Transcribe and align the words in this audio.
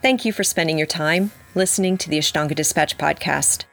Thank 0.00 0.24
you 0.24 0.32
for 0.32 0.44
spending 0.44 0.78
your 0.78 0.86
time 0.86 1.32
listening 1.56 1.98
to 1.98 2.08
the 2.08 2.18
Ashtanga 2.18 2.54
Dispatch 2.54 2.96
podcast. 2.98 3.64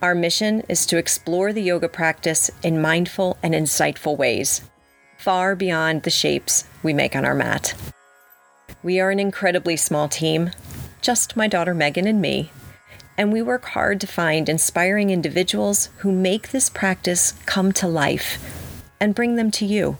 Our 0.00 0.14
mission 0.14 0.60
is 0.68 0.86
to 0.86 0.98
explore 0.98 1.52
the 1.52 1.62
yoga 1.62 1.88
practice 1.88 2.48
in 2.62 2.80
mindful 2.80 3.36
and 3.42 3.52
insightful 3.52 4.16
ways, 4.16 4.62
far 5.18 5.56
beyond 5.56 6.04
the 6.04 6.10
shapes 6.10 6.64
we 6.84 6.94
make 6.94 7.16
on 7.16 7.24
our 7.24 7.34
mat. 7.34 7.74
We 8.84 9.00
are 9.00 9.10
an 9.10 9.18
incredibly 9.18 9.76
small 9.76 10.08
team, 10.08 10.52
just 11.00 11.36
my 11.36 11.48
daughter 11.48 11.74
Megan 11.74 12.06
and 12.06 12.20
me, 12.20 12.52
and 13.18 13.32
we 13.32 13.42
work 13.42 13.64
hard 13.64 14.00
to 14.02 14.06
find 14.06 14.48
inspiring 14.48 15.10
individuals 15.10 15.88
who 15.98 16.12
make 16.12 16.50
this 16.50 16.70
practice 16.70 17.32
come 17.46 17.72
to 17.72 17.88
life 17.88 18.38
and 19.00 19.12
bring 19.12 19.34
them 19.34 19.50
to 19.50 19.66
you, 19.66 19.98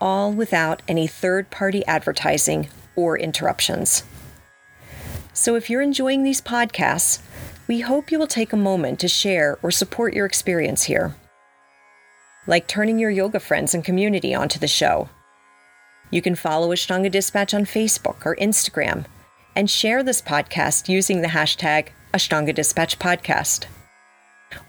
all 0.00 0.32
without 0.32 0.82
any 0.88 1.06
third 1.06 1.48
party 1.52 1.86
advertising 1.86 2.68
or 2.96 3.16
interruptions. 3.16 4.02
So 5.36 5.54
if 5.54 5.68
you're 5.68 5.82
enjoying 5.82 6.22
these 6.22 6.40
podcasts, 6.40 7.20
we 7.68 7.80
hope 7.80 8.10
you 8.10 8.18
will 8.18 8.26
take 8.26 8.54
a 8.54 8.56
moment 8.56 8.98
to 9.00 9.06
share 9.06 9.58
or 9.62 9.70
support 9.70 10.14
your 10.14 10.24
experience 10.24 10.84
here. 10.84 11.14
Like 12.46 12.66
turning 12.66 12.98
your 12.98 13.10
yoga 13.10 13.38
friends 13.38 13.74
and 13.74 13.84
community 13.84 14.34
onto 14.34 14.58
the 14.58 14.66
show. 14.66 15.10
You 16.10 16.22
can 16.22 16.36
follow 16.36 16.70
Ashtanga 16.70 17.10
Dispatch 17.10 17.52
on 17.52 17.66
Facebook 17.66 18.24
or 18.24 18.34
Instagram 18.36 19.04
and 19.54 19.68
share 19.68 20.02
this 20.02 20.22
podcast 20.22 20.88
using 20.88 21.20
the 21.20 21.28
hashtag 21.28 21.88
Ashtanga 22.14 22.54
Dispatch 22.54 22.98
Podcast. 22.98 23.66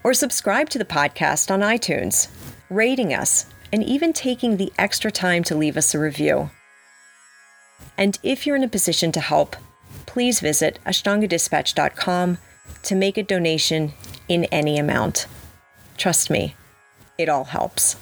Or 0.04 0.14
subscribe 0.14 0.70
to 0.72 0.78
the 0.78 0.84
podcast 0.84 1.50
on 1.50 1.62
iTunes, 1.62 2.28
rating 2.70 3.14
us, 3.14 3.46
and 3.72 3.86
even 3.86 4.12
taking 4.12 4.58
the 4.58 4.74
extra 4.78 5.12
time 5.12 5.46
to 5.46 5.56
leave 5.56 5.78
us 5.78 5.96
a 5.96 6.00
review. 6.00 6.50
And 7.98 8.20
if 8.22 8.46
you're 8.46 8.58
in 8.58 8.66
a 8.66 8.68
position 8.68 9.14
to 9.14 9.22
help, 9.22 9.56
please 10.08 10.40
visit 10.40 10.80
ashtangadispatch.com 10.88 12.40
to 12.82 12.96
make 12.96 13.18
a 13.18 13.24
donation 13.24 13.94
in 14.28 14.46
any 14.46 14.80
amount. 14.80 15.28
Trust 15.98 16.32
me, 16.32 16.56
it 17.20 17.30
all 17.30 17.46
helps. 17.46 17.96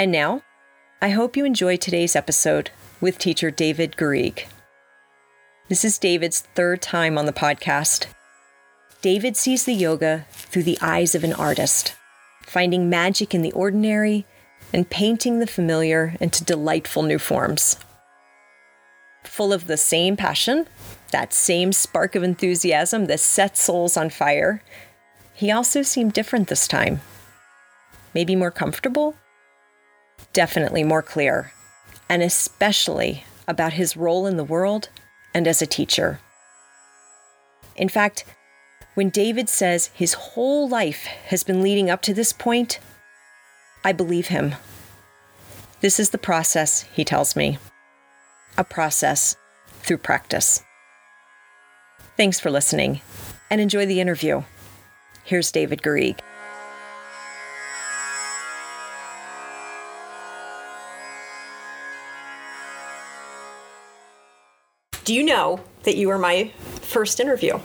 And 0.00 0.10
now, 0.10 0.42
I 1.00 1.10
hope 1.10 1.36
you 1.36 1.44
enjoyed 1.44 1.80
today's 1.80 2.16
episode 2.16 2.70
with 3.00 3.18
teacher 3.18 3.50
David 3.50 3.96
Garrigues. 3.96 4.46
This 5.68 5.84
is 5.84 5.98
David's 5.98 6.40
third 6.40 6.82
time 6.82 7.16
on 7.16 7.26
the 7.26 7.32
podcast. 7.32 8.06
David 9.00 9.36
sees 9.36 9.64
the 9.64 9.74
yoga 9.74 10.26
through 10.30 10.64
the 10.64 10.78
eyes 10.80 11.14
of 11.14 11.24
an 11.24 11.32
artist, 11.32 11.94
finding 12.42 12.90
magic 12.90 13.34
in 13.34 13.42
the 13.42 13.52
ordinary 13.52 14.26
and 14.72 14.88
painting 14.88 15.38
the 15.38 15.46
familiar 15.46 16.14
into 16.20 16.44
delightful 16.44 17.02
new 17.02 17.18
forms. 17.18 17.76
Full 19.24 19.52
of 19.52 19.66
the 19.66 19.76
same 19.76 20.16
passion, 20.16 20.66
that 21.10 21.32
same 21.32 21.72
spark 21.72 22.14
of 22.14 22.22
enthusiasm 22.22 23.06
that 23.06 23.20
sets 23.20 23.62
souls 23.62 23.96
on 23.96 24.10
fire, 24.10 24.62
he 25.34 25.50
also 25.50 25.82
seemed 25.82 26.12
different 26.12 26.48
this 26.48 26.68
time. 26.68 27.00
Maybe 28.14 28.36
more 28.36 28.50
comfortable? 28.50 29.16
Definitely 30.32 30.84
more 30.84 31.02
clear, 31.02 31.52
and 32.08 32.22
especially 32.22 33.24
about 33.48 33.74
his 33.74 33.96
role 33.96 34.26
in 34.26 34.36
the 34.36 34.44
world 34.44 34.88
and 35.34 35.48
as 35.48 35.62
a 35.62 35.66
teacher. 35.66 36.20
In 37.76 37.88
fact, 37.88 38.24
when 38.94 39.08
David 39.08 39.48
says 39.48 39.90
his 39.94 40.14
whole 40.14 40.68
life 40.68 41.04
has 41.26 41.42
been 41.42 41.62
leading 41.62 41.88
up 41.88 42.02
to 42.02 42.14
this 42.14 42.32
point, 42.32 42.78
I 43.84 43.92
believe 43.92 44.28
him. 44.28 44.54
This 45.80 45.98
is 45.98 46.10
the 46.10 46.18
process, 46.18 46.82
he 46.92 47.04
tells 47.04 47.34
me. 47.34 47.58
A 48.58 48.64
process 48.64 49.36
through 49.80 49.98
practice. 49.98 50.62
Thanks 52.16 52.38
for 52.38 52.50
listening 52.50 53.00
and 53.50 53.60
enjoy 53.60 53.86
the 53.86 54.00
interview. 54.00 54.42
Here's 55.24 55.50
David 55.50 55.82
Garrigues. 55.82 56.20
Do 65.04 65.14
you 65.14 65.24
know 65.24 65.60
that 65.82 65.96
you 65.96 66.08
were 66.08 66.18
my 66.18 66.52
first 66.80 67.18
interview? 67.18 67.58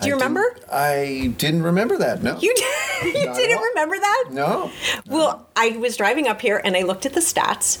Do 0.00 0.08
you 0.08 0.14
I 0.14 0.16
remember? 0.16 0.44
Didn't, 0.54 0.68
I 0.72 1.26
didn't 1.36 1.62
remember 1.62 1.96
that. 1.98 2.22
No. 2.22 2.38
You, 2.38 2.54
you 3.04 3.12
didn't 3.12 3.60
remember 3.62 3.96
that? 3.98 4.24
No. 4.30 4.70
Well, 5.06 5.46
I 5.56 5.70
was 5.76 5.96
driving 5.96 6.26
up 6.28 6.40
here 6.40 6.60
and 6.64 6.76
I 6.76 6.82
looked 6.82 7.06
at 7.06 7.12
the 7.12 7.20
stats, 7.20 7.78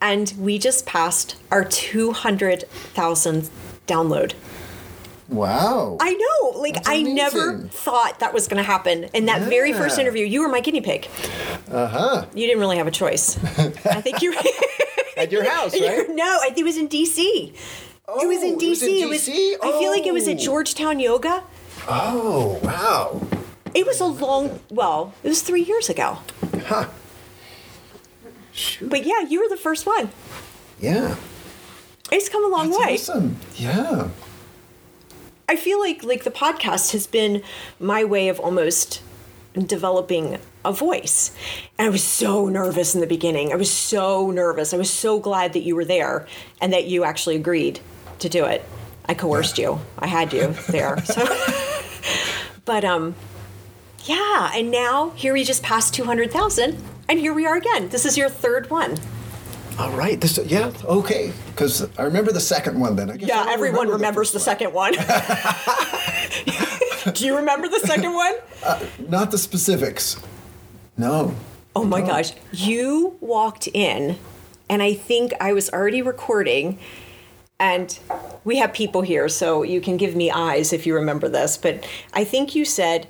and 0.00 0.32
we 0.38 0.58
just 0.58 0.86
passed 0.86 1.36
our 1.50 1.64
200,000 1.64 3.50
download. 3.86 4.34
Wow. 5.28 5.96
I 6.00 6.14
know. 6.14 6.58
Like, 6.60 6.88
I 6.88 7.02
never 7.02 7.58
thought 7.58 8.18
that 8.18 8.34
was 8.34 8.48
going 8.48 8.56
to 8.58 8.64
happen. 8.66 9.04
In 9.14 9.26
that 9.26 9.42
very 9.42 9.72
first 9.72 9.98
interview, 9.98 10.26
you 10.26 10.40
were 10.42 10.48
my 10.48 10.60
guinea 10.60 10.80
pig. 10.80 11.08
Uh 11.70 11.86
huh. 11.86 12.26
You 12.34 12.46
didn't 12.46 12.58
really 12.60 12.78
have 12.78 12.88
a 12.88 12.90
choice. 12.90 13.36
I 13.58 14.00
think 14.00 14.22
you 14.22 14.34
At 15.16 15.30
your 15.30 15.48
house, 15.48 15.72
right? 15.78 16.06
No, 16.10 16.38
I 16.42 16.46
think 16.46 16.58
it 16.58 16.64
was 16.64 16.76
in 16.78 16.88
DC. 16.88 17.18
it 17.18 17.52
was 18.06 18.42
in 18.42 18.54
Oh, 18.54 18.58
DC. 18.58 18.62
it 18.62 18.68
was 18.70 18.82
in 18.82 18.88
It 18.90 19.08
was. 19.08 19.28
DC? 19.28 19.54
I 19.62 19.78
feel 19.78 19.90
like 19.90 20.06
it 20.06 20.12
was 20.14 20.26
at 20.26 20.36
Oh. 20.38 20.40
Georgetown 20.40 20.98
Yoga. 20.98 21.44
Oh 21.92 22.60
wow. 22.62 23.20
It 23.74 23.84
was 23.84 24.00
a 24.00 24.06
long. 24.06 24.60
Well, 24.70 25.12
it 25.24 25.28
was 25.28 25.42
three 25.42 25.62
years 25.62 25.88
ago. 25.88 26.18
Huh. 26.66 26.88
Shoot. 28.52 28.88
But 28.88 29.04
yeah, 29.04 29.20
you 29.28 29.40
were 29.40 29.48
the 29.48 29.60
first 29.60 29.86
one. 29.86 30.10
Yeah. 30.80 31.16
It's 32.12 32.28
come 32.28 32.44
a 32.44 32.48
long 32.48 32.70
That's 32.70 32.86
way. 32.86 32.94
awesome. 32.94 33.36
Yeah. 33.56 34.08
I 35.48 35.56
feel 35.56 35.80
like 35.80 36.04
like 36.04 36.22
the 36.22 36.30
podcast 36.30 36.92
has 36.92 37.08
been 37.08 37.42
my 37.80 38.04
way 38.04 38.28
of 38.28 38.38
almost 38.38 39.02
developing 39.54 40.38
a 40.64 40.72
voice. 40.72 41.32
And 41.76 41.86
I 41.86 41.90
was 41.90 42.04
so 42.04 42.46
nervous 42.48 42.94
in 42.94 43.00
the 43.00 43.06
beginning. 43.08 43.52
I 43.52 43.56
was 43.56 43.70
so 43.70 44.30
nervous. 44.30 44.72
I 44.72 44.76
was 44.76 44.90
so 44.90 45.18
glad 45.18 45.54
that 45.54 45.60
you 45.62 45.74
were 45.74 45.84
there 45.84 46.28
and 46.60 46.72
that 46.72 46.84
you 46.84 47.02
actually 47.02 47.34
agreed 47.34 47.80
to 48.20 48.28
do 48.28 48.44
it. 48.44 48.64
I 49.10 49.14
coerced 49.14 49.58
you. 49.58 49.80
I 49.98 50.06
had 50.06 50.32
you 50.32 50.54
there. 50.68 50.96
So 51.04 51.24
But 52.64 52.84
um 52.84 53.16
yeah, 54.04 54.52
and 54.54 54.70
now 54.70 55.10
here 55.16 55.32
we 55.32 55.42
just 55.42 55.64
passed 55.64 55.92
200,000 55.94 56.78
and 57.08 57.18
here 57.18 57.34
we 57.34 57.44
are 57.44 57.56
again. 57.56 57.88
This 57.88 58.06
is 58.06 58.16
your 58.16 58.28
third 58.28 58.70
one. 58.70 58.98
All 59.80 59.90
right. 59.90 60.20
This. 60.20 60.38
Yeah. 60.46 60.70
Okay. 60.84 61.32
Because 61.48 61.88
I 61.98 62.02
remember 62.04 62.30
the 62.30 62.40
second 62.40 62.78
one. 62.78 62.94
Then 62.94 63.10
I 63.10 63.16
guess 63.16 63.28
Yeah, 63.28 63.42
don't 63.42 63.52
everyone 63.52 63.88
remember 63.88 63.94
remembers 63.96 64.30
the, 64.30 64.38
first 64.38 64.44
second 64.44 64.72
one. 64.72 64.92
Do 67.14 67.26
you 67.26 67.34
remember 67.36 67.66
the 67.68 67.80
second 67.80 68.14
one? 68.14 68.34
one. 68.62 68.86
Not 69.08 69.32
the 69.32 69.38
specifics. 69.38 70.20
No. 70.96 71.34
Oh 71.74 71.84
my 71.84 72.00
gosh. 72.00 72.32
You 72.52 73.16
walked 73.20 73.66
in, 73.68 74.18
and 74.68 74.82
I 74.82 74.94
think 74.94 75.32
I 75.40 75.52
was 75.52 75.70
already 75.70 76.02
recording, 76.02 76.78
and 77.58 77.98
we 78.44 78.56
have 78.58 78.72
people 78.72 79.02
here, 79.02 79.28
so 79.28 79.62
you 79.62 79.80
can 79.80 79.96
give 79.96 80.16
me 80.16 80.30
eyes 80.30 80.72
if 80.72 80.86
you 80.86 80.94
remember 80.94 81.28
this, 81.28 81.56
but 81.56 81.86
I 82.12 82.24
think 82.24 82.54
you 82.54 82.64
said, 82.64 83.06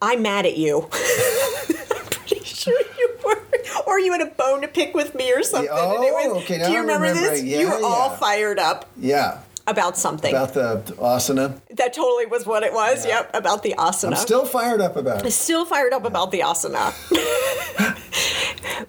I'm 0.00 0.22
mad 0.22 0.46
at 0.46 0.56
you. 0.56 0.88
I'm 0.92 2.06
pretty 2.10 2.44
sure 2.44 2.80
you 2.98 3.18
were. 3.24 3.42
Or 3.86 3.98
you 3.98 4.12
had 4.12 4.22
a 4.22 4.26
bone 4.26 4.62
to 4.62 4.68
pick 4.68 4.94
with 4.94 5.14
me 5.14 5.32
or 5.32 5.42
something. 5.42 5.68
and 5.70 6.04
it 6.04 6.12
oh, 6.12 6.34
was- 6.34 6.42
okay, 6.44 6.58
Do 6.64 6.70
you 6.72 6.80
remember, 6.80 7.06
remember. 7.08 7.30
this? 7.30 7.42
Yeah, 7.42 7.60
you 7.60 7.68
were 7.68 7.80
all 7.84 8.10
fired 8.10 8.58
up 8.58 8.90
Yeah. 8.98 9.40
about 9.66 9.96
something. 9.98 10.34
About 10.34 10.54
the 10.54 10.82
asana. 10.98 11.60
that 11.70 11.92
totally 11.92 12.26
was 12.26 12.46
what 12.46 12.62
it 12.62 12.72
was. 12.72 13.06
Yep, 13.06 13.30
about 13.34 13.62
the 13.62 13.74
asana. 13.78 14.10
I'm 14.12 14.16
still 14.16 14.46
fired 14.46 14.80
up 14.80 14.96
about 14.96 15.24
it. 15.24 15.30
still 15.32 15.64
fired 15.64 15.92
up 15.92 16.04
about 16.04 16.30
the 16.30 16.40
asana. 16.40 16.92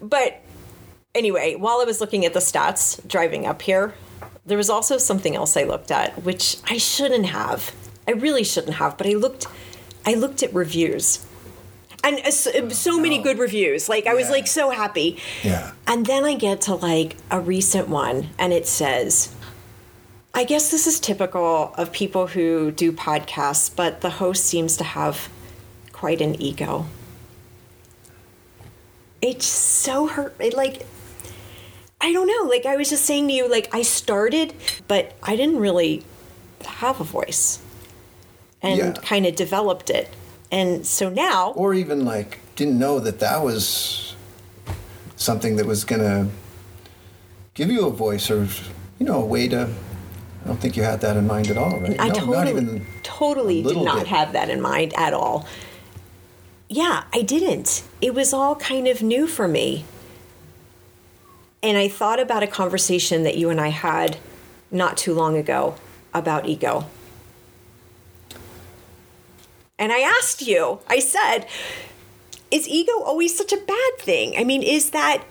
but 0.00 0.40
anyway, 1.14 1.54
while 1.56 1.80
I 1.80 1.84
was 1.84 2.00
looking 2.00 2.24
at 2.24 2.32
the 2.34 2.40
stats 2.40 3.06
driving 3.06 3.46
up 3.46 3.62
here, 3.62 3.94
there 4.46 4.56
was 4.56 4.70
also 4.70 4.96
something 4.98 5.34
else 5.36 5.56
I 5.56 5.64
looked 5.64 5.90
at, 5.90 6.22
which 6.22 6.56
I 6.64 6.78
shouldn't 6.78 7.26
have. 7.26 7.74
I 8.08 8.12
really 8.12 8.44
shouldn't 8.44 8.76
have, 8.76 8.96
but 8.96 9.06
I 9.06 9.14
looked 9.14 9.46
I 10.06 10.14
looked 10.14 10.42
at 10.42 10.54
reviews. 10.54 11.26
And 12.04 12.20
uh, 12.20 12.30
so, 12.30 12.68
so 12.68 13.00
many 13.00 13.18
good 13.18 13.38
reviews. 13.38 13.88
Like 13.88 14.06
I 14.06 14.14
was 14.14 14.26
Yeah. 14.26 14.32
like 14.32 14.46
so 14.46 14.70
happy. 14.70 15.18
Yeah. 15.42 15.72
And 15.86 16.06
then 16.06 16.24
I 16.24 16.34
get 16.34 16.60
to 16.62 16.74
like 16.76 17.16
a 17.30 17.40
recent 17.40 17.88
one 17.88 18.28
and 18.38 18.52
it 18.52 18.66
says 18.66 19.34
I 20.32 20.44
guess 20.44 20.70
this 20.70 20.86
is 20.86 21.00
typical 21.00 21.72
of 21.78 21.92
people 21.92 22.26
who 22.28 22.70
do 22.70 22.92
podcasts, 22.92 23.74
but 23.74 24.02
the 24.02 24.10
host 24.10 24.44
seems 24.44 24.76
to 24.76 24.84
have 24.84 25.30
quite 25.92 26.20
an 26.20 26.40
ego. 26.40 26.84
It's 29.22 29.46
so 29.46 30.06
hurt. 30.06 30.36
It 30.38 30.52
like, 30.54 30.86
I 32.00 32.12
don't 32.12 32.26
know. 32.26 32.48
Like 32.48 32.66
I 32.66 32.76
was 32.76 32.90
just 32.90 33.04
saying 33.04 33.28
to 33.28 33.34
you, 33.34 33.48
like 33.50 33.68
I 33.74 33.82
started, 33.82 34.54
but 34.88 35.14
I 35.22 35.36
didn't 35.36 35.58
really 35.58 36.04
have 36.64 37.00
a 37.00 37.04
voice, 37.04 37.60
and 38.62 38.78
Yeah. 38.78 38.92
kind 38.92 39.26
of 39.26 39.34
developed 39.36 39.90
it. 39.90 40.08
And 40.50 40.86
so 40.86 41.08
now, 41.08 41.52
or 41.56 41.74
even 41.74 42.04
like 42.04 42.38
didn't 42.54 42.78
know 42.78 43.00
that 43.00 43.18
that 43.20 43.42
was 43.42 44.14
something 45.16 45.56
that 45.56 45.66
was 45.66 45.84
gonna 45.84 46.28
give 47.54 47.70
you 47.70 47.86
a 47.86 47.90
voice 47.90 48.30
or 48.30 48.46
you 48.98 49.06
know, 49.06 49.20
a 49.22 49.26
way 49.26 49.48
to. 49.48 49.68
I 50.44 50.48
don't 50.48 50.60
think 50.60 50.76
you 50.76 50.84
had 50.84 51.00
that 51.00 51.16
in 51.16 51.26
mind 51.26 51.48
at 51.50 51.58
all, 51.58 51.78
right? 51.80 51.96
I 51.98 52.08
no, 52.08 52.14
totally, 52.14 52.36
not 52.36 52.48
even 52.48 52.86
totally 53.02 53.62
did 53.62 53.76
not 53.78 53.98
bit. 53.98 54.06
have 54.06 54.32
that 54.32 54.48
in 54.48 54.60
mind 54.60 54.94
at 54.96 55.12
all. 55.12 55.46
Yeah, 56.68 57.02
I 57.12 57.22
didn't. 57.22 57.82
It 58.00 58.14
was 58.14 58.32
all 58.32 58.54
kind 58.56 58.86
of 58.86 59.02
new 59.02 59.26
for 59.26 59.48
me. 59.48 59.84
And 61.62 61.76
I 61.76 61.88
thought 61.88 62.20
about 62.20 62.42
a 62.42 62.46
conversation 62.46 63.22
that 63.24 63.36
you 63.36 63.50
and 63.50 63.60
I 63.60 63.68
had 63.68 64.18
not 64.70 64.96
too 64.96 65.14
long 65.14 65.36
ago 65.36 65.76
about 66.12 66.46
ego. 66.46 66.86
And 69.78 69.92
I 69.92 70.00
asked 70.00 70.42
you, 70.42 70.80
I 70.88 71.00
said, 71.00 71.46
is 72.50 72.68
ego 72.68 72.92
always 73.00 73.36
such 73.36 73.52
a 73.52 73.56
bad 73.56 73.98
thing? 73.98 74.34
I 74.38 74.44
mean, 74.44 74.62
is 74.62 74.90
that 74.90 75.24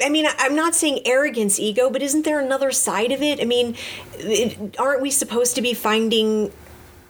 I 0.00 0.08
mean, 0.08 0.26
I'm 0.38 0.54
not 0.54 0.74
saying 0.74 1.00
arrogance, 1.04 1.60
ego, 1.60 1.90
but 1.90 2.00
isn't 2.00 2.24
there 2.24 2.40
another 2.40 2.70
side 2.70 3.12
of 3.12 3.20
it? 3.20 3.38
I 3.38 3.44
mean, 3.44 3.76
aren't 4.78 5.02
we 5.02 5.10
supposed 5.10 5.54
to 5.56 5.62
be 5.62 5.74
finding 5.74 6.50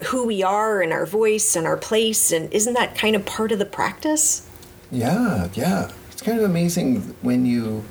who 0.07 0.25
we 0.25 0.43
are 0.43 0.81
and 0.81 0.91
our 0.91 1.05
voice 1.05 1.55
and 1.55 1.65
our 1.65 1.77
place? 1.77 2.33
And 2.33 2.51
isn't 2.51 2.73
that 2.73 2.97
kind 2.97 3.15
of 3.15 3.25
part 3.25 3.53
of 3.53 3.59
the 3.59 3.65
practice? 3.65 4.49
Yeah, 4.91 5.47
yeah. 5.53 5.89
It's 6.11 6.21
kind 6.21 6.37
of 6.37 6.43
amazing 6.43 7.15
when 7.21 7.45
you 7.45 7.85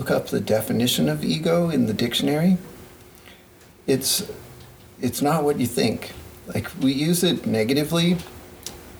look 0.00 0.10
up 0.10 0.28
the 0.28 0.40
definition 0.40 1.10
of 1.10 1.22
ego 1.22 1.68
in 1.68 1.84
the 1.84 1.92
dictionary. 1.92 2.56
It's 3.86 4.26
it's 4.98 5.20
not 5.20 5.44
what 5.44 5.60
you 5.60 5.66
think. 5.66 6.12
Like 6.46 6.68
we 6.80 6.92
use 6.92 7.22
it 7.22 7.44
negatively, 7.46 8.16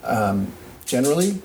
um, 0.05 0.53
generally, 0.85 1.41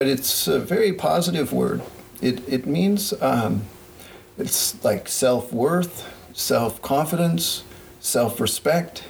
but 0.00 0.08
it's 0.08 0.48
a 0.48 0.58
very 0.58 0.94
positive 0.94 1.52
word. 1.52 1.82
It 2.22 2.40
it 2.48 2.66
means 2.66 3.12
um, 3.20 3.64
it's 4.38 4.82
like 4.82 5.06
self 5.06 5.52
worth, 5.52 6.10
self 6.32 6.80
confidence, 6.80 7.64
self 8.00 8.40
respect. 8.40 9.04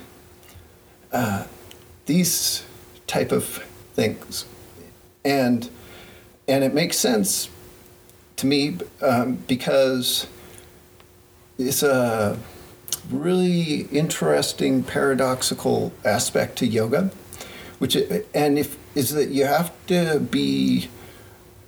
Uh, 1.12 1.44
these 2.06 2.64
type 3.06 3.30
of 3.30 3.44
things 3.94 4.46
and 5.24 5.70
and 6.48 6.64
it 6.64 6.74
makes 6.74 6.96
sense 6.98 7.48
to 8.36 8.46
me 8.46 8.78
um, 9.02 9.34
because 9.46 10.26
it's 11.58 11.82
a 11.82 12.38
really 13.10 13.82
interesting 13.92 14.82
paradoxical 14.82 15.92
aspect 16.04 16.56
to 16.58 16.66
yoga 16.66 17.10
which 17.78 17.96
it, 17.96 18.28
and 18.34 18.58
if 18.58 18.78
is 18.94 19.10
that 19.10 19.28
you 19.28 19.44
have 19.44 19.72
to 19.86 20.18
be 20.20 20.88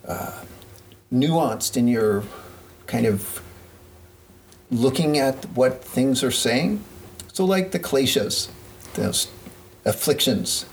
uh, 0.07 0.43
nuanced 1.13 1.77
in 1.77 1.89
your 1.89 2.23
kind 2.87 3.07
of 3.07 3.43
looking 4.71 5.19
at 5.19 5.45
what 5.51 5.85
things 5.85 6.23
are 6.23 6.31
saying. 6.31 6.83
So 7.33 7.45
like 7.45 7.73
the 7.73 7.79
kleshas 7.79 8.49
those 8.95 9.29
afflictions. 9.85 10.65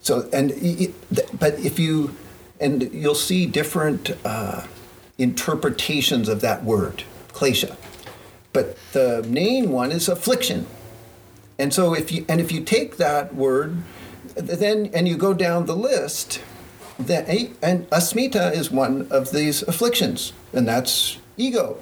So 0.00 0.28
and 0.32 0.52
y- 0.60 0.92
but 1.38 1.58
if 1.60 1.78
you 1.78 2.14
and 2.60 2.92
you'll 2.92 3.14
see 3.14 3.46
different 3.46 4.10
uh, 4.24 4.66
interpretations 5.18 6.28
of 6.28 6.40
that 6.40 6.64
word 6.64 7.04
klesha. 7.32 7.76
But 8.52 8.76
the 8.92 9.24
main 9.28 9.70
one 9.70 9.92
is 9.92 10.08
affliction. 10.08 10.66
And 11.58 11.72
so 11.72 11.94
if 11.94 12.12
you 12.12 12.24
and 12.28 12.40
if 12.40 12.52
you 12.52 12.62
take 12.62 12.96
that 12.96 13.34
word 13.34 13.82
then 14.34 14.90
and 14.94 15.06
you 15.06 15.16
go 15.16 15.34
down 15.34 15.66
the 15.66 15.76
list 15.76 16.42
then 16.98 17.54
and 17.62 17.88
asmita 17.90 18.52
is 18.52 18.70
one 18.70 19.06
of 19.10 19.32
these 19.32 19.62
afflictions 19.62 20.32
and 20.52 20.66
that's 20.66 21.18
ego. 21.36 21.78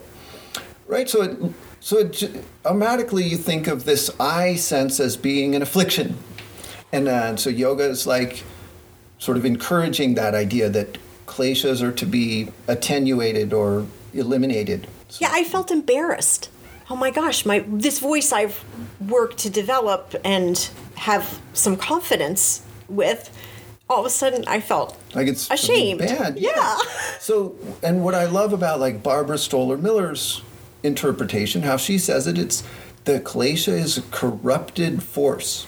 Right? 0.86 1.08
So 1.08 1.22
it 1.22 1.38
so 1.80 1.98
it, 1.98 2.44
automatically 2.64 3.24
you 3.24 3.38
think 3.38 3.66
of 3.66 3.84
this 3.84 4.10
i 4.20 4.54
sense 4.54 5.00
as 5.00 5.16
being 5.16 5.54
an 5.54 5.62
affliction. 5.62 6.18
And 6.92 7.08
uh, 7.08 7.36
so 7.36 7.50
yoga 7.50 7.84
is 7.84 8.06
like 8.06 8.44
sort 9.18 9.36
of 9.36 9.44
encouraging 9.44 10.14
that 10.14 10.34
idea 10.34 10.68
that 10.70 10.98
kleshas 11.30 11.80
are 11.82 11.92
to 11.92 12.06
be 12.06 12.48
attenuated 12.66 13.52
or 13.52 13.86
eliminated. 14.12 14.86
Yeah, 15.18 15.28
I 15.30 15.44
felt 15.44 15.70
embarrassed. 15.70 16.50
Oh 16.90 16.96
my 16.96 17.10
gosh, 17.10 17.46
my 17.46 17.64
this 17.68 17.98
voice 18.00 18.32
I've 18.32 18.64
worked 19.08 19.38
to 19.38 19.50
develop 19.50 20.14
and 20.24 20.56
have 20.96 21.40
some 21.52 21.76
confidence 21.76 22.62
with, 22.88 23.30
all 23.88 24.00
of 24.00 24.06
a 24.06 24.10
sudden 24.10 24.44
I 24.46 24.60
felt 24.60 24.98
Like 25.14 25.28
it's 25.28 25.48
ashamed. 25.50 26.00
bad. 26.00 26.38
Yeah. 26.38 26.76
So, 27.20 27.54
and 27.82 28.04
what 28.04 28.14
I 28.14 28.26
love 28.26 28.52
about 28.52 28.80
like 28.80 29.02
Barbara 29.02 29.36
Stoler 29.36 29.80
Miller's 29.80 30.42
interpretation, 30.82 31.62
how 31.62 31.76
she 31.76 31.96
says 31.98 32.26
it, 32.26 32.38
it's 32.38 32.64
the 33.04 33.20
klesha 33.20 33.72
is 33.72 33.96
a 33.98 34.02
corrupted 34.02 35.02
force. 35.02 35.66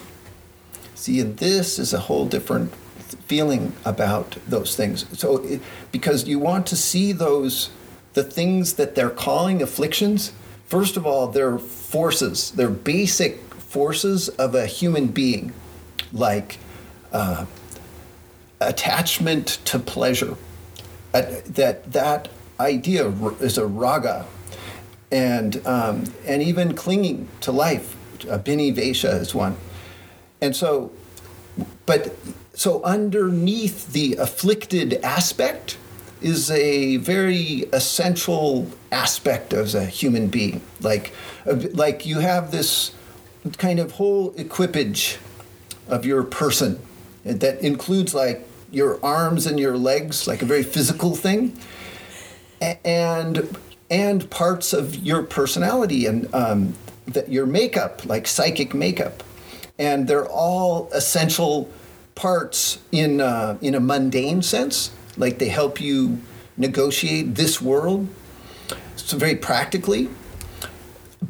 See, 0.94 1.20
and 1.20 1.36
this 1.38 1.78
is 1.78 1.92
a 1.92 1.98
whole 2.00 2.26
different 2.26 2.72
feeling 3.14 3.72
about 3.84 4.36
those 4.46 4.76
things. 4.76 5.06
So, 5.18 5.38
it, 5.38 5.60
because 5.90 6.26
you 6.26 6.38
want 6.38 6.66
to 6.68 6.76
see 6.76 7.12
those, 7.12 7.70
the 8.14 8.24
things 8.24 8.74
that 8.74 8.94
they're 8.94 9.10
calling 9.10 9.62
afflictions, 9.62 10.32
first 10.66 10.96
of 10.96 11.06
all, 11.06 11.28
they're 11.28 11.58
forces, 11.58 12.50
they're 12.52 12.70
basic 12.70 13.38
forces 13.54 14.28
of 14.30 14.54
a 14.54 14.66
human 14.66 15.06
being, 15.08 15.52
like 16.12 16.58
uh, 17.12 17.46
attachment 18.60 19.58
to 19.64 19.78
pleasure. 19.78 20.36
Uh, 21.14 21.22
that 21.46 21.92
that 21.92 22.28
idea 22.58 23.08
is 23.40 23.58
a 23.58 23.66
raga, 23.66 24.26
and 25.10 25.66
um, 25.66 26.04
and 26.26 26.42
even 26.42 26.74
clinging 26.74 27.28
to 27.40 27.52
life. 27.52 27.96
Uh, 28.30 28.38
Bini 28.38 28.72
Vesha 28.72 29.20
is 29.20 29.34
one, 29.34 29.56
and 30.40 30.56
so, 30.56 30.90
but 31.84 32.14
so 32.54 32.82
underneath 32.82 33.92
the 33.92 34.16
afflicted 34.16 34.94
aspect 35.02 35.78
is 36.20 36.50
a 36.50 36.98
very 36.98 37.64
essential 37.72 38.68
aspect 38.92 39.52
as 39.52 39.74
a 39.74 39.84
human 39.86 40.28
being. 40.28 40.60
Like, 40.80 41.12
uh, 41.46 41.56
like 41.72 42.06
you 42.06 42.20
have 42.20 42.50
this 42.50 42.94
kind 43.58 43.80
of 43.80 43.92
whole 43.92 44.32
equipage 44.36 45.18
of 45.88 46.04
your 46.04 46.22
person 46.22 46.78
that 47.24 47.60
includes 47.60 48.14
like 48.14 48.46
your 48.70 49.04
arms 49.04 49.46
and 49.46 49.58
your 49.58 49.76
legs, 49.76 50.26
like 50.26 50.42
a 50.42 50.46
very 50.46 50.62
physical 50.62 51.14
thing, 51.16 51.58
and 52.84 53.56
and 53.90 54.30
parts 54.30 54.72
of 54.72 54.94
your 54.96 55.22
personality 55.22 56.06
and 56.06 56.32
um, 56.34 56.74
that 57.06 57.28
your 57.28 57.46
makeup, 57.46 58.06
like 58.06 58.26
psychic 58.26 58.72
makeup, 58.72 59.22
and 59.78 60.06
they're 60.08 60.28
all 60.28 60.88
essential 60.92 61.68
parts 62.14 62.78
in 62.90 63.20
uh, 63.20 63.58
in 63.60 63.74
a 63.74 63.80
mundane 63.80 64.42
sense. 64.42 64.90
Like 65.16 65.38
they 65.38 65.48
help 65.48 65.80
you 65.80 66.20
negotiate 66.56 67.34
this 67.34 67.60
world, 67.60 68.08
so 68.96 69.16
very 69.16 69.36
practically 69.36 70.08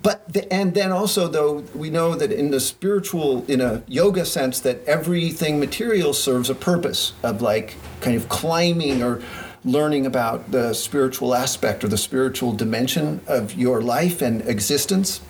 but 0.02 0.32
the, 0.32 0.50
and 0.52 0.74
then 0.74 0.90
also 0.90 1.28
though 1.28 1.58
we 1.74 1.90
know 1.90 2.14
that 2.14 2.32
in 2.32 2.50
the 2.50 2.60
spiritual 2.60 3.44
in 3.46 3.60
a 3.60 3.82
yoga 3.86 4.24
sense 4.24 4.60
that 4.60 4.84
everything 4.86 5.60
material 5.60 6.12
serves 6.14 6.48
a 6.48 6.54
purpose 6.54 7.12
of 7.22 7.42
like 7.42 7.76
kind 8.00 8.16
of 8.16 8.28
climbing 8.28 9.02
or 9.02 9.20
learning 9.64 10.06
about 10.06 10.50
the 10.50 10.72
spiritual 10.72 11.34
aspect 11.34 11.84
or 11.84 11.88
the 11.88 11.98
spiritual 11.98 12.52
dimension 12.52 13.20
of 13.26 13.54
your 13.54 13.82
life 13.82 14.22
and 14.22 14.42
existence 14.48 15.20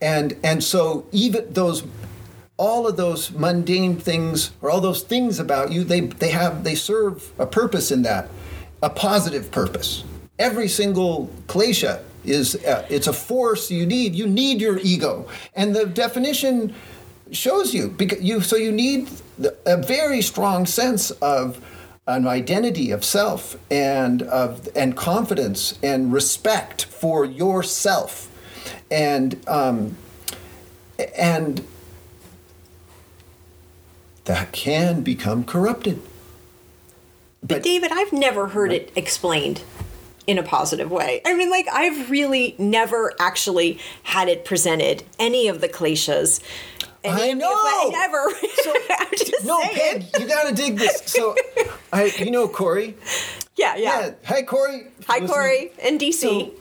and 0.00 0.36
and 0.42 0.62
so 0.62 1.04
even 1.10 1.52
those 1.52 1.82
all 2.60 2.86
of 2.86 2.96
those 2.98 3.32
mundane 3.32 3.96
things 3.96 4.52
or 4.60 4.70
all 4.70 4.82
those 4.82 5.02
things 5.02 5.38
about 5.38 5.72
you 5.72 5.82
they 5.82 6.00
they 6.00 6.30
have 6.30 6.62
they 6.62 6.74
serve 6.74 7.32
a 7.38 7.46
purpose 7.46 7.90
in 7.90 8.02
that 8.02 8.28
a 8.82 8.90
positive 8.90 9.50
purpose. 9.50 10.04
Every 10.38 10.68
single 10.68 11.30
klesha 11.46 12.02
is 12.24 12.56
uh, 12.64 12.86
it's 12.88 13.06
a 13.06 13.12
force 13.12 13.70
you 13.70 13.86
need. 13.86 14.14
You 14.14 14.26
need 14.26 14.60
your 14.60 14.78
ego. 14.78 15.28
And 15.54 15.74
the 15.74 15.86
definition 15.86 16.74
shows 17.30 17.74
you 17.74 17.88
because 17.88 18.22
you 18.22 18.40
so 18.40 18.56
you 18.56 18.72
need 18.72 19.10
a 19.66 19.76
very 19.76 20.22
strong 20.22 20.66
sense 20.66 21.10
of 21.10 21.64
an 22.06 22.26
identity 22.26 22.90
of 22.90 23.04
self 23.04 23.56
and 23.70 24.22
of 24.22 24.68
and 24.74 24.96
confidence 24.96 25.78
and 25.82 26.12
respect 26.12 26.84
for 26.86 27.24
yourself. 27.24 28.28
And 28.90 29.42
um, 29.46 29.96
and 31.16 31.64
that 34.30 34.52
can 34.52 35.00
become 35.02 35.42
corrupted 35.42 36.00
But 37.42 37.64
David, 37.64 37.90
I've 37.92 38.12
never 38.12 38.46
heard 38.46 38.70
it 38.70 38.92
explained 38.94 39.64
in 40.24 40.38
a 40.38 40.42
positive 40.44 40.88
way. 40.88 41.20
I 41.26 41.34
mean, 41.34 41.50
like 41.50 41.66
I've 41.72 42.08
really 42.08 42.54
never 42.56 43.12
actually 43.18 43.80
had 44.04 44.28
it 44.28 44.44
presented 44.44 45.02
any 45.18 45.48
of 45.48 45.60
the 45.60 45.68
any 47.02 47.22
I 47.22 47.26
of 47.26 47.38
know! 47.38 47.90
never. 47.90 48.18
I'm 49.00 49.10
just 49.16 49.44
no, 49.44 49.60
saying. 49.62 50.02
Peg, 50.12 50.20
you 50.20 50.28
gotta 50.28 50.54
dig 50.54 50.76
this. 50.78 51.02
So, 51.06 51.34
I, 51.92 52.12
you 52.18 52.30
know, 52.30 52.46
Corey. 52.46 52.94
Yeah, 53.56 53.74
yeah. 53.74 54.00
Yeah. 54.00 54.10
Hi, 54.26 54.42
Corey. 54.42 54.86
Hi, 55.08 55.18
Listening. 55.18 55.28
Corey 55.28 55.72
in 55.82 55.98
DC. 55.98 56.52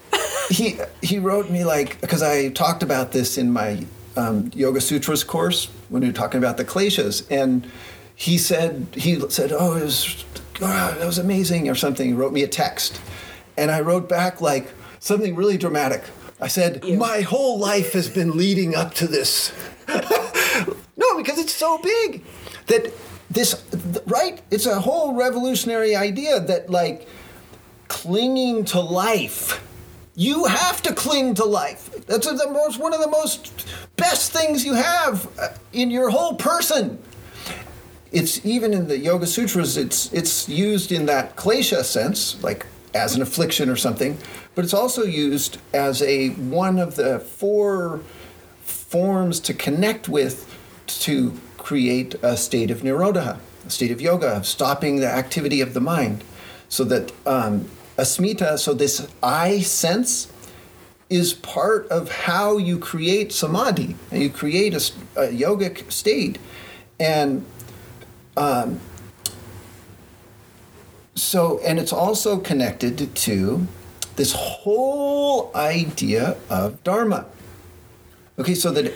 he 0.50 0.80
he 1.04 1.20
wrote 1.20 1.52
me 1.52 1.66
like 1.66 2.02
because 2.02 2.24
I 2.24 2.50
talked 2.50 2.82
about 2.82 3.12
this 3.12 3.38
in 3.38 3.52
my 3.52 3.86
um, 4.20 4.52
Yoga 4.54 4.82
Sutras 4.82 5.24
course 5.24 5.66
when 5.90 6.02
we 6.02 6.08
were 6.08 6.14
talking 6.14 6.38
about 6.38 6.58
the 6.58 6.66
kleshas, 6.66 7.26
and 7.32 7.68
he 8.16 8.38
said 8.38 8.88
he 8.94 9.20
said, 9.30 9.52
"Oh, 9.52 9.78
it 9.78 9.84
was, 9.84 10.26
oh, 10.62 10.96
that 10.98 11.06
was 11.06 11.18
amazing" 11.18 11.70
or 11.70 11.76
something. 11.76 12.08
He 12.08 12.14
wrote 12.14 12.34
me 12.34 12.44
a 12.44 12.48
text, 12.48 13.00
and 13.58 13.72
I 13.72 13.82
wrote 13.82 14.10
back 14.10 14.42
like 14.42 14.72
something 15.00 15.36
really 15.36 15.58
dramatic. 15.58 16.04
I 16.42 16.48
said, 16.48 16.84
Ew. 16.84 16.98
"My 16.98 17.22
whole 17.22 17.58
life 17.60 17.94
has 17.94 18.10
been 18.10 18.38
leading 18.38 18.76
up 18.76 18.94
to 18.96 19.08
this." 19.08 19.54
no, 20.98 21.18
because 21.18 21.40
it's 21.40 21.54
so 21.54 21.78
big 21.80 22.24
that 22.68 22.92
this 23.30 23.64
right. 24.06 24.42
It's 24.52 24.66
a 24.66 24.82
whole 24.82 25.14
revolutionary 25.14 25.96
idea 25.96 26.40
that 26.40 26.70
like 26.70 27.08
clinging 27.88 28.66
to 28.66 28.80
life. 28.80 29.66
You 30.20 30.48
have 30.48 30.82
to 30.82 30.94
cling 30.94 31.36
to 31.36 31.46
life. 31.46 32.06
That's 32.06 32.28
the 32.28 32.52
most 32.52 32.78
one 32.78 32.94
of 32.94 33.00
the 33.00 33.10
most 33.10 33.66
best 33.96 34.34
things 34.34 34.66
you 34.66 34.74
have 34.74 35.30
uh, 35.40 35.48
in 35.72 35.90
your 35.90 36.10
whole 36.10 36.36
person. 36.36 37.02
It's 38.12 38.46
even 38.46 38.74
in 38.74 38.90
the 38.90 38.98
Yoga 38.98 39.26
Sutras. 39.26 39.78
It's 39.78 40.12
it's 40.12 40.50
used 40.50 40.92
in 40.92 41.06
that 41.06 41.38
klesha 41.38 41.86
sense, 41.86 42.44
like 42.44 42.66
as 42.94 43.16
an 43.16 43.22
affliction 43.22 43.70
or 43.70 43.78
something, 43.78 44.18
but 44.56 44.66
it's 44.66 44.74
also 44.74 45.04
used 45.04 45.58
as 45.74 46.02
a 46.02 46.32
one 46.32 46.80
of 46.80 46.98
the 46.98 47.20
four 47.20 48.02
forms 48.62 49.40
to 49.40 49.54
connect 49.54 50.10
with 50.10 50.54
to 51.06 51.32
create 51.58 52.16
a 52.22 52.36
state 52.36 52.72
of 52.72 52.82
nirodha, 52.82 53.40
a 53.66 53.70
state 53.70 53.90
of 53.92 54.02
yoga, 54.02 54.44
stopping 54.44 54.98
the 54.98 55.08
activity 55.08 55.62
of 55.62 55.74
the 55.74 55.80
mind, 55.80 56.26
so 56.68 56.84
that 56.84 57.14
um, 57.26 57.70
asmita, 58.00 58.58
so 58.58 58.74
this 58.74 59.08
I 59.22 59.62
sense, 59.62 60.32
is 61.10 61.34
part 61.34 61.88
of 61.88 62.12
how 62.12 62.58
you 62.58 62.78
create 62.78 63.32
samadhi 63.32 63.96
and 64.12 64.22
you 64.22 64.30
create 64.30 64.74
a 64.74 64.80
yogic 65.28 65.92
state, 65.92 66.38
and 67.00 67.46
um, 68.38 68.80
so 71.16 71.60
and 71.66 71.80
it's 71.80 71.94
also 71.94 72.40
connected 72.40 73.16
to 73.16 73.68
this 74.16 74.34
whole 74.34 75.52
idea 75.56 76.38
of 76.50 76.84
dharma. 76.84 77.26
Okay, 78.38 78.56
so 78.56 78.72
that 78.72 78.94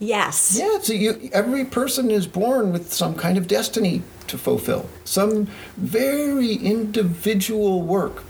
Yes. 0.00 0.56
yeah, 0.58 0.78
so 0.80 0.92
you, 0.92 1.30
every 1.32 1.64
person 1.64 2.10
is 2.10 2.26
born 2.26 2.72
with 2.72 2.92
some 2.92 3.14
kind 3.14 3.38
of 3.38 3.46
destiny 3.46 4.02
to 4.26 4.36
fulfill, 4.36 4.88
some 5.04 5.46
very 5.76 6.54
individual 6.54 7.82
work. 7.82 8.24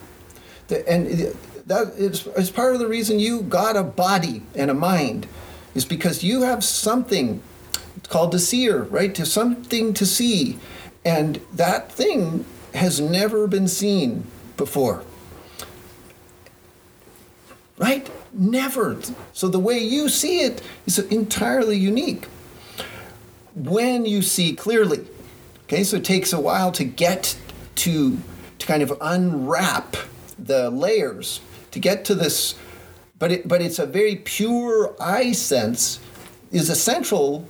And 0.70 1.36
that 1.66 1.88
is, 1.96 2.26
is 2.26 2.50
part 2.50 2.74
of 2.74 2.80
the 2.80 2.88
reason 2.88 3.18
you 3.18 3.42
got 3.42 3.76
a 3.76 3.82
body 3.82 4.42
and 4.54 4.70
a 4.70 4.74
mind, 4.74 5.26
is 5.74 5.84
because 5.84 6.22
you 6.22 6.42
have 6.42 6.64
something 6.64 7.42
it's 7.96 8.08
called 8.08 8.32
the 8.32 8.38
seer, 8.38 8.82
right? 8.82 9.14
To 9.14 9.24
something 9.24 9.94
to 9.94 10.04
see. 10.04 10.58
And 11.04 11.40
that 11.52 11.92
thing 11.92 12.44
has 12.74 13.00
never 13.00 13.46
been 13.46 13.68
seen 13.68 14.26
before. 14.56 15.04
Right? 17.78 18.10
Never. 18.32 18.98
So 19.32 19.48
the 19.48 19.58
way 19.58 19.78
you 19.78 20.08
see 20.08 20.40
it 20.40 20.62
is 20.86 20.98
entirely 20.98 21.76
unique. 21.76 22.26
When 23.54 24.06
you 24.06 24.22
see 24.22 24.54
clearly. 24.54 25.06
Okay, 25.64 25.84
so 25.84 25.96
it 25.96 26.04
takes 26.04 26.32
a 26.32 26.40
while 26.40 26.72
to 26.72 26.84
get 26.84 27.38
to 27.76 28.18
to 28.58 28.66
kind 28.66 28.82
of 28.82 28.96
unwrap 29.00 29.96
the 30.38 30.70
layers 30.70 31.40
to 31.70 31.78
get 31.78 32.04
to 32.04 32.14
this 32.14 32.54
but 33.18 33.32
it 33.32 33.48
but 33.48 33.62
it's 33.62 33.78
a 33.78 33.86
very 33.86 34.16
pure 34.16 34.94
I 35.00 35.32
sense 35.32 36.00
is 36.52 36.70
essential 36.70 37.48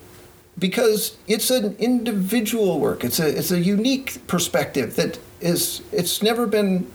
because 0.58 1.16
it's 1.26 1.50
an 1.50 1.76
individual 1.78 2.78
work. 2.80 3.04
It's 3.04 3.18
a 3.18 3.26
it's 3.26 3.50
a 3.50 3.60
unique 3.60 4.26
perspective 4.26 4.96
that 4.96 5.18
is 5.40 5.82
it's 5.92 6.22
never 6.22 6.46
been 6.46 6.90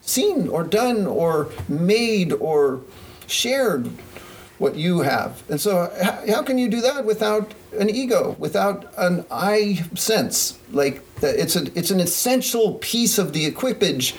seen 0.00 0.48
or 0.48 0.64
done 0.64 1.06
or 1.06 1.50
made 1.68 2.32
or 2.32 2.80
shared 3.26 3.90
what 4.58 4.76
you 4.76 5.00
have. 5.00 5.42
And 5.50 5.60
so 5.60 5.92
how, 6.28 6.42
can 6.42 6.58
you 6.58 6.68
do 6.68 6.80
that 6.80 7.04
without 7.04 7.54
an 7.78 7.90
ego, 7.90 8.36
without 8.38 8.92
an 8.96 9.24
I 9.30 9.84
sense? 9.94 10.58
Like 10.70 11.02
it's 11.22 11.56
a 11.56 11.64
it's 11.78 11.90
an 11.90 12.00
essential 12.00 12.74
piece 12.80 13.18
of 13.18 13.32
the 13.32 13.44
equipage 13.44 14.14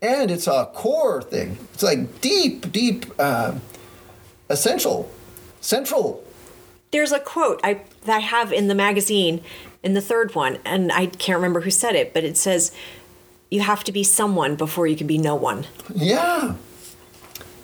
and 0.00 0.30
it's 0.30 0.46
a 0.46 0.70
core 0.74 1.22
thing. 1.22 1.58
It's 1.74 1.82
like 1.82 2.20
deep, 2.20 2.70
deep 2.72 3.06
uh, 3.18 3.54
essential, 4.48 5.10
central 5.60 6.24
There's 6.90 7.12
a 7.12 7.20
quote 7.20 7.60
I 7.64 7.82
that 8.04 8.16
I 8.16 8.20
have 8.20 8.52
in 8.52 8.68
the 8.68 8.74
magazine 8.74 9.42
in 9.82 9.94
the 9.94 10.00
third 10.00 10.34
one, 10.34 10.58
and 10.64 10.92
I 10.92 11.06
can't 11.06 11.36
remember 11.36 11.60
who 11.60 11.70
said 11.70 11.94
it, 11.94 12.14
but 12.14 12.24
it 12.24 12.36
says, 12.36 12.72
"You 13.50 13.60
have 13.60 13.84
to 13.84 13.92
be 13.92 14.04
someone 14.04 14.56
before 14.56 14.86
you 14.86 14.96
can 14.96 15.06
be 15.06 15.18
no 15.18 15.34
one." 15.34 15.66
Yeah, 15.94 16.54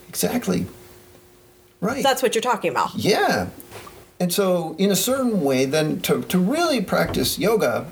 exactly. 0.08 0.66
Right. 1.80 2.02
That's 2.02 2.22
what 2.22 2.34
you're 2.34 2.42
talking 2.42 2.70
about. 2.70 2.94
yeah. 2.94 3.48
And 4.20 4.32
so, 4.32 4.74
in 4.78 4.90
a 4.90 4.96
certain 4.96 5.42
way, 5.42 5.64
then 5.66 6.00
to, 6.02 6.22
to 6.22 6.38
really 6.38 6.80
practice 6.80 7.38
yoga, 7.38 7.86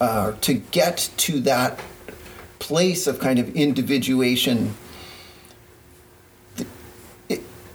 uh, 0.00 0.32
to 0.42 0.54
get 0.54 1.10
to 1.16 1.40
that 1.40 1.80
place 2.58 3.06
of 3.06 3.18
kind 3.18 3.38
of 3.38 3.54
individuation, 3.56 4.74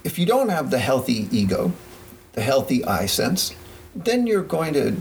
if 0.04 0.20
you 0.20 0.26
don't 0.26 0.50
have 0.50 0.72
the 0.72 0.80
healthy 0.80 1.28
ego, 1.32 1.72
the 2.34 2.42
healthy 2.42 2.84
I 2.84 3.06
sense, 3.06 3.56
then 3.96 4.28
you're 4.28 4.44
going 4.44 4.74
to 4.74 4.98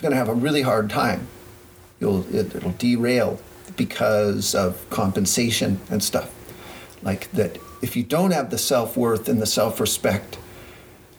going 0.00 0.12
to 0.12 0.16
have 0.16 0.28
a 0.28 0.34
really 0.34 0.62
hard 0.62 0.88
time. 0.90 1.26
You'll 2.00 2.22
it, 2.34 2.54
it'll 2.54 2.72
derail 2.72 3.40
because 3.76 4.54
of 4.54 4.88
compensation 4.90 5.80
and 5.90 6.02
stuff. 6.02 6.34
Like 7.02 7.30
that, 7.32 7.58
if 7.82 7.96
you 7.96 8.02
don't 8.02 8.32
have 8.32 8.50
the 8.50 8.58
self 8.58 8.96
worth 8.96 9.28
and 9.28 9.40
the 9.40 9.46
self 9.46 9.80
respect 9.80 10.38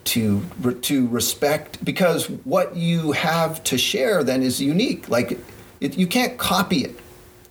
to 0.06 0.46
to 0.82 1.08
respect, 1.08 1.84
because 1.84 2.30
what 2.30 2.76
you 2.76 3.12
have 3.14 3.64
to 3.66 3.78
share 3.78 4.24
then 4.24 4.44
is 4.44 4.62
unique. 4.62 5.10
Like 5.10 5.40
it, 5.82 5.98
you 5.98 6.08
can't 6.08 6.38
copy 6.38 6.84
it, 6.84 7.00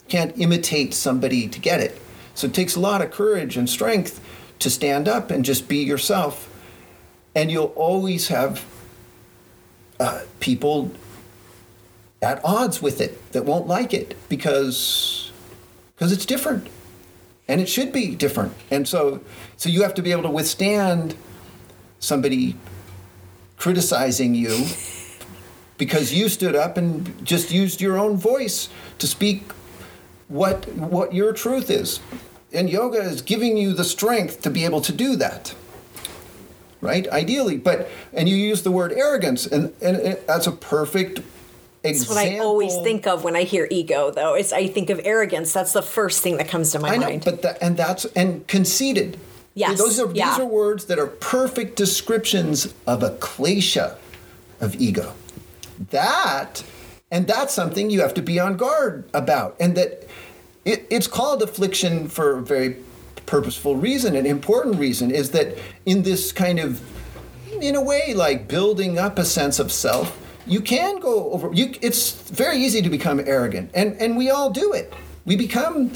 can't 0.09 0.38
imitate 0.38 0.95
somebody 0.95 1.49
to 1.49 1.61
get 1.61 1.81
it. 1.81 2.00
So 2.35 2.47
it 2.47 2.55
takes 2.55 2.77
a 2.77 2.81
lot 2.81 3.03
of 3.03 3.11
courage 3.11 3.57
and 3.57 3.69
strength 3.69 4.21
to 4.61 4.71
stand 4.71 5.09
up 5.09 5.31
and 5.31 5.45
just 5.45 5.69
be 5.69 5.79
yourself, 5.79 6.49
and 7.35 7.50
you'll 7.50 7.73
always 7.77 8.29
have 8.29 8.65
uh, 10.00 10.23
people 10.41 10.93
at 12.21 12.41
odds 12.45 12.83
with 12.83 13.00
it 13.00 13.33
that 13.33 13.45
won't 13.45 13.67
like 13.67 13.95
it 13.95 14.17
because 14.29 15.31
because 15.97 16.12
it's 16.12 16.27
different. 16.27 16.69
And 17.50 17.61
it 17.61 17.69
should 17.69 17.93
be 17.93 18.15
different. 18.15 18.53
And 18.71 18.87
so 18.87 19.21
so 19.57 19.69
you 19.69 19.83
have 19.83 19.95
to 19.95 20.03
be 20.03 20.12
able 20.12 20.25
to 20.25 20.31
withstand 20.31 21.15
somebody 21.99 22.57
criticizing 23.57 24.35
you 24.35 24.67
because 25.77 26.12
you 26.12 26.29
stood 26.29 26.55
up 26.55 26.77
and 26.77 27.25
just 27.25 27.50
used 27.50 27.81
your 27.81 27.99
own 27.99 28.17
voice 28.17 28.69
to 28.99 29.07
speak 29.07 29.43
what 30.29 30.69
what 30.75 31.15
your 31.15 31.33
truth 31.33 31.71
is 31.71 32.01
and 32.53 32.71
yoga 32.71 32.99
is 32.99 33.23
giving 33.23 33.57
you 33.57 33.73
the 33.73 33.85
strength 33.85 34.43
to 34.43 34.51
be 34.51 34.65
able 34.65 34.81
to 34.81 34.93
do 34.93 35.17
that 35.17 35.55
right 36.81 37.09
ideally 37.09 37.57
but 37.57 37.89
and 38.13 38.29
you 38.29 38.37
use 38.37 38.63
the 38.63 38.71
word 38.71 38.93
arrogance 38.93 39.47
and 39.47 39.73
and 39.81 39.97
it, 39.97 40.27
that's 40.27 40.47
a 40.47 40.53
perfect 40.53 41.21
That's 41.83 42.09
what 42.09 42.19
I 42.19 42.39
always 42.39 42.75
think 42.83 43.07
of 43.07 43.25
when 43.25 43.37
I 43.37 43.45
hear 43.45 43.69
ego, 43.71 44.11
though. 44.11 44.35
Is 44.35 44.53
I 44.53 44.67
think 44.67 44.91
of 44.91 45.01
arrogance. 45.05 45.53
That's 45.53 45.73
the 45.73 45.83
first 45.83 46.23
thing 46.23 46.37
that 46.39 46.49
comes 46.49 46.73
to 46.73 46.79
my 46.81 46.91
I 46.91 46.97
know, 46.97 47.07
mind. 47.07 47.25
but 47.25 47.43
that, 47.43 47.59
and 47.63 47.77
that's 47.77 48.05
and 48.17 48.47
conceited. 48.49 49.19
Yes, 49.55 49.79
those 49.79 49.99
are 49.99 50.11
yeah. 50.13 50.31
these 50.31 50.41
are 50.41 50.47
words 50.47 50.87
that 50.87 50.99
are 50.99 51.07
perfect 51.07 51.77
descriptions 51.77 52.75
of 52.87 53.03
a 53.03 53.11
klesha 53.19 53.97
of 54.61 54.75
ego. 54.77 55.15
That 55.91 56.65
and 57.11 57.27
that's 57.27 57.55
something 57.55 57.91
you 57.91 58.01
have 58.01 58.15
to 58.15 58.23
be 58.23 58.39
on 58.39 58.57
guard 58.57 59.09
about, 59.15 59.57
and 59.61 59.77
that 59.77 60.08
it, 60.69 60.87
it's 60.91 61.07
called 61.07 61.43
affliction 61.43 62.09
for 62.09 62.39
a 62.39 62.43
very 62.43 62.77
purposeful 63.25 63.77
reason, 63.77 64.15
an 64.15 64.27
important 64.27 64.77
reason 64.77 65.11
is 65.11 65.31
that 65.31 65.57
in 65.87 66.03
this 66.03 66.31
kind 66.31 66.59
of, 66.59 66.83
in 67.61 67.75
a 67.75 67.83
way, 67.83 68.13
like 68.15 68.49
building 68.49 68.99
up 68.99 69.19
a 69.19 69.25
sense 69.25 69.59
of 69.59 69.73
self, 69.73 70.17
you 70.47 70.61
can 70.61 71.01
go 71.01 71.33
over. 71.33 71.53
You, 71.53 71.75
it's 71.81 72.13
very 72.31 72.59
easy 72.59 72.83
to 72.83 72.91
become 72.91 73.21
arrogant, 73.21 73.71
and 73.75 74.01
and 74.01 74.17
we 74.17 74.31
all 74.31 74.51
do 74.51 74.73
it. 74.73 74.93
We 75.25 75.37
become 75.37 75.93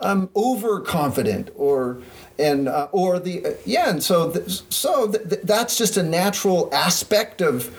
um, 0.00 0.30
overconfident, 0.34 1.50
or 1.54 2.00
and 2.38 2.68
uh, 2.68 2.88
or 2.92 3.18
the 3.18 3.44
uh, 3.44 3.50
yeah, 3.66 3.90
and 3.90 4.02
so 4.02 4.32
th- 4.32 4.62
so 4.72 5.10
th- 5.10 5.28
th- 5.28 5.42
that's 5.44 5.76
just 5.76 5.96
a 5.98 6.02
natural 6.02 6.70
aspect 6.72 7.42
of 7.42 7.74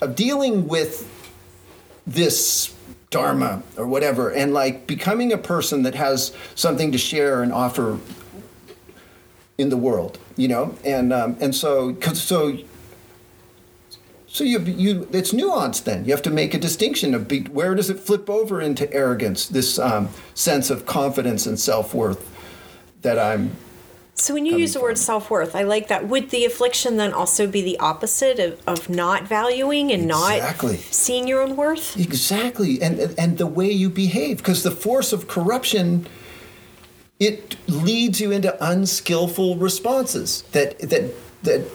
of 0.00 0.16
dealing 0.16 0.68
with 0.68 1.06
this 2.06 2.74
dharma 3.10 3.62
or 3.76 3.86
whatever, 3.86 4.30
and 4.30 4.52
like 4.52 4.86
becoming 4.86 5.32
a 5.32 5.38
person 5.38 5.82
that 5.82 5.94
has 5.94 6.34
something 6.54 6.92
to 6.92 6.98
share 6.98 7.42
and 7.42 7.52
offer 7.52 7.98
in 9.58 9.68
the 9.70 9.76
world, 9.76 10.18
you 10.36 10.48
know, 10.48 10.76
and 10.84 11.12
um, 11.12 11.36
and 11.40 11.54
so 11.54 11.96
so 12.00 12.58
so 14.26 14.44
you 14.44 14.60
you 14.60 15.08
it's 15.12 15.32
nuanced. 15.32 15.84
Then 15.84 16.04
you 16.04 16.10
have 16.10 16.22
to 16.22 16.30
make 16.30 16.52
a 16.52 16.58
distinction 16.58 17.14
of 17.14 17.26
be, 17.26 17.40
where 17.44 17.74
does 17.74 17.88
it 17.88 17.98
flip 17.98 18.28
over 18.28 18.60
into 18.60 18.92
arrogance, 18.92 19.46
this 19.46 19.78
um, 19.78 20.10
sense 20.34 20.68
of 20.68 20.84
confidence 20.84 21.46
and 21.46 21.58
self 21.58 21.94
worth 21.94 22.30
that 23.02 23.18
I'm. 23.18 23.56
So 24.18 24.32
when 24.32 24.46
you 24.46 24.56
use 24.56 24.72
the 24.72 24.80
word 24.80 24.96
self 24.96 25.30
worth, 25.30 25.54
I 25.54 25.62
like 25.62 25.88
that. 25.88 26.08
Would 26.08 26.30
the 26.30 26.46
affliction 26.46 26.96
then 26.96 27.12
also 27.12 27.46
be 27.46 27.60
the 27.60 27.78
opposite 27.78 28.38
of, 28.38 28.60
of 28.66 28.88
not 28.88 29.24
valuing 29.24 29.92
and 29.92 30.04
Exactly. 30.04 30.72
not 30.72 30.80
seeing 30.80 31.28
your 31.28 31.42
own 31.42 31.54
worth? 31.54 31.98
Exactly, 31.98 32.80
and 32.80 32.98
and 33.18 33.36
the 33.36 33.46
way 33.46 33.70
you 33.70 33.90
behave, 33.90 34.38
because 34.38 34.62
the 34.62 34.70
force 34.70 35.12
of 35.12 35.28
corruption, 35.28 36.06
it 37.20 37.56
leads 37.68 38.18
you 38.18 38.32
into 38.32 38.56
unskillful 38.64 39.56
responses 39.56 40.42
that 40.52 40.78
that 40.78 41.12
that 41.42 41.68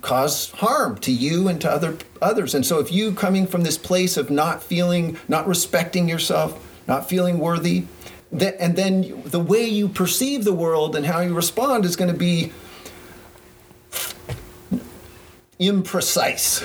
cause 0.00 0.50
harm 0.52 0.96
to 0.98 1.12
you 1.12 1.46
and 1.46 1.60
to 1.60 1.70
other 1.70 1.98
others. 2.22 2.54
And 2.54 2.64
so, 2.64 2.78
if 2.78 2.90
you 2.90 3.12
coming 3.12 3.46
from 3.46 3.64
this 3.64 3.76
place 3.76 4.16
of 4.16 4.30
not 4.30 4.62
feeling, 4.62 5.18
not 5.28 5.46
respecting 5.46 6.08
yourself, 6.08 6.58
not 6.88 7.06
feeling 7.06 7.38
worthy, 7.38 7.84
that 8.32 8.56
and 8.60 8.76
then 8.76 9.22
the 9.26 9.40
way 9.40 9.64
you 9.64 9.88
perceive 9.88 10.44
the 10.44 10.52
world 10.54 10.96
and 10.96 11.06
how 11.06 11.20
you 11.20 11.34
respond 11.34 11.84
is 11.84 11.96
going 11.96 12.10
to 12.10 12.18
be 12.18 12.52
imprecise. 15.60 16.62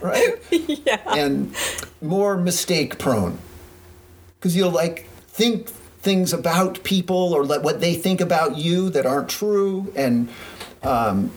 right? 0.00 0.38
Yeah. 0.50 1.00
And 1.06 1.54
more 2.00 2.36
mistake 2.36 2.98
prone. 2.98 3.38
Because 4.38 4.56
you'll 4.56 4.70
like 4.70 5.06
think 5.28 5.68
things 5.68 6.32
about 6.32 6.82
people 6.82 7.34
or 7.34 7.44
let 7.44 7.62
what 7.62 7.80
they 7.80 7.94
think 7.94 8.20
about 8.20 8.56
you 8.56 8.90
that 8.90 9.04
aren't 9.06 9.28
true 9.28 9.92
and 9.94 10.28
um, 10.82 11.30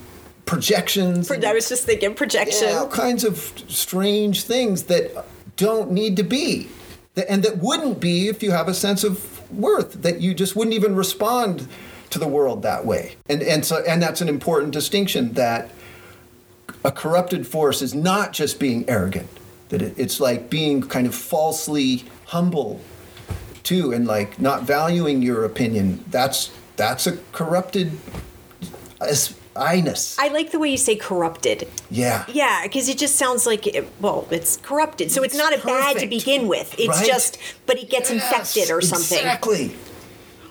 projections. 0.45 1.29
I 1.29 1.53
was 1.53 1.69
just 1.69 1.85
thinking 1.85 2.13
projection. 2.13 2.69
Yeah, 2.69 2.77
all 2.77 2.87
kinds 2.87 3.23
of 3.23 3.37
strange 3.67 4.43
things 4.43 4.83
that 4.83 5.25
don't 5.57 5.91
need 5.91 6.15
to 6.17 6.23
be. 6.23 6.69
That- 7.15 7.29
And 7.29 7.43
that 7.43 7.59
wouldn't 7.59 7.99
be 7.99 8.27
if 8.27 8.41
you 8.41 8.51
have 8.51 8.67
a 8.67 8.73
sense 8.73 9.03
of 9.03 9.39
worth, 9.51 10.01
that 10.01 10.21
you 10.21 10.33
just 10.33 10.55
wouldn't 10.55 10.73
even 10.73 10.95
respond 10.95 11.67
to 12.09 12.19
the 12.19 12.27
world 12.27 12.61
that 12.63 12.85
way. 12.85 13.15
And, 13.29 13.41
and, 13.41 13.65
so, 13.65 13.83
and 13.87 14.01
that's 14.01 14.21
an 14.21 14.29
important 14.29 14.71
distinction 14.73 15.33
that 15.33 15.69
a 16.83 16.91
corrupted 16.91 17.47
force 17.47 17.81
is 17.81 17.93
not 17.93 18.33
just 18.33 18.59
being 18.59 18.87
arrogant, 18.89 19.29
that 19.69 19.81
it, 19.81 19.93
it's 19.97 20.19
like 20.19 20.49
being 20.49 20.81
kind 20.81 21.07
of 21.07 21.15
falsely 21.15 22.03
humble 22.25 22.81
too 23.63 23.93
and 23.93 24.05
like 24.05 24.39
not 24.39 24.63
valuing 24.63 25.21
your 25.21 25.45
opinion. 25.45 26.03
That's, 26.09 26.51
that's 26.75 27.07
a 27.07 27.17
corrupted 27.31 27.97
I-ness. 29.55 30.17
I 30.19 30.29
like 30.29 30.51
the 30.51 30.59
way 30.59 30.69
you 30.69 30.77
say 30.77 30.95
corrupted. 30.95 31.67
yeah. 31.91 32.25
Yeah, 32.27 32.61
because 32.63 32.89
it 32.89 32.97
just 32.97 33.15
sounds 33.15 33.45
like 33.45 33.67
it, 33.67 33.87
well, 34.01 34.27
it's 34.31 34.57
corrupted, 34.57 35.11
so 35.11 35.23
it's, 35.23 35.33
It's 35.35 35.43
not 35.43 35.53
a 35.57 35.65
bad 35.65 35.99
to 35.99 36.07
begin 36.07 36.47
with. 36.47 36.73
It's 36.79 36.87
Right? 36.87 37.05
just, 37.07 37.37
but 37.65 37.77
it 37.77 37.89
gets 37.89 38.09
infected 38.09 38.71
or 38.71 38.81
something. 38.81 39.17
Exactly. 39.19 39.75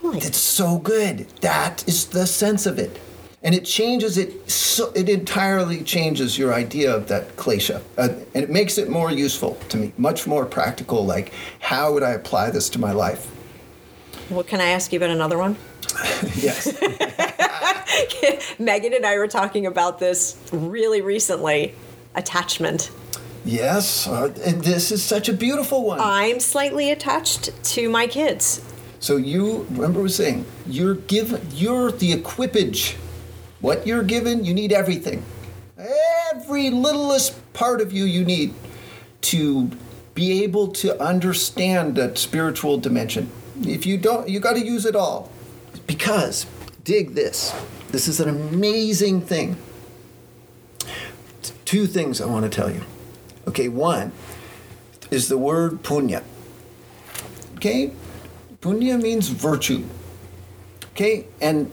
Like- 0.03 0.25
It's 0.25 0.39
so 0.39 0.79
good. 0.79 1.27
That 1.41 1.85
is 1.89 2.07
the 2.07 2.27
sense 2.27 2.67
of 2.67 2.79
it. 2.79 2.99
And 3.45 3.57
it 3.57 3.65
changes 3.65 4.19
it, 4.19 4.49
so, 4.49 4.93
it 4.95 5.09
entirely 5.09 5.83
changes 5.83 6.39
your 6.39 6.55
idea 6.55 6.95
of 6.95 7.09
that 7.09 7.35
klesha. 7.37 7.81
Uh, 7.99 8.11
and 8.35 8.45
it 8.45 8.51
makes 8.51 8.79
it 8.79 8.89
more 8.89 9.11
useful 9.11 9.57
to 9.69 9.77
me, 9.77 9.93
much 9.99 10.29
more 10.29 10.47
practical. 10.47 11.05
Like, 11.05 11.33
how 11.59 11.93
would 11.93 12.05
I 12.05 12.11
apply 12.11 12.51
this 12.51 12.69
to 12.71 12.79
my 12.79 12.93
life? 12.93 13.29
Well, 14.31 14.45
can 14.45 14.61
I 14.61 14.67
ask 14.67 14.93
you 14.93 14.99
about 14.99 15.11
another 15.11 15.39
one? 15.39 15.57
Yes. 16.37 16.69
Megan 18.59 18.95
and 18.95 19.05
I 19.07 19.17
were 19.19 19.29
talking 19.29 19.67
about 19.67 19.99
this 19.99 20.37
really 20.53 21.01
recently. 21.01 21.75
Attachment. 22.15 22.91
yes. 23.45 24.07
Uh, 24.07 24.33
and 24.45 24.63
this 24.63 24.93
is 24.93 25.03
such 25.03 25.29
a 25.29 25.33
beautiful 25.33 25.83
one. 25.85 25.99
I'm 25.99 26.41
slightly 26.41 26.91
attached 26.91 27.51
to 27.65 27.89
my 27.89 28.07
kids. 28.07 28.63
So 29.01 29.17
you 29.17 29.67
remember 29.71 30.01
we 30.01 30.05
were 30.05 30.09
saying 30.11 30.45
you're 30.67 30.95
given 30.95 31.41
you're 31.55 31.91
the 31.91 32.13
equipage. 32.13 32.97
What 33.61 33.87
you're 33.87 34.03
given, 34.03 34.45
you 34.45 34.53
need 34.53 34.73
everything. 34.73 35.25
Every 36.35 36.71
littlest 36.71 37.53
part 37.53 37.81
of 37.81 37.93
you 37.93 38.05
you 38.05 38.25
need 38.25 38.55
to 39.23 39.71
be 40.15 40.43
able 40.45 40.69
to 40.69 41.01
understand 41.03 41.97
that 41.97 42.19
spiritual 42.19 42.77
dimension. 42.77 43.31
If 43.63 43.87
you 43.87 43.97
don't, 43.97 44.29
you 44.29 44.39
got 44.41 44.55
to 44.55 44.65
use 44.65 44.85
it 44.85 44.95
all. 44.97 45.31
Because 45.87 46.47
dig 46.85 47.15
this. 47.15 47.55
This 47.93 48.09
is 48.09 48.21
an 48.21 48.29
amazing 48.29 49.21
thing. 49.21 49.57
Two 51.67 51.87
things 51.87 52.21
I 52.21 52.27
want 52.27 52.51
to 52.51 52.51
tell 52.51 52.71
you. 52.71 52.83
Okay, 53.47 53.69
one 53.69 54.13
is 55.11 55.29
the 55.29 55.37
word 55.37 55.83
punya. 55.83 56.23
Okay? 57.57 57.93
Punya 58.61 59.01
means 59.01 59.29
virtue. 59.29 59.85
Okay? 60.93 61.27
And 61.41 61.71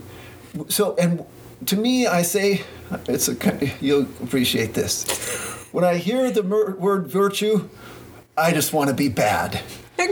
so, 0.68 0.96
and 0.98 1.26
to 1.66 1.78
me, 1.78 2.06
I 2.06 2.22
say, 2.22 2.64
it's 3.08 3.30
a, 3.30 3.36
you'll 3.80 4.08
appreciate 4.22 4.74
this. 4.74 5.08
When 5.72 5.86
I 5.86 5.98
hear 5.98 6.32
the 6.32 6.44
mer- 6.44 6.76
word 6.76 7.08
virtue, 7.08 7.70
I 8.38 8.52
just 8.52 8.74
want 8.74 8.90
to 8.90 8.96
be 8.96 9.10
bad. 9.10 9.62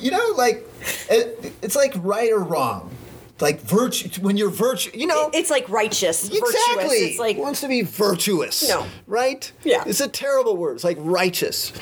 You 0.00 0.12
know, 0.12 0.34
like, 0.36 0.64
it, 1.10 1.52
it's 1.60 1.74
like 1.74 1.92
right 1.96 2.30
or 2.30 2.38
wrong. 2.38 2.90
Like 3.40 3.60
virtue, 3.60 4.08
when 4.20 4.36
you're 4.36 4.50
virtue, 4.50 4.90
you 4.94 5.06
know. 5.06 5.30
It's 5.32 5.50
like 5.50 5.68
righteous, 5.68 6.24
Exactly. 6.24 6.50
virtuous. 6.50 6.92
It's 7.02 7.18
like 7.18 7.36
wants 7.36 7.60
to 7.60 7.68
be 7.68 7.82
virtuous. 7.82 8.68
No. 8.68 8.86
Right? 9.06 9.50
Yeah. 9.62 9.84
It's 9.86 10.00
a 10.00 10.08
terrible 10.08 10.56
word. 10.56 10.74
It's 10.74 10.84
like 10.84 10.98
righteous. 11.00 11.72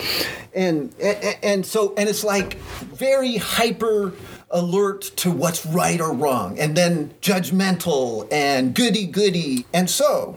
And 0.54 0.94
and, 1.00 1.38
and 1.42 1.66
so 1.66 1.94
and 1.96 2.08
it's 2.08 2.24
like 2.24 2.54
very 2.58 3.36
hyper 3.36 4.12
alert 4.50 5.02
to 5.16 5.30
what's 5.30 5.64
right 5.66 6.00
or 6.00 6.12
wrong 6.12 6.58
and 6.58 6.76
then 6.76 7.12
judgmental 7.20 8.28
and 8.30 8.74
goody 8.74 9.06
goody. 9.06 9.66
And 9.72 9.88
so 9.88 10.36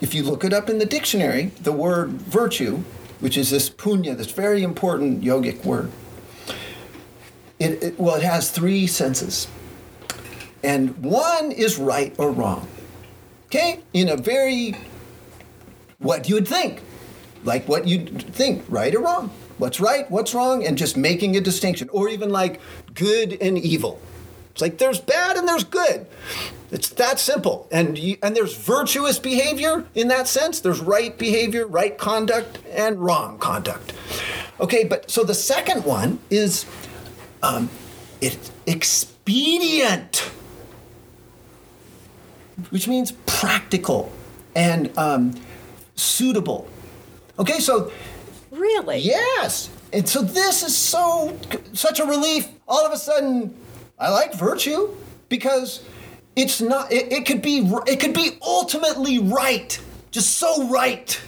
if 0.00 0.12
you 0.12 0.24
look 0.24 0.44
it 0.44 0.52
up 0.52 0.68
in 0.68 0.78
the 0.78 0.86
dictionary, 0.86 1.46
the 1.62 1.72
word 1.72 2.10
virtue, 2.10 2.82
which 3.20 3.36
is 3.38 3.50
this 3.50 3.70
punya, 3.70 4.16
this 4.16 4.32
very 4.32 4.64
important 4.64 5.22
yogic 5.22 5.64
word, 5.64 5.90
it, 7.60 7.80
it 7.82 7.98
well 8.00 8.16
it 8.16 8.24
has 8.24 8.50
three 8.50 8.88
senses 8.88 9.46
and 10.62 10.96
one 10.98 11.52
is 11.52 11.78
right 11.78 12.14
or 12.18 12.30
wrong. 12.30 12.68
Okay? 13.46 13.80
In 13.92 14.08
a 14.08 14.16
very, 14.16 14.76
what 15.98 16.28
you 16.28 16.36
would 16.36 16.48
think, 16.48 16.82
like 17.44 17.68
what 17.68 17.86
you'd 17.86 18.22
think, 18.34 18.64
right 18.68 18.94
or 18.94 19.00
wrong. 19.00 19.30
What's 19.58 19.80
right, 19.80 20.10
what's 20.10 20.34
wrong, 20.34 20.66
and 20.66 20.76
just 20.78 20.96
making 20.96 21.36
a 21.36 21.40
distinction. 21.40 21.88
Or 21.90 22.08
even 22.08 22.30
like 22.30 22.60
good 22.94 23.36
and 23.40 23.58
evil. 23.58 24.00
It's 24.52 24.60
like 24.60 24.78
there's 24.78 25.00
bad 25.00 25.36
and 25.36 25.46
there's 25.46 25.64
good. 25.64 26.06
It's 26.70 26.88
that 26.90 27.18
simple. 27.20 27.68
And 27.70 27.98
you, 27.98 28.16
and 28.22 28.34
there's 28.34 28.56
virtuous 28.56 29.18
behavior 29.18 29.84
in 29.94 30.08
that 30.08 30.26
sense. 30.26 30.60
There's 30.60 30.80
right 30.80 31.16
behavior, 31.16 31.66
right 31.66 31.96
conduct, 31.96 32.58
and 32.70 32.98
wrong 32.98 33.38
conduct. 33.38 33.92
Okay, 34.60 34.84
but 34.84 35.10
so 35.10 35.24
the 35.24 35.34
second 35.34 35.84
one 35.84 36.18
is 36.30 36.66
um, 37.42 37.68
it's 38.20 38.50
expedient 38.66 40.30
which 42.70 42.88
means 42.88 43.12
practical 43.26 44.12
and 44.54 44.96
um, 44.98 45.34
suitable. 45.94 46.68
Okay, 47.38 47.58
so 47.58 47.90
really. 48.50 48.98
yes, 48.98 49.70
and 49.92 50.08
so 50.08 50.22
this 50.22 50.62
is 50.62 50.76
so 50.76 51.36
such 51.72 52.00
a 52.00 52.04
relief. 52.04 52.48
All 52.68 52.84
of 52.86 52.92
a 52.92 52.96
sudden, 52.96 53.54
I 53.98 54.10
like 54.10 54.34
virtue 54.34 54.90
because 55.28 55.84
it's 56.36 56.60
not. 56.60 56.92
It, 56.92 57.12
it 57.12 57.26
could 57.26 57.42
be. 57.42 57.70
It 57.86 58.00
could 58.00 58.14
be 58.14 58.38
ultimately 58.42 59.18
right, 59.18 59.78
just 60.10 60.38
so 60.38 60.68
right. 60.68 61.20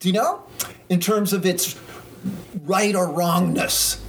Do 0.00 0.08
you 0.08 0.14
know? 0.14 0.42
In 0.88 1.00
terms 1.00 1.32
of 1.32 1.46
its 1.46 1.78
right 2.64 2.94
or 2.94 3.10
wrongness, 3.10 4.02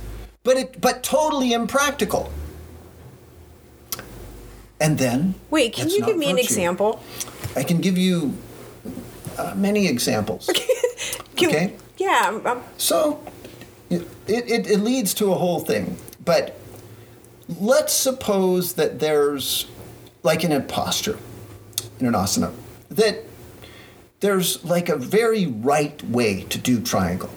but 0.44 0.58
it 0.58 0.82
but 0.82 1.04
totally 1.04 1.54
impractical. 1.54 2.32
And 4.80 4.98
then 4.98 5.36
Wait, 5.50 5.74
can 5.74 5.90
you 5.90 6.02
give 6.06 6.18
me 6.18 6.30
an 6.30 6.38
example? 6.38 7.02
I 7.56 7.64
can 7.64 7.80
give 7.82 7.98
you 7.98 8.34
uh, 9.38 9.54
many 9.56 9.88
examples. 9.88 10.50
Can- 11.36 11.50
Okay. 11.50 11.74
Yeah. 11.98 12.40
I'm- 12.46 12.62
So 12.78 13.20
it, 13.90 14.08
it, 14.28 14.68
it 14.68 14.80
leads 14.80 15.14
to 15.16 15.32
a 15.32 15.36
whole 15.36 15.60
thing. 15.60 15.98
But 16.24 16.58
let's 17.60 17.94
suppose 17.94 18.74
that 18.74 19.00
there's 19.00 19.66
like 20.24 20.44
an 20.44 20.52
imposture 20.52 21.18
in 22.00 22.08
an 22.08 22.14
asana, 22.14 22.54
that 22.90 23.24
there's 24.22 24.64
like 24.64 24.90
a 24.90 24.96
very 24.96 25.48
right 25.48 26.02
way 26.10 26.44
to 26.44 26.58
do 26.58 26.80
triangle. 26.80 27.30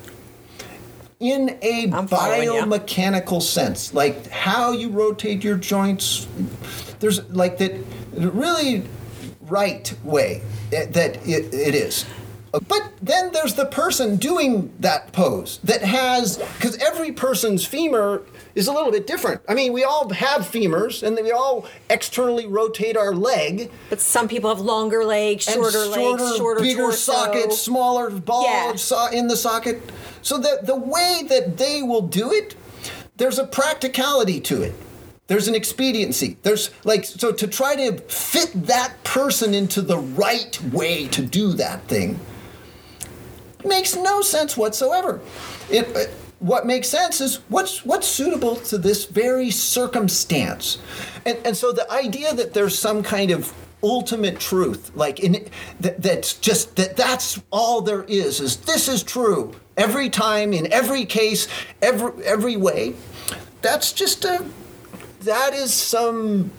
in 1.18 1.58
a 1.62 1.86
biomechanical 1.88 3.40
sense, 3.42 3.92
like 3.94 4.28
how 4.28 4.72
you 4.72 4.90
rotate 4.90 5.42
your 5.42 5.56
joints. 5.56 6.26
There's 7.00 7.28
like 7.30 7.58
that 7.58 7.72
really 8.12 8.84
right 9.42 9.92
way 10.02 10.42
eh, 10.72 10.86
that 10.86 11.16
it, 11.26 11.52
it 11.54 11.74
is. 11.74 12.04
But 12.68 12.92
then 13.02 13.32
there's 13.32 13.54
the 13.54 13.66
person 13.66 14.16
doing 14.16 14.72
that 14.80 15.12
pose 15.12 15.58
that 15.64 15.82
has, 15.82 16.38
because 16.38 16.76
every 16.78 17.12
person's 17.12 17.66
femur 17.66 18.22
is 18.54 18.66
a 18.66 18.72
little 18.72 18.90
bit 18.90 19.06
different. 19.06 19.42
I 19.46 19.52
mean, 19.54 19.74
we 19.74 19.84
all 19.84 20.08
have 20.08 20.42
femurs 20.42 21.02
and 21.02 21.18
we 21.22 21.32
all 21.32 21.66
externally 21.90 22.46
rotate 22.46 22.96
our 22.96 23.14
leg. 23.14 23.70
But 23.90 24.00
some 24.00 24.26
people 24.26 24.48
have 24.48 24.60
longer 24.60 25.04
legs, 25.04 25.46
and 25.48 25.56
shorter, 25.56 25.80
legs, 25.86 26.36
shorter 26.36 26.62
bigger 26.62 26.82
torso. 26.84 27.12
socket, 27.12 27.52
smaller 27.52 28.08
ball 28.10 28.44
Yeah. 28.44 29.10
in 29.12 29.28
the 29.28 29.36
socket. 29.36 29.82
So 30.22 30.38
the 30.38 30.60
the 30.62 30.76
way 30.76 31.24
that 31.28 31.58
they 31.58 31.82
will 31.82 32.02
do 32.02 32.32
it, 32.32 32.54
there's 33.18 33.38
a 33.38 33.46
practicality 33.46 34.40
to 34.40 34.62
it. 34.62 34.74
There's 35.26 35.48
an 35.48 35.54
expediency. 35.54 36.36
There's 36.42 36.70
like 36.84 37.04
so 37.04 37.32
to 37.32 37.46
try 37.46 37.74
to 37.76 37.98
fit 38.02 38.50
that 38.66 39.02
person 39.02 39.54
into 39.54 39.82
the 39.82 39.98
right 39.98 40.60
way 40.72 41.08
to 41.08 41.22
do 41.22 41.52
that 41.54 41.82
thing 41.88 42.20
makes 43.64 43.96
no 43.96 44.22
sense 44.22 44.56
whatsoever. 44.56 45.20
It, 45.70 45.94
uh, 45.96 46.10
what 46.38 46.66
makes 46.66 46.88
sense 46.88 47.20
is 47.20 47.36
what's 47.48 47.84
what's 47.84 48.06
suitable 48.06 48.56
to 48.56 48.78
this 48.78 49.06
very 49.06 49.50
circumstance, 49.50 50.78
and 51.24 51.38
and 51.44 51.56
so 51.56 51.72
the 51.72 51.90
idea 51.90 52.34
that 52.34 52.54
there's 52.54 52.78
some 52.78 53.02
kind 53.02 53.30
of 53.30 53.52
ultimate 53.82 54.38
truth, 54.38 54.90
like 54.94 55.20
in 55.20 55.48
that, 55.80 56.00
that's 56.02 56.34
just 56.34 56.76
that 56.76 56.96
that's 56.96 57.40
all 57.50 57.80
there 57.80 58.04
is, 58.04 58.40
is 58.40 58.58
this 58.58 58.88
is 58.88 59.02
true 59.02 59.54
every 59.76 60.10
time 60.10 60.52
in 60.52 60.70
every 60.72 61.04
case, 61.04 61.48
every 61.80 62.24
every 62.24 62.56
way. 62.56 62.94
That's 63.62 63.92
just 63.92 64.24
a 64.24 64.44
that 65.26 65.54
is 65.54 65.72
some 65.72 66.50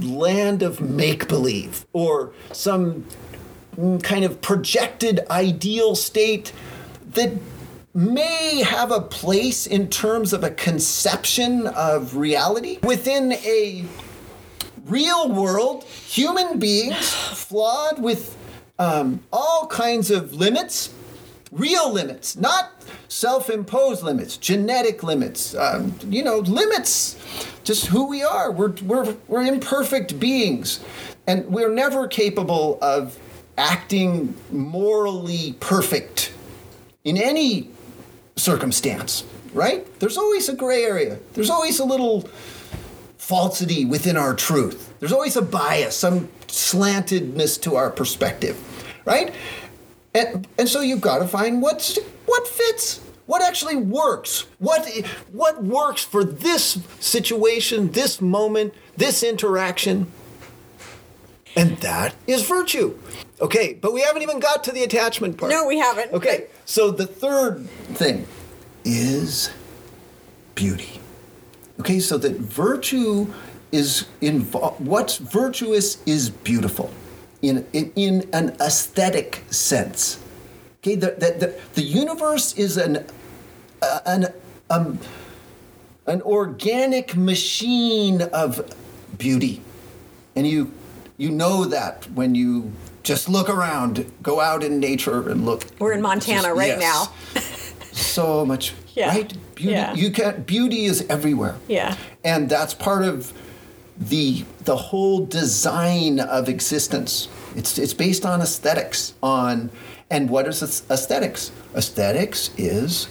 land 0.00 0.62
of 0.62 0.80
make 0.80 1.28
believe 1.28 1.86
or 1.92 2.32
some 2.52 3.06
kind 4.02 4.24
of 4.24 4.40
projected 4.42 5.20
ideal 5.30 5.94
state 5.94 6.52
that 7.10 7.32
may 7.94 8.62
have 8.62 8.90
a 8.90 9.00
place 9.00 9.66
in 9.66 9.88
terms 9.88 10.32
of 10.32 10.42
a 10.42 10.50
conception 10.50 11.66
of 11.68 12.16
reality 12.16 12.78
within 12.82 13.32
a 13.32 13.84
real 14.86 15.30
world, 15.30 15.84
human 15.84 16.58
beings 16.58 16.96
flawed 17.14 18.02
with 18.02 18.36
um, 18.78 19.20
all 19.32 19.66
kinds 19.68 20.10
of 20.10 20.34
limits, 20.34 20.92
real 21.52 21.92
limits, 21.92 22.34
not 22.36 22.72
self 23.08 23.48
imposed 23.50 24.02
limits, 24.02 24.36
genetic 24.36 25.02
limits, 25.02 25.54
um, 25.54 25.94
you 26.08 26.24
know, 26.24 26.38
limits, 26.38 27.16
just 27.62 27.86
who 27.86 28.08
we 28.08 28.22
are. 28.22 28.50
We're, 28.50 28.72
we're, 28.82 29.14
we're 29.28 29.42
imperfect 29.42 30.18
beings, 30.18 30.80
and 31.26 31.46
we're 31.46 31.72
never 31.72 32.08
capable 32.08 32.78
of 32.82 33.18
acting 33.58 34.34
morally 34.50 35.54
perfect 35.60 36.32
in 37.04 37.16
any 37.18 37.68
circumstance, 38.36 39.24
right? 39.52 39.86
There's 40.00 40.16
always 40.16 40.48
a 40.48 40.54
gray 40.54 40.82
area, 40.84 41.18
there's 41.34 41.50
always 41.50 41.78
a 41.78 41.84
little 41.84 42.28
falsity 43.18 43.84
within 43.84 44.16
our 44.16 44.34
truth. 44.34 44.92
There's 44.98 45.12
always 45.12 45.36
a 45.36 45.42
bias, 45.42 45.96
some 45.96 46.28
slantedness 46.48 47.60
to 47.62 47.76
our 47.76 47.90
perspective, 47.90 48.58
right? 49.04 49.32
And, 50.14 50.46
and 50.58 50.68
so 50.68 50.80
you've 50.80 51.00
got 51.00 51.18
to 51.18 51.26
find 51.26 51.62
what's 51.62 51.98
what 52.26 52.46
fits, 52.46 53.00
what 53.26 53.42
actually 53.42 53.76
works, 53.76 54.46
what 54.58 54.86
what 55.32 55.62
works 55.62 56.04
for 56.04 56.22
this 56.22 56.78
situation, 57.00 57.92
this 57.92 58.20
moment, 58.20 58.74
this 58.96 59.22
interaction. 59.22 60.12
And 61.56 61.76
that 61.78 62.14
is 62.26 62.42
virtue. 62.46 62.98
Okay, 63.40 63.74
but 63.74 63.92
we 63.92 64.02
haven't 64.02 64.22
even 64.22 64.38
got 64.38 64.64
to 64.64 64.72
the 64.72 64.84
attachment 64.84 65.36
part. 65.36 65.50
No, 65.50 65.66
we 65.66 65.78
haven't. 65.78 66.12
Okay, 66.12 66.46
so 66.64 66.90
the 66.90 67.06
third 67.06 67.68
thing 67.94 68.26
is 68.84 69.50
beauty. 70.54 71.00
Okay, 71.80 71.98
so 71.98 72.16
that 72.18 72.36
virtue 72.36 73.26
is 73.72 74.06
involved. 74.20 74.86
What's 74.86 75.16
virtuous 75.16 76.02
is 76.06 76.30
beautiful, 76.30 76.92
in 77.42 77.66
in, 77.72 77.92
in 77.96 78.28
an 78.32 78.56
aesthetic 78.60 79.44
sense. 79.50 80.18
Okay, 80.80 80.94
the 80.94 81.08
the, 81.18 81.34
the, 81.38 81.54
the 81.74 81.82
universe 81.82 82.54
is 82.56 82.76
an 82.76 83.04
uh, 83.82 84.00
an 84.06 84.28
um, 84.70 84.98
an 86.06 86.22
organic 86.22 87.16
machine 87.16 88.22
of 88.32 88.72
beauty, 89.18 89.60
and 90.34 90.46
you 90.46 90.72
you 91.18 91.30
know 91.30 91.64
that 91.64 92.06
when 92.14 92.34
you 92.34 92.72
just 93.02 93.28
look 93.28 93.48
around, 93.50 94.10
go 94.22 94.40
out 94.40 94.62
in 94.62 94.78
nature 94.78 95.28
and 95.28 95.44
look. 95.44 95.64
We're 95.80 95.92
in 95.92 96.02
Montana 96.02 96.42
Just- 96.42 96.56
right 96.56 96.78
yes. 96.78 96.80
now. 97.34 97.40
so 97.92 98.46
much 98.46 98.72
Yeah. 98.94 99.08
right 99.08 99.32
beauty 99.54 99.72
Yeah. 99.74 99.94
you 99.94 100.10
can 100.10 100.42
beauty 100.42 100.84
is 100.86 101.04
everywhere 101.10 101.56
Yeah. 101.68 101.94
and 102.24 102.48
that's 102.48 102.72
part 102.72 103.04
of 103.04 103.32
the 104.08 104.44
the 104.64 104.76
whole 104.76 105.24
design 105.26 106.20
of 106.20 106.48
existence. 106.48 107.28
It's 107.54 107.78
it's 107.78 107.94
based 107.94 108.24
on 108.24 108.40
aesthetics 108.40 109.14
on 109.22 109.70
and 110.10 110.28
what 110.28 110.46
is 110.46 110.62
aesthetics? 110.90 111.52
Aesthetics 111.74 112.50
is 112.56 113.08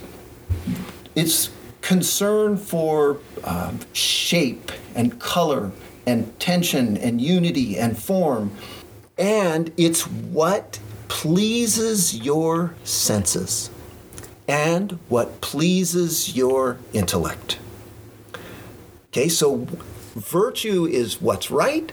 it's 1.16 1.50
concern 1.82 2.58
for 2.58 3.18
um, 3.44 3.80
shape 3.94 4.72
and 4.96 5.20
color 5.20 5.72
and 6.06 6.40
tension 6.40 6.98
and 6.98 7.20
unity 7.22 7.78
and 7.78 7.98
form. 7.98 8.52
And 9.18 9.72
it's 9.78 10.08
what 10.08 10.80
pleases 11.08 12.16
your 12.16 12.76
senses 12.84 13.70
and 14.48 14.98
what 15.10 15.42
pleases 15.42 16.36
your 16.36 16.78
intellect. 16.94 17.60
Okay, 19.08 19.28
so 19.28 19.68
virtue 20.16 20.86
is 20.86 21.22
what's 21.22 21.52
right, 21.52 21.92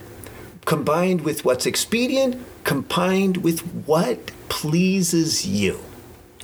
combined 0.65 1.23
with 1.23 1.45
what's 1.45 1.67
expedient, 1.67 2.45
combined 2.65 3.39
with 3.39 3.61
what 3.87 4.31
pleases 4.49 5.47
you. 5.47 5.81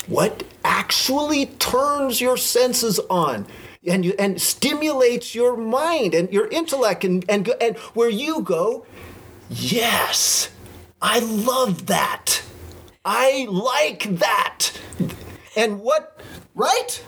What 0.07 0.45
actually 0.65 1.47
turns 1.47 2.21
your 2.21 2.37
senses 2.37 3.01
on 3.11 3.47
and, 3.87 4.05
you, 4.05 4.15
and 4.19 4.41
stimulates 4.41 5.35
your 5.35 5.57
mind 5.57 6.15
and 6.15 6.33
your 6.33 6.49
intellect, 6.49 7.05
and, 7.05 7.25
and, 7.29 7.49
and 7.61 7.77
where 7.95 8.09
you 8.09 8.43
go, 8.43 8.87
yes, 9.51 10.51
I 11.03 11.19
love 11.19 11.87
that. 11.87 12.43
I 13.05 13.47
like 13.51 14.05
that. 14.19 14.73
And 15.57 15.81
what, 15.81 16.21
right? 16.55 17.05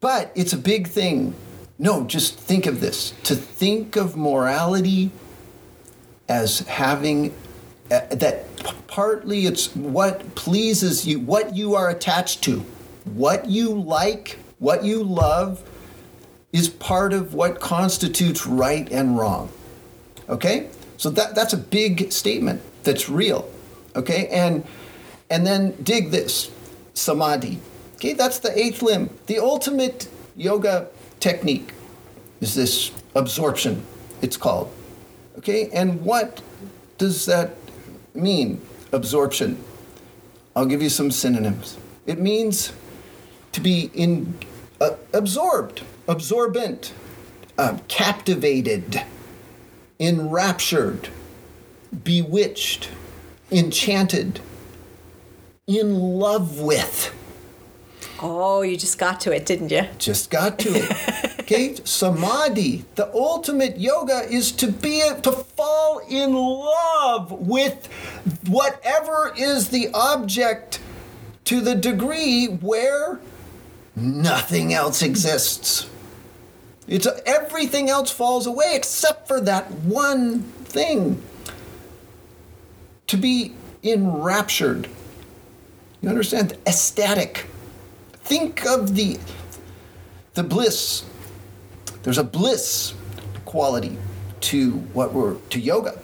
But 0.00 0.32
it's 0.34 0.52
a 0.52 0.58
big 0.58 0.88
thing. 0.88 1.34
No, 1.80 2.04
just 2.04 2.38
think 2.38 2.66
of 2.66 2.80
this. 2.80 3.14
To 3.22 3.34
think 3.34 3.96
of 3.96 4.14
morality 4.14 5.10
as 6.28 6.58
having 6.60 7.34
uh, 7.90 8.00
that 8.10 8.44
partly 8.86 9.46
it's 9.46 9.74
what 9.74 10.34
pleases 10.34 11.06
you, 11.06 11.20
what 11.20 11.56
you 11.56 11.74
are 11.76 11.88
attached 11.88 12.42
to, 12.44 12.60
what 13.04 13.46
you 13.46 13.70
like, 13.70 14.38
what 14.58 14.84
you 14.84 15.02
love 15.02 15.66
is 16.52 16.68
part 16.68 17.14
of 17.14 17.32
what 17.32 17.60
constitutes 17.60 18.46
right 18.46 18.86
and 18.92 19.16
wrong. 19.16 19.50
Okay? 20.28 20.68
So 20.98 21.08
that 21.08 21.34
that's 21.34 21.54
a 21.54 21.56
big 21.56 22.12
statement 22.12 22.60
that's 22.84 23.08
real. 23.08 23.50
Okay? 23.96 24.28
And 24.28 24.66
and 25.30 25.46
then 25.46 25.70
dig 25.82 26.10
this 26.10 26.50
samadhi. 26.92 27.58
Okay, 27.94 28.12
that's 28.12 28.38
the 28.38 28.56
eighth 28.58 28.82
limb. 28.82 29.08
The 29.26 29.38
ultimate 29.38 30.08
yoga 30.36 30.88
technique 31.20 31.72
is 32.40 32.54
this 32.54 32.90
absorption, 33.14 33.84
it's 34.22 34.36
called. 34.36 34.72
Okay, 35.38 35.70
and 35.70 36.02
what 36.02 36.42
does 36.98 37.26
that 37.26 37.54
mean, 38.14 38.60
absorption? 38.92 39.62
I'll 40.56 40.66
give 40.66 40.82
you 40.82 40.90
some 40.90 41.10
synonyms. 41.10 41.78
It 42.06 42.18
means 42.18 42.72
to 43.52 43.60
be 43.60 43.90
in 43.94 44.34
uh, 44.80 44.90
absorbed, 45.12 45.82
absorbent, 46.08 46.92
uh, 47.58 47.78
captivated, 47.88 49.02
enraptured, 49.98 51.08
bewitched, 52.04 52.88
enchanted, 53.50 54.40
in 55.66 55.94
love 55.94 56.58
with. 56.60 57.14
Oh, 58.22 58.62
you 58.62 58.76
just 58.76 58.98
got 58.98 59.20
to 59.22 59.32
it, 59.32 59.46
didn't 59.46 59.70
you? 59.70 59.86
Just 59.98 60.30
got 60.30 60.58
to 60.60 60.68
it. 60.70 61.26
Okay, 61.50 61.74
samadhi, 61.82 62.84
the 62.94 63.12
ultimate 63.12 63.76
yoga 63.76 64.20
is 64.32 64.52
to 64.52 64.70
be 64.70 65.00
to 65.22 65.32
fall 65.32 66.00
in 66.08 66.32
love 66.32 67.32
with 67.32 67.88
whatever 68.46 69.34
is 69.36 69.70
the 69.70 69.88
object 69.92 70.78
to 71.46 71.60
the 71.60 71.74
degree 71.74 72.46
where 72.46 73.18
nothing 73.96 74.72
else 74.72 75.02
exists. 75.02 75.90
It's 76.86 77.08
everything 77.26 77.90
else 77.90 78.12
falls 78.12 78.46
away 78.46 78.74
except 78.76 79.26
for 79.26 79.40
that 79.40 79.72
one 79.72 80.42
thing. 80.42 81.20
To 83.08 83.16
be 83.16 83.54
enraptured. 83.82 84.88
You 86.00 86.10
understand? 86.10 86.56
Ecstatic. 86.64 87.46
Think 88.30 88.64
of 88.64 88.94
the 88.94 89.18
the 90.34 90.44
bliss. 90.44 91.04
There's 92.04 92.16
a 92.16 92.22
bliss 92.22 92.94
quality 93.44 93.98
to 94.42 94.70
what 94.94 95.12
we're 95.12 95.34
to 95.34 95.58
yoga 95.58 95.98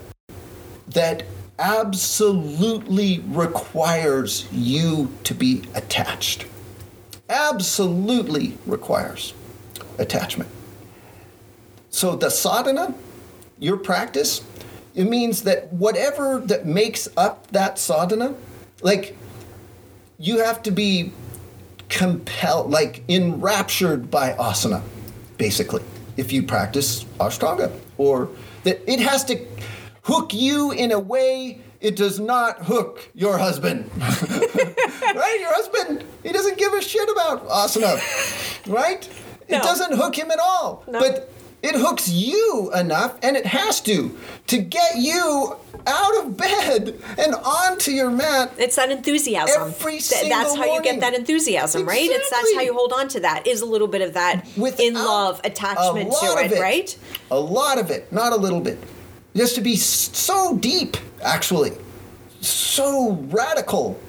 that 0.88 1.22
absolutely 1.60 3.20
requires 3.28 4.48
you 4.50 5.12
to 5.22 5.34
be 5.34 5.62
attached. 5.76 6.46
Absolutely 7.28 8.58
requires 8.66 9.32
attachment. 9.96 10.50
So 11.90 12.16
the 12.16 12.30
sadhana, 12.30 12.92
your 13.60 13.76
practice, 13.76 14.42
it 14.96 15.04
means 15.04 15.44
that 15.44 15.72
whatever 15.72 16.40
that 16.46 16.66
makes 16.66 17.08
up 17.16 17.46
that 17.52 17.78
sadhana, 17.78 18.34
like 18.82 19.16
you 20.18 20.42
have 20.42 20.60
to 20.64 20.72
be 20.72 21.12
compelled, 21.96 22.70
like 22.70 23.02
enraptured 23.08 24.10
by 24.10 24.32
asana, 24.32 24.82
basically, 25.38 25.82
if 26.18 26.30
you 26.30 26.42
practice 26.42 27.04
Ashtanga. 27.18 27.72
Or 27.96 28.28
that 28.64 28.82
it 28.86 29.00
has 29.00 29.24
to 29.24 29.46
hook 30.02 30.34
you 30.34 30.72
in 30.72 30.92
a 30.92 30.98
way 30.98 31.62
it 31.80 31.96
does 31.96 32.20
not 32.20 32.64
hook 32.64 33.08
your 33.14 33.38
husband. 33.38 33.90
right? 33.98 35.38
Your 35.40 35.54
husband, 35.54 36.04
he 36.22 36.32
doesn't 36.32 36.58
give 36.58 36.74
a 36.74 36.82
shit 36.82 37.08
about 37.08 37.48
asana. 37.48 37.96
Right? 38.66 39.08
No. 39.48 39.56
It 39.56 39.62
doesn't 39.62 39.94
hook 39.94 40.16
him 40.18 40.30
at 40.30 40.38
all. 40.38 40.84
No. 40.86 41.00
But 41.00 41.32
it 41.62 41.74
hooks 41.74 42.08
you 42.08 42.70
enough, 42.74 43.18
and 43.22 43.36
it 43.36 43.46
has 43.46 43.80
to, 43.82 44.16
to 44.46 44.58
get 44.58 44.96
you 44.96 45.56
out 45.86 46.18
of 46.18 46.36
bed 46.36 47.00
and 47.18 47.34
onto 47.34 47.90
your 47.90 48.10
mat. 48.10 48.52
It's 48.58 48.76
that 48.76 48.90
enthusiasm. 48.90 49.62
Every 49.62 50.00
single 50.00 50.28
That's 50.28 50.54
how 50.54 50.66
morning. 50.66 50.74
you 50.74 50.82
get 50.82 51.00
that 51.00 51.14
enthusiasm, 51.14 51.82
exactly. 51.82 52.08
right? 52.08 52.16
It's 52.16 52.30
that's 52.30 52.54
how 52.54 52.60
you 52.60 52.74
hold 52.74 52.92
on 52.92 53.08
to 53.08 53.20
that. 53.20 53.46
Is 53.46 53.60
a 53.62 53.66
little 53.66 53.88
bit 53.88 54.02
of 54.02 54.14
that 54.14 54.46
Without 54.56 54.80
in 54.80 54.94
love 54.94 55.40
attachment 55.44 56.12
to 56.12 56.36
it, 56.38 56.52
it, 56.52 56.60
right? 56.60 56.96
A 57.30 57.38
lot 57.38 57.78
of 57.78 57.90
it, 57.90 58.12
not 58.12 58.32
a 58.32 58.36
little 58.36 58.60
bit. 58.60 58.78
It 59.34 59.40
has 59.40 59.52
to 59.54 59.60
be 59.60 59.76
so 59.76 60.56
deep, 60.56 60.96
actually, 61.22 61.72
so 62.40 63.12
radical 63.30 64.00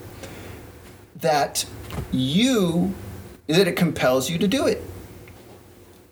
that 1.18 1.66
you 2.12 2.94
that 3.48 3.68
it 3.68 3.76
compels 3.76 4.30
you 4.30 4.38
to 4.38 4.48
do 4.48 4.68
it. 4.68 4.84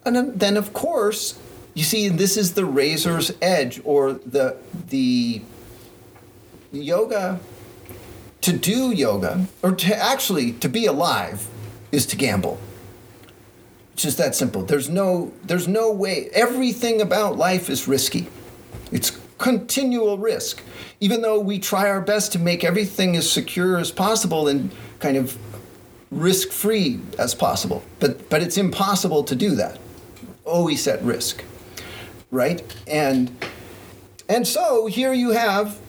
And 0.06 0.39
then, 0.39 0.56
of 0.56 0.72
course, 0.72 1.38
you 1.74 1.84
see, 1.84 2.08
this 2.10 2.38
is 2.38 2.54
the 2.54 2.65
razor's 2.65 3.32
edge, 3.41 3.82
or 3.84 4.13
the 4.13 4.56
the 4.89 5.41
yoga. 6.72 7.39
To 8.41 8.54
do 8.54 8.91
yoga, 8.91 9.48
or 9.63 9.72
to 9.72 9.96
actually 9.96 10.52
to 10.54 10.70
be 10.70 10.86
alive, 10.86 11.48
is 11.91 12.06
to 12.08 12.15
gamble. 12.15 12.60
It's 13.94 14.04
just 14.04 14.20
that 14.20 14.36
simple. 14.36 14.62
There's 14.62 14.88
no 14.88 15.34
there's 15.44 15.68
no 15.68 15.91
way. 15.91 16.30
Everything 16.32 17.02
about 17.02 17.38
life 17.38 17.72
is 17.72 17.88
risky. 17.88 18.28
It's 18.91 19.20
continual 19.39 20.20
risk. 20.20 20.62
Even 21.00 21.24
though 21.24 21.39
we 21.39 21.58
try 21.58 21.89
our 21.89 22.02
best 22.02 22.32
to 22.34 22.39
make 22.39 22.63
everything 22.63 23.15
as 23.15 23.30
secure 23.30 23.78
as 23.80 23.91
possible 23.91 24.48
and 24.48 24.72
kind 25.00 25.18
of 25.18 25.38
risk 26.12 26.52
free 26.52 27.00
as 27.18 27.34
possible. 27.34 27.84
But 28.00 28.30
but 28.30 28.44
it's 28.44 28.58
impossible 28.58 29.24
to 29.24 29.36
do 29.36 29.56
that 29.56 29.80
always 30.45 30.88
at 30.88 31.01
risk, 31.03 31.43
right? 32.31 32.63
And 32.88 33.36
and 34.27 34.47
so 34.47 34.88
here 34.88 35.13
you 35.13 35.31
have 35.31 35.79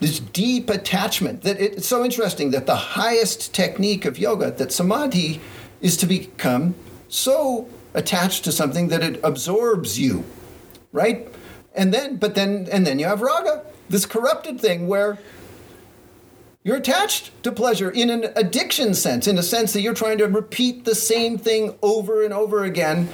this 0.00 0.20
deep 0.20 0.70
attachment 0.70 1.42
that 1.42 1.60
it, 1.60 1.74
it's 1.74 1.86
so 1.86 2.04
interesting 2.04 2.50
that 2.52 2.66
the 2.66 2.76
highest 2.76 3.52
technique 3.54 4.04
of 4.04 4.18
yoga 4.18 4.50
that 4.52 4.72
samadhi 4.72 5.40
is 5.80 5.96
to 5.96 6.06
become 6.06 6.74
so 7.08 7.68
attached 7.94 8.44
to 8.44 8.52
something 8.52 8.88
that 8.88 9.02
it 9.02 9.20
absorbs 9.24 9.98
you 9.98 10.24
right 10.92 11.28
and 11.74 11.92
then 11.92 12.16
but 12.16 12.34
then 12.34 12.68
and 12.70 12.86
then 12.86 12.98
you 12.98 13.06
have 13.06 13.20
raga 13.20 13.64
this 13.88 14.06
corrupted 14.06 14.60
thing 14.60 14.86
where 14.86 15.18
you're 16.62 16.76
attached 16.76 17.30
to 17.42 17.50
pleasure 17.50 17.90
in 17.90 18.10
an 18.10 18.26
addiction 18.36 18.94
sense 18.94 19.26
in 19.26 19.38
a 19.38 19.42
sense 19.42 19.72
that 19.72 19.80
you're 19.80 19.94
trying 19.94 20.18
to 20.18 20.26
repeat 20.26 20.84
the 20.84 20.94
same 20.94 21.38
thing 21.38 21.76
over 21.82 22.22
and 22.22 22.32
over 22.32 22.64
again 22.64 23.08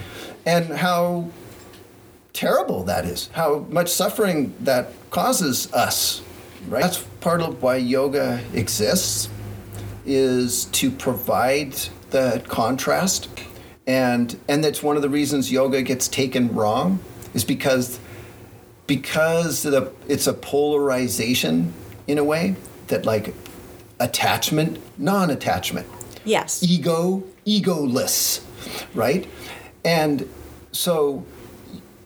and 0.46 0.66
how 0.66 1.28
terrible 2.32 2.84
that 2.84 3.04
is, 3.04 3.28
how 3.32 3.60
much 3.70 3.88
suffering 3.88 4.54
that 4.60 4.90
causes 5.10 5.72
us. 5.72 6.22
Right? 6.68 6.82
That's 6.82 7.02
part 7.20 7.40
of 7.42 7.62
why 7.62 7.76
yoga 7.76 8.40
exists 8.52 9.28
is 10.06 10.66
to 10.66 10.90
provide 10.90 11.74
the 12.10 12.42
contrast 12.48 13.28
and 13.86 14.38
and 14.48 14.62
that's 14.64 14.82
one 14.82 14.96
of 14.96 15.02
the 15.02 15.08
reasons 15.08 15.50
yoga 15.50 15.82
gets 15.82 16.08
taken 16.08 16.52
wrong 16.54 16.98
is 17.34 17.44
because 17.44 17.98
because 18.86 19.62
the, 19.62 19.92
it's 20.08 20.26
a 20.26 20.32
polarization 20.32 21.72
in 22.06 22.18
a 22.18 22.24
way 22.24 22.54
that 22.88 23.04
like 23.04 23.34
attachment 24.00 24.78
non-attachment 24.98 25.86
yes 26.24 26.62
ego 26.62 27.22
egoless 27.46 28.42
right 28.94 29.26
and 29.84 30.28
so 30.72 31.24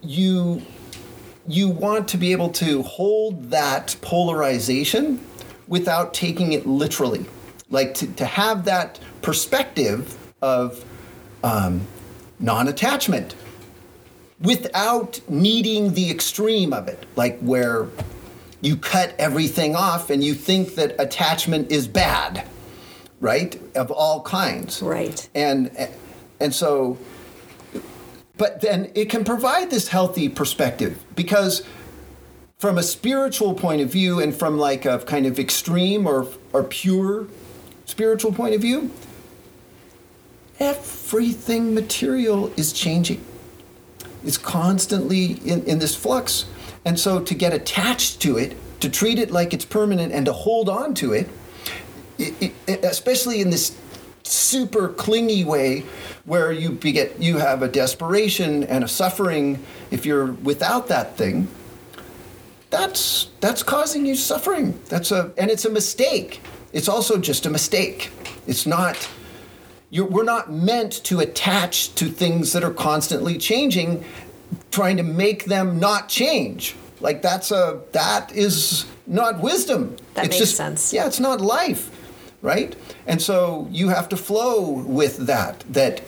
you 0.01 0.61
you 1.47 1.67
want 1.67 2.07
to 2.09 2.17
be 2.17 2.31
able 2.31 2.49
to 2.49 2.83
hold 2.83 3.49
that 3.49 3.95
polarization 4.01 5.19
without 5.67 6.13
taking 6.13 6.53
it 6.53 6.67
literally. 6.67 7.25
Like 7.71 7.95
to, 7.95 8.07
to 8.13 8.25
have 8.25 8.65
that 8.65 8.99
perspective 9.23 10.15
of 10.43 10.85
um, 11.43 11.87
non-attachment 12.39 13.35
without 14.41 15.19
needing 15.27 15.93
the 15.93 16.11
extreme 16.11 16.71
of 16.71 16.87
it. 16.87 17.03
Like 17.15 17.39
where 17.39 17.87
you 18.61 18.75
cut 18.75 19.15
everything 19.17 19.75
off 19.75 20.11
and 20.11 20.23
you 20.23 20.35
think 20.35 20.75
that 20.75 20.95
attachment 20.99 21.71
is 21.71 21.87
bad 21.87 22.47
right? 23.19 23.59
Of 23.75 23.91
all 23.91 24.21
kinds. 24.21 24.81
Right. 24.81 25.27
And 25.35 25.89
and 26.39 26.53
so 26.53 26.97
but 28.39 28.61
then 28.61 28.89
it 28.95 29.09
can 29.09 29.25
provide 29.25 29.69
this 29.69 29.89
healthy 29.89 30.29
perspective 30.29 31.03
because 31.13 31.61
from 32.57 32.77
a 32.77 32.83
spiritual 32.83 33.53
point 33.53 33.81
of 33.81 33.91
view 33.91 34.19
and 34.19 34.33
from 34.33 34.57
like 34.57 34.85
a 34.85 34.97
kind 34.99 35.25
of 35.25 35.37
extreme 35.37 36.07
or, 36.07 36.25
or 36.53 36.63
pure 36.63 37.27
spiritual 37.85 38.31
point 38.31 38.55
of 38.55 38.61
view, 38.61 38.91
everything 40.57 41.73
material 41.75 42.51
is 42.55 42.71
changing. 42.71 43.23
It's 44.23 44.37
constantly 44.37 45.33
in, 45.45 45.63
in 45.65 45.79
this 45.79 45.95
flux. 45.95 46.45
And 46.85 46.97
so 46.97 47.21
to 47.21 47.35
get 47.35 47.53
attached 47.53 48.21
to 48.21 48.37
it, 48.37 48.55
to 48.79 48.89
treat 48.89 49.19
it 49.19 49.31
like 49.31 49.53
it's 49.53 49.65
permanent 49.65 50.13
and 50.13 50.25
to 50.25 50.33
hold 50.33 50.69
on 50.69 50.93
to 50.95 51.11
it, 51.11 51.29
it, 52.17 52.53
it 52.67 52.83
especially 52.85 53.41
in 53.41 53.49
this 53.49 53.75
super 54.29 54.89
clingy 54.89 55.43
way 55.43 55.83
where 56.25 56.51
you 56.51 56.71
get 56.71 57.19
you 57.21 57.37
have 57.37 57.63
a 57.63 57.67
desperation 57.67 58.63
and 58.63 58.83
a 58.83 58.87
suffering 58.87 59.63
if 59.91 60.05
you're 60.05 60.31
without 60.33 60.87
that 60.87 61.17
thing. 61.17 61.47
That's 62.69 63.29
that's 63.39 63.63
causing 63.63 64.05
you 64.05 64.15
suffering. 64.15 64.79
That's 64.89 65.11
a 65.11 65.31
and 65.37 65.49
it's 65.49 65.65
a 65.65 65.69
mistake. 65.69 66.41
It's 66.71 66.87
also 66.87 67.17
just 67.17 67.45
a 67.45 67.49
mistake. 67.49 68.11
It's 68.45 68.65
not 68.65 69.09
we're 69.91 70.23
not 70.23 70.51
meant 70.51 71.03
to 71.05 71.19
attach 71.19 71.95
to 71.95 72.05
things 72.05 72.53
that 72.53 72.63
are 72.63 72.73
constantly 72.73 73.37
changing 73.37 74.03
trying 74.71 74.97
to 74.97 75.03
make 75.03 75.45
them 75.45 75.79
not 75.79 76.09
change. 76.09 76.75
Like 77.01 77.21
that's 77.23 77.51
a 77.51 77.81
that 77.93 78.31
is 78.33 78.85
not 79.07 79.41
wisdom. 79.41 79.95
That 80.13 80.25
it's 80.25 80.35
makes 80.35 80.37
just, 80.37 80.57
sense. 80.57 80.93
yeah 80.93 81.07
it's 81.07 81.19
not 81.19 81.41
life 81.41 81.95
right? 82.41 82.75
And 83.05 83.21
so 83.21 83.67
you 83.71 83.89
have 83.89 84.09
to 84.09 84.17
flow 84.17 84.69
with 84.69 85.17
that 85.27 85.63
that 85.69 86.01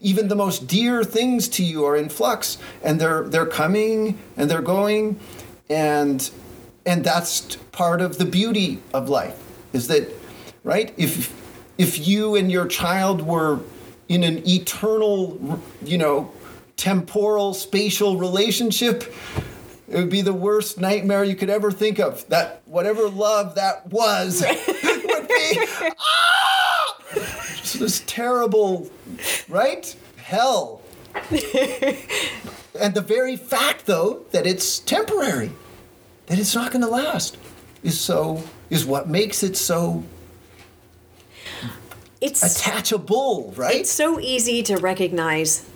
even 0.00 0.28
the 0.28 0.34
most 0.34 0.66
dear 0.66 1.04
things 1.04 1.48
to 1.48 1.62
you 1.62 1.84
are 1.84 1.96
in 1.96 2.08
flux 2.08 2.58
and 2.82 3.00
they're 3.00 3.22
they're 3.28 3.46
coming 3.46 4.18
and 4.36 4.50
they're 4.50 4.60
going 4.60 5.18
and 5.70 6.30
and 6.84 7.04
that's 7.04 7.56
part 7.70 8.00
of 8.00 8.18
the 8.18 8.24
beauty 8.24 8.82
of 8.92 9.08
life 9.08 9.38
is 9.72 9.86
that 9.86 10.12
right 10.64 10.92
if 10.96 11.32
if 11.78 12.06
you 12.06 12.34
and 12.34 12.50
your 12.50 12.66
child 12.66 13.22
were 13.22 13.60
in 14.08 14.24
an 14.24 14.46
eternal 14.46 15.60
you 15.84 15.96
know 15.96 16.30
temporal 16.76 17.54
spatial 17.54 18.16
relationship 18.16 19.14
it 19.88 19.96
would 19.96 20.10
be 20.10 20.22
the 20.22 20.32
worst 20.32 20.80
nightmare 20.80 21.24
you 21.24 21.36
could 21.36 21.50
ever 21.50 21.70
think 21.70 21.98
of 21.98 22.26
that 22.28 22.62
whatever 22.66 23.08
love 23.08 23.54
that 23.56 23.86
was 23.88 24.42
would 24.46 25.28
be 25.28 25.66
ah! 25.98 26.52
this 27.82 28.02
terrible, 28.06 28.90
right? 29.48 29.94
Hell. 30.16 30.80
and 31.14 32.94
the 32.94 33.04
very 33.04 33.36
fact, 33.36 33.86
though, 33.86 34.24
that 34.30 34.46
it's 34.46 34.78
temporary, 34.78 35.52
that 36.26 36.38
it's 36.38 36.54
not 36.54 36.72
going 36.72 36.82
to 36.82 36.90
last, 36.90 37.36
is 37.82 38.00
so 38.00 38.42
is 38.70 38.86
what 38.86 39.08
makes 39.08 39.42
it 39.42 39.56
so 39.56 40.04
It's 42.20 42.42
attachable, 42.42 43.52
right? 43.56 43.80
it's 43.80 43.90
so 43.90 44.18
easy 44.20 44.62
to 44.62 44.76
recognize 44.76 45.68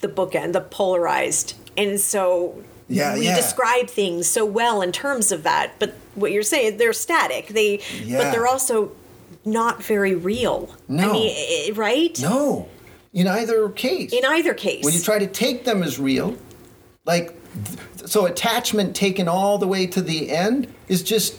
the 0.00 0.08
bookend, 0.08 0.52
the 0.52 0.60
polarized, 0.60 1.54
and 1.76 1.98
so 1.98 2.62
Yeah, 2.88 3.14
we 3.14 3.24
yeah. 3.24 3.36
describe 3.36 3.88
things 3.88 4.26
so 4.26 4.44
well 4.44 4.82
in 4.82 4.92
terms 4.92 5.32
of 5.32 5.42
that. 5.44 5.72
But 5.78 5.94
what 6.14 6.32
you're 6.32 6.42
saying, 6.42 6.76
they're 6.76 6.92
static. 6.92 7.48
They, 7.48 7.80
Yeah. 8.04 8.18
but 8.18 8.32
they're 8.32 8.46
also 8.46 8.92
not 9.44 9.82
very 9.82 10.14
real. 10.14 10.70
I 10.88 10.92
No. 10.92 11.12
mean, 11.12 11.74
right? 11.74 12.18
no, 12.20 12.68
in 13.12 13.26
either 13.26 13.68
case. 13.70 14.12
In 14.12 14.24
either 14.24 14.54
case, 14.54 14.84
when 14.84 14.94
you 14.94 15.00
try 15.00 15.18
to 15.18 15.26
take 15.26 15.64
them 15.64 15.82
as 15.82 15.98
real, 15.98 16.36
like, 17.06 17.34
so 18.04 18.26
attachment 18.26 18.94
taken 18.94 19.28
all 19.28 19.58
the 19.58 19.66
way 19.66 19.86
to 19.86 20.02
the 20.02 20.30
end 20.30 20.66
is 20.88 21.02
just 21.02 21.36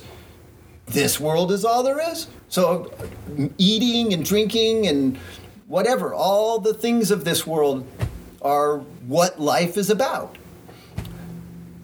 this 0.87 1.19
world 1.19 1.51
is 1.51 1.65
all 1.65 1.83
there 1.83 1.99
is. 2.11 2.27
So 2.47 2.91
eating 3.57 4.13
and 4.13 4.23
drinking 4.23 4.87
and 4.87 5.17
whatever, 5.67 6.13
all 6.13 6.59
the 6.59 6.73
things 6.73 7.11
of 7.11 7.23
this 7.25 7.45
world 7.45 7.85
are 8.41 8.77
what 9.07 9.39
life 9.41 9.77
is 9.77 9.89
about. 9.89 10.37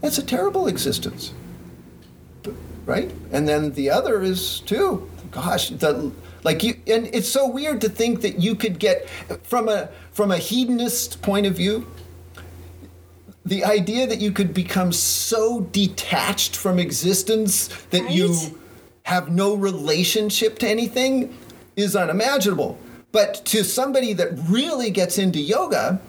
It's 0.04 0.18
a 0.18 0.24
terrible 0.24 0.68
existence. 0.68 1.34
Right? 2.86 3.12
And 3.32 3.48
then 3.48 3.74
the 3.74 3.90
other 3.90 4.22
is 4.22 4.62
too. 4.62 5.10
Gosh, 5.32 5.70
the 5.70 6.12
like 6.44 6.64
you 6.64 6.76
and 6.88 7.08
it's 7.14 7.30
so 7.30 7.48
weird 7.48 7.82
to 7.82 7.90
think 7.90 8.22
that 8.22 8.40
you 8.40 8.56
could 8.56 8.80
get 8.80 9.08
from 9.44 9.70
a 9.70 9.90
from 10.12 10.32
a 10.32 10.38
hedonist 10.38 11.22
point 11.22 11.46
of 11.46 11.56
view, 11.56 11.88
the 13.46 13.64
idea 13.64 14.08
that 14.08 14.20
you 14.20 14.32
could 14.32 14.54
become 14.54 14.92
so 14.92 15.62
detached 15.62 16.56
from 16.56 16.80
existence 16.80 17.68
that 17.92 18.04
Right? 18.04 18.12
you 18.12 18.60
have 19.04 19.30
no 19.30 19.56
relationship 19.56 20.60
to 20.60 20.68
anything 20.68 21.38
is 21.76 21.96
unimaginable. 21.96 22.78
But 23.12 23.46
to 23.46 23.64
somebody 23.64 24.14
that 24.14 24.32
really 24.48 24.90
gets 24.90 25.18
into 25.18 25.40
yoga, 25.40 26.00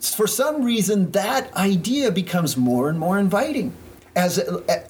for 0.00 0.26
some 0.26 0.62
reason 0.62 1.10
that 1.12 1.54
idea 1.56 2.10
becomes 2.10 2.56
more 2.56 2.88
and 2.88 2.98
more 2.98 3.18
inviting. 3.18 3.74
As 4.14 4.38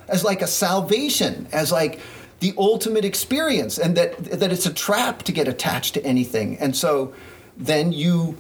as 0.09 0.23
like 0.23 0.41
a 0.41 0.47
salvation 0.47 1.49
as 1.51 1.73
like 1.73 2.01
the 2.41 2.55
ultimate 2.57 3.05
experience 3.05 3.77
and 3.79 3.97
that 3.97 4.17
that 4.41 4.53
it's 4.53 4.67
a 4.67 4.73
trap 4.73 5.23
to 5.25 5.33
get 5.33 5.49
attached 5.49 5.95
to 5.95 6.05
anything. 6.05 6.59
And 6.59 6.77
so 6.77 7.13
then 7.57 7.93
you 7.93 8.39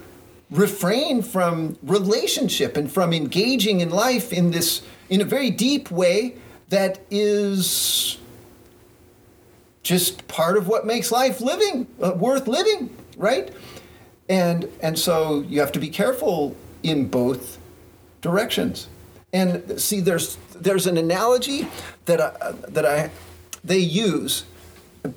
refrain 0.50 1.22
from 1.22 1.76
relationship 1.82 2.76
and 2.76 2.90
from 2.90 3.12
engaging 3.12 3.80
in 3.80 3.90
life 3.90 4.32
in 4.32 4.52
this 4.52 4.82
in 5.08 5.20
a 5.20 5.24
very 5.24 5.50
deep 5.50 5.90
way 5.90 6.36
that 6.68 7.00
is 7.10 8.18
just 9.82 10.26
part 10.28 10.56
of 10.56 10.68
what 10.68 10.86
makes 10.86 11.10
life 11.10 11.40
living 11.40 11.86
uh, 12.02 12.12
worth 12.12 12.46
living 12.46 12.94
right 13.16 13.52
and 14.28 14.70
and 14.80 14.98
so 14.98 15.40
you 15.48 15.60
have 15.60 15.72
to 15.72 15.78
be 15.78 15.88
careful 15.88 16.56
in 16.82 17.08
both 17.08 17.58
directions. 18.20 18.88
And 19.32 19.80
see 19.80 20.00
there's 20.00 20.36
there's 20.54 20.86
an 20.86 20.96
analogy 20.96 21.68
that 22.06 22.20
I, 22.20 22.52
that 22.68 22.86
I 22.86 23.10
they 23.64 23.78
use 23.78 24.44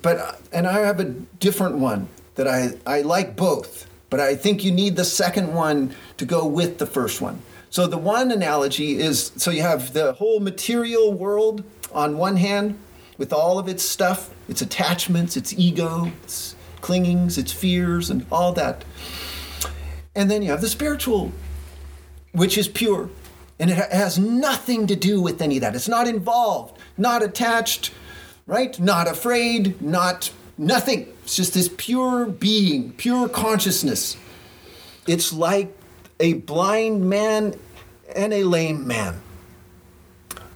but 0.02 0.40
and 0.52 0.66
I 0.66 0.80
have 0.80 1.00
a 1.00 1.04
different 1.04 1.76
one 1.76 2.08
that 2.34 2.46
I 2.46 2.72
I 2.86 3.02
like 3.02 3.36
both 3.36 3.86
but 4.10 4.20
I 4.20 4.34
think 4.34 4.64
you 4.64 4.72
need 4.72 4.96
the 4.96 5.04
second 5.04 5.54
one 5.54 5.94
to 6.16 6.24
go 6.24 6.44
with 6.44 6.78
the 6.78 6.86
first 6.86 7.20
one. 7.20 7.40
So 7.70 7.86
the 7.86 7.96
one 7.96 8.32
analogy 8.32 8.98
is 8.98 9.30
so 9.36 9.52
you 9.52 9.62
have 9.62 9.92
the 9.92 10.12
whole 10.14 10.40
material 10.40 11.12
world 11.12 11.62
on 11.92 12.18
one 12.18 12.36
hand 12.36 12.78
with 13.16 13.32
all 13.32 13.58
of 13.58 13.68
its 13.68 13.82
stuff 13.82 14.30
its 14.48 14.60
attachments 14.62 15.36
its 15.36 15.52
ego 15.52 16.10
its 16.24 16.56
clingings 16.80 17.38
its 17.38 17.52
fears 17.52 18.10
and 18.10 18.26
all 18.30 18.52
that 18.52 18.84
and 20.14 20.30
then 20.30 20.42
you 20.42 20.50
have 20.50 20.60
the 20.60 20.68
spiritual, 20.68 21.32
which 22.32 22.58
is 22.58 22.68
pure. 22.68 23.10
And 23.58 23.70
it 23.70 23.76
has 23.76 24.18
nothing 24.18 24.86
to 24.86 24.96
do 24.96 25.20
with 25.20 25.42
any 25.42 25.56
of 25.56 25.60
that. 25.60 25.74
It's 25.74 25.88
not 25.88 26.08
involved, 26.08 26.78
not 26.96 27.22
attached, 27.22 27.92
right? 28.46 28.78
Not 28.80 29.06
afraid, 29.06 29.80
not 29.82 30.32
nothing. 30.56 31.12
It's 31.24 31.36
just 31.36 31.54
this 31.54 31.70
pure 31.76 32.26
being, 32.26 32.92
pure 32.92 33.28
consciousness. 33.28 34.16
It's 35.06 35.32
like 35.32 35.76
a 36.18 36.34
blind 36.34 37.08
man 37.08 37.54
and 38.14 38.32
a 38.32 38.44
lame 38.44 38.86
man. 38.86 39.20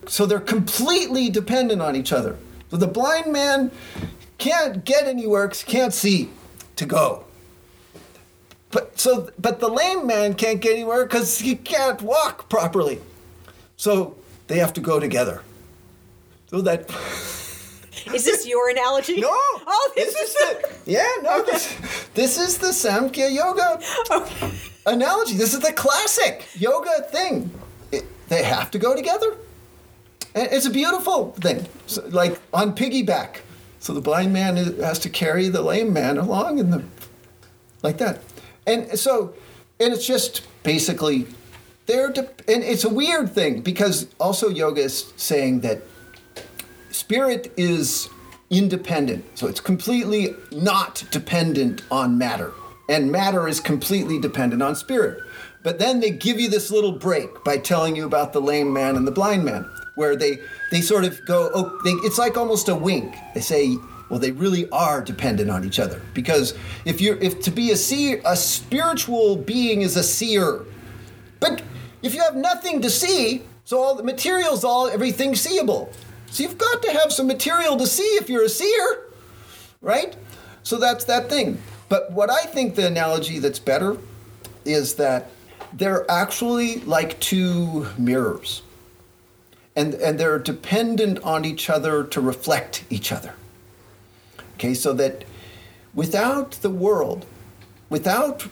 So 0.06 0.26
they're 0.26 0.40
completely 0.40 1.30
dependent 1.30 1.80
on 1.80 1.94
each 1.94 2.12
other. 2.12 2.38
So 2.70 2.78
the 2.78 2.86
blind 2.86 3.32
man 3.32 3.70
can't 4.38 4.84
get 4.84 5.04
anywhere 5.06 5.48
'cause 5.48 5.62
he 5.62 5.72
can't 5.72 5.94
see 5.94 6.30
to 6.76 6.86
go. 6.86 7.24
But 8.70 8.98
so, 8.98 9.30
but 9.38 9.60
the 9.60 9.68
lame 9.68 10.06
man 10.06 10.34
can't 10.34 10.60
get 10.60 10.72
anywhere 10.72 11.04
because 11.04 11.38
he 11.38 11.54
can't 11.54 12.02
walk 12.02 12.48
properly. 12.48 13.00
So 13.76 14.16
they 14.48 14.58
have 14.58 14.72
to 14.74 14.80
go 14.80 14.98
together. 14.98 15.42
So 16.50 16.60
that 16.62 16.90
is 18.12 18.24
this 18.24 18.46
your 18.46 18.68
analogy? 18.70 19.20
no, 19.20 19.28
Oh, 19.30 19.92
this, 19.96 20.14
is 20.14 20.36
it. 20.38 20.72
Yeah, 20.86 21.08
no, 21.22 21.42
this, 21.42 21.74
this 22.14 22.38
is 22.38 22.58
the 22.58 22.68
Samkhya 22.68 23.32
Yoga 23.32 23.80
analogy. 24.86 25.34
This 25.36 25.54
is 25.54 25.60
the 25.60 25.72
classic 25.72 26.46
yoga 26.54 27.02
thing. 27.10 27.50
It, 27.92 28.04
they 28.28 28.42
have 28.42 28.70
to 28.72 28.78
go 28.78 28.94
together. 28.94 29.36
And 30.34 30.48
it's 30.50 30.66
a 30.66 30.70
beautiful 30.70 31.32
thing, 31.32 31.66
so, 31.86 32.04
like 32.08 32.38
on 32.52 32.74
piggyback. 32.74 33.36
So 33.84 33.92
the 33.92 34.00
blind 34.00 34.32
man 34.32 34.56
has 34.56 34.98
to 35.00 35.10
carry 35.10 35.50
the 35.50 35.60
lame 35.60 35.92
man 35.92 36.16
along, 36.16 36.58
and 36.58 36.72
the 36.72 36.82
like 37.82 37.98
that. 37.98 38.22
And 38.66 38.98
so, 38.98 39.34
and 39.78 39.92
it's 39.92 40.06
just 40.06 40.40
basically 40.62 41.26
they're 41.84 42.10
de- 42.10 42.30
and 42.48 42.64
it's 42.64 42.84
a 42.84 42.88
weird 42.88 43.34
thing 43.34 43.60
because 43.60 44.06
also 44.18 44.48
yoga 44.48 44.80
is 44.80 45.12
saying 45.18 45.60
that 45.60 45.82
spirit 46.92 47.52
is 47.58 48.08
independent. 48.48 49.22
So 49.36 49.48
it's 49.48 49.60
completely 49.60 50.34
not 50.50 51.04
dependent 51.10 51.82
on 51.90 52.16
matter. 52.16 52.54
And 52.88 53.12
matter 53.12 53.46
is 53.46 53.60
completely 53.60 54.18
dependent 54.18 54.62
on 54.62 54.76
spirit. 54.76 55.22
But 55.62 55.78
then 55.78 56.00
they 56.00 56.10
give 56.10 56.40
you 56.40 56.48
this 56.48 56.70
little 56.70 56.92
break 56.92 57.44
by 57.44 57.58
telling 57.58 57.96
you 57.96 58.06
about 58.06 58.32
the 58.32 58.40
lame 58.40 58.72
man 58.72 58.96
and 58.96 59.06
the 59.06 59.12
blind 59.12 59.44
man, 59.44 59.68
where 59.94 60.16
they, 60.16 60.40
they 60.70 60.80
sort 60.80 61.04
of 61.04 61.24
go, 61.24 61.50
oh, 61.54 61.80
they, 61.84 61.90
it's 62.06 62.18
like 62.18 62.36
almost 62.36 62.68
a 62.68 62.74
wink. 62.74 63.16
They 63.34 63.40
say, 63.40 63.76
well, 64.08 64.18
they 64.18 64.32
really 64.32 64.68
are 64.70 65.00
dependent 65.00 65.50
on 65.50 65.64
each 65.64 65.78
other. 65.78 66.00
Because 66.12 66.54
if 66.84 67.00
you're, 67.00 67.16
if 67.16 67.40
to 67.42 67.50
be 67.50 67.70
a 67.70 67.76
seer, 67.76 68.20
a 68.24 68.36
spiritual 68.36 69.36
being 69.36 69.82
is 69.82 69.96
a 69.96 70.02
seer, 70.02 70.64
but 71.40 71.62
if 72.02 72.14
you 72.14 72.22
have 72.22 72.36
nothing 72.36 72.80
to 72.82 72.90
see, 72.90 73.42
so 73.64 73.78
all 73.78 73.94
the 73.94 74.02
materials, 74.02 74.62
all 74.64 74.88
everything's 74.88 75.40
seeable. 75.40 75.92
So 76.30 76.42
you've 76.42 76.58
got 76.58 76.82
to 76.82 76.92
have 76.92 77.12
some 77.12 77.26
material 77.26 77.76
to 77.76 77.86
see 77.86 78.02
if 78.02 78.28
you're 78.28 78.44
a 78.44 78.48
seer, 78.48 79.06
right? 79.80 80.16
So 80.62 80.78
that's 80.78 81.04
that 81.04 81.28
thing. 81.28 81.60
But 81.88 82.12
what 82.12 82.30
I 82.30 82.42
think 82.42 82.74
the 82.74 82.86
analogy 82.86 83.38
that's 83.38 83.58
better 83.58 83.96
is 84.64 84.94
that 84.94 85.30
they're 85.72 86.10
actually 86.10 86.80
like 86.80 87.18
two 87.20 87.86
mirrors. 87.98 88.62
And, 89.76 89.94
and 89.94 90.20
they're 90.20 90.38
dependent 90.38 91.18
on 91.24 91.44
each 91.44 91.68
other 91.68 92.04
to 92.04 92.20
reflect 92.20 92.84
each 92.90 93.10
other. 93.10 93.34
Okay, 94.54 94.74
so 94.74 94.92
that 94.92 95.24
without 95.94 96.52
the 96.62 96.70
world, 96.70 97.26
without 97.90 98.46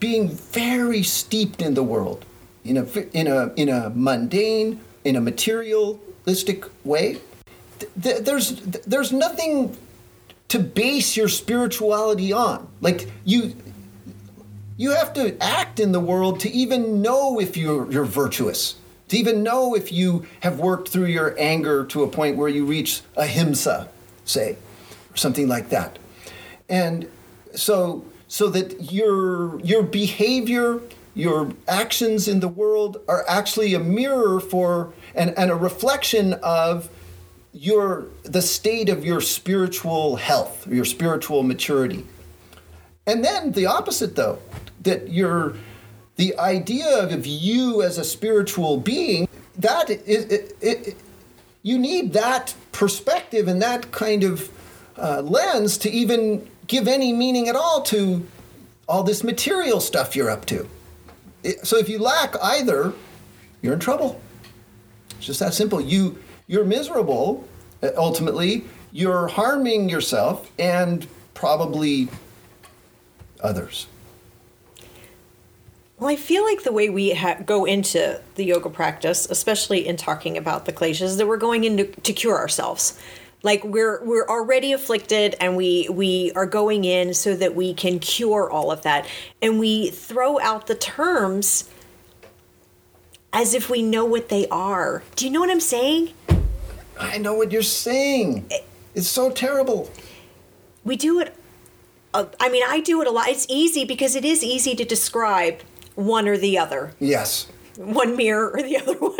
being 0.00 0.28
very 0.28 1.02
steeped 1.02 1.62
in 1.62 1.74
the 1.74 1.82
world, 1.82 2.24
in 2.64 2.76
a, 2.76 2.84
in 3.12 3.26
a, 3.26 3.52
in 3.54 3.68
a 3.68 3.90
mundane, 3.90 4.80
in 5.04 5.16
a 5.16 5.20
materialistic 5.20 6.64
way, 6.84 7.20
th- 7.78 7.92
th- 8.02 8.24
there's, 8.24 8.56
there's 8.86 9.12
nothing 9.12 9.76
to 10.48 10.58
base 10.58 11.16
your 11.16 11.28
spirituality 11.28 12.32
on. 12.32 12.68
Like 12.80 13.10
you, 13.24 13.54
you 14.76 14.90
have 14.90 15.12
to 15.14 15.40
act 15.42 15.78
in 15.78 15.92
the 15.92 16.00
world 16.00 16.40
to 16.40 16.50
even 16.50 17.00
know 17.00 17.40
if 17.40 17.56
you're, 17.56 17.90
you're 17.90 18.04
virtuous, 18.04 18.76
to 19.08 19.16
even 19.16 19.42
know 19.42 19.74
if 19.74 19.92
you 19.92 20.26
have 20.40 20.58
worked 20.58 20.88
through 20.88 21.06
your 21.06 21.34
anger 21.38 21.84
to 21.86 22.02
a 22.02 22.08
point 22.08 22.36
where 22.36 22.48
you 22.48 22.64
reach 22.64 23.02
ahimsa, 23.16 23.88
say, 24.24 24.56
or 25.12 25.16
something 25.16 25.48
like 25.48 25.68
that. 25.68 25.98
And 26.68 27.08
so, 27.54 28.04
so 28.28 28.48
that 28.48 28.92
your, 28.92 29.60
your 29.60 29.82
behavior, 29.82 30.80
your 31.14 31.52
actions 31.68 32.26
in 32.26 32.40
the 32.40 32.48
world 32.48 33.00
are 33.06 33.24
actually 33.28 33.74
a 33.74 33.78
mirror 33.78 34.40
for 34.40 34.92
and, 35.14 35.36
and 35.38 35.50
a 35.50 35.54
reflection 35.56 36.34
of 36.42 36.88
your 37.52 38.06
the 38.24 38.42
state 38.42 38.88
of 38.88 39.04
your 39.04 39.20
spiritual 39.20 40.16
health, 40.16 40.66
your 40.66 40.84
spiritual 40.84 41.44
maturity. 41.44 42.04
And 43.06 43.24
then 43.24 43.52
the 43.52 43.66
opposite, 43.66 44.16
though, 44.16 44.40
that 44.82 45.10
you're 45.10 45.54
the 46.16 46.36
idea 46.38 47.04
of 47.04 47.26
you 47.26 47.82
as 47.82 47.98
a 47.98 48.04
spiritual 48.04 48.76
being, 48.76 49.28
that 49.56 49.90
is, 49.90 50.24
it, 50.26 50.56
it, 50.60 50.96
you 51.62 51.78
need 51.78 52.12
that 52.12 52.54
perspective 52.72 53.48
and 53.48 53.60
that 53.62 53.90
kind 53.90 54.24
of 54.24 54.50
uh, 54.96 55.22
lens 55.22 55.76
to 55.78 55.90
even 55.90 56.48
give 56.66 56.86
any 56.86 57.12
meaning 57.12 57.48
at 57.48 57.56
all 57.56 57.82
to 57.82 58.26
all 58.88 59.02
this 59.02 59.24
material 59.24 59.80
stuff 59.80 60.14
you're 60.14 60.30
up 60.30 60.46
to. 60.46 60.68
So 61.62 61.76
if 61.76 61.88
you 61.88 61.98
lack 61.98 62.34
either, 62.42 62.92
you're 63.60 63.74
in 63.74 63.80
trouble. 63.80 64.20
It's 65.16 65.26
just 65.26 65.40
that 65.40 65.54
simple. 65.54 65.80
You 65.80 66.18
you're 66.46 66.64
miserable. 66.64 67.46
uh, 67.82 67.90
Ultimately, 67.96 68.64
you're 68.92 69.28
harming 69.28 69.88
yourself 69.88 70.50
and 70.58 71.06
probably 71.32 72.08
others. 73.40 73.86
Well, 75.98 76.10
I 76.10 76.16
feel 76.16 76.44
like 76.44 76.64
the 76.64 76.72
way 76.72 76.90
we 76.90 77.14
ha- 77.14 77.38
go 77.46 77.64
into 77.64 78.20
the 78.34 78.44
yoga 78.44 78.68
practice, 78.68 79.26
especially 79.30 79.86
in 79.86 79.96
talking 79.96 80.36
about 80.36 80.64
the 80.66 80.72
kleshas, 80.72 81.02
is 81.02 81.16
that 81.18 81.26
we're 81.28 81.36
going 81.36 81.64
in 81.64 81.76
to, 81.76 81.86
to 81.86 82.12
cure 82.12 82.36
ourselves. 82.36 82.98
Like 83.42 83.62
we're 83.62 84.02
we're 84.04 84.26
already 84.26 84.72
afflicted, 84.72 85.36
and 85.38 85.56
we 85.56 85.88
we 85.90 86.32
are 86.34 86.46
going 86.46 86.84
in 86.84 87.14
so 87.14 87.36
that 87.36 87.54
we 87.54 87.74
can 87.74 87.98
cure 88.00 88.50
all 88.50 88.72
of 88.72 88.82
that, 88.82 89.06
and 89.42 89.60
we 89.60 89.90
throw 89.90 90.40
out 90.40 90.66
the 90.66 90.74
terms 90.74 91.68
as 93.32 93.52
if 93.54 93.68
we 93.68 93.82
know 93.82 94.04
what 94.04 94.30
they 94.30 94.48
are. 94.48 95.02
Do 95.16 95.26
you 95.26 95.30
know 95.30 95.40
what 95.40 95.50
I'm 95.50 95.60
saying? 95.60 96.12
I 96.98 97.18
know 97.18 97.34
what 97.34 97.52
you're 97.52 97.62
saying. 97.62 98.48
It's 98.94 99.08
so 99.08 99.30
terrible. 99.30 99.90
we 100.84 100.96
do 100.96 101.18
it 101.20 101.34
uh, 102.12 102.26
i 102.40 102.48
mean 102.48 102.62
i 102.68 102.78
do 102.80 103.00
it 103.00 103.06
a 103.08 103.10
lot 103.10 103.28
it's 103.28 103.46
easy 103.48 103.84
because 103.84 104.14
it 104.14 104.24
is 104.24 104.44
easy 104.44 104.74
to 104.74 104.84
describe 104.84 105.60
one 105.94 106.28
or 106.28 106.36
the 106.36 106.58
other 106.58 106.92
Yes. 107.00 107.46
one 107.76 108.16
mirror 108.16 108.50
or 108.50 108.62
the 108.62 108.76
other 108.82 108.94
one 108.98 109.14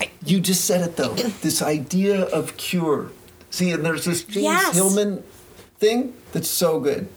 I- 0.00 0.10
You 0.24 0.40
just 0.40 0.64
said 0.64 0.82
it 0.82 0.96
though. 0.96 1.14
this 1.14 1.62
idea 1.62 2.22
of 2.24 2.56
cure. 2.56 3.10
See, 3.50 3.70
and 3.72 3.84
there's 3.84 4.04
this 4.04 4.22
James 4.24 4.44
Yes. 4.44 4.74
Hillman 4.74 5.22
thing 5.78 6.14
that's 6.32 6.48
so 6.48 6.78
good. 6.80 7.08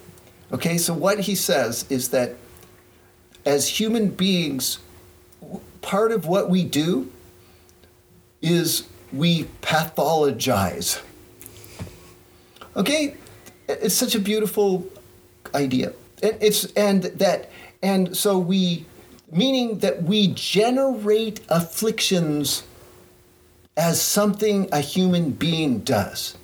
Okay, 0.51 0.77
so 0.77 0.93
what 0.93 1.19
he 1.21 1.36
says 1.36 1.86
is 1.89 2.09
that 2.09 2.36
as 3.45 3.67
human 3.79 4.09
beings, 4.09 4.79
part 5.81 6.11
of 6.11 6.25
what 6.25 6.49
we 6.49 6.63
do 6.63 7.11
is 8.41 8.84
we 9.11 9.43
pathologize. 9.61 11.01
Okay, 12.75 13.15
it's 13.67 13.93
such 13.93 14.15
a 14.15 14.19
beautiful 14.19 14.88
idea. 15.53 15.93
It's 16.21 16.65
and 16.73 17.03
that 17.03 17.49
and 17.84 18.15
so 18.15 18.39
we 18.39 18.86
meaning 19.31 19.79
that 19.79 20.03
we 20.03 20.27
generate 20.27 21.41
afflictions 21.49 22.63
as 23.75 24.01
something 24.01 24.69
a 24.71 24.79
human 24.79 25.31
being 25.31 25.79
does. 25.79 26.38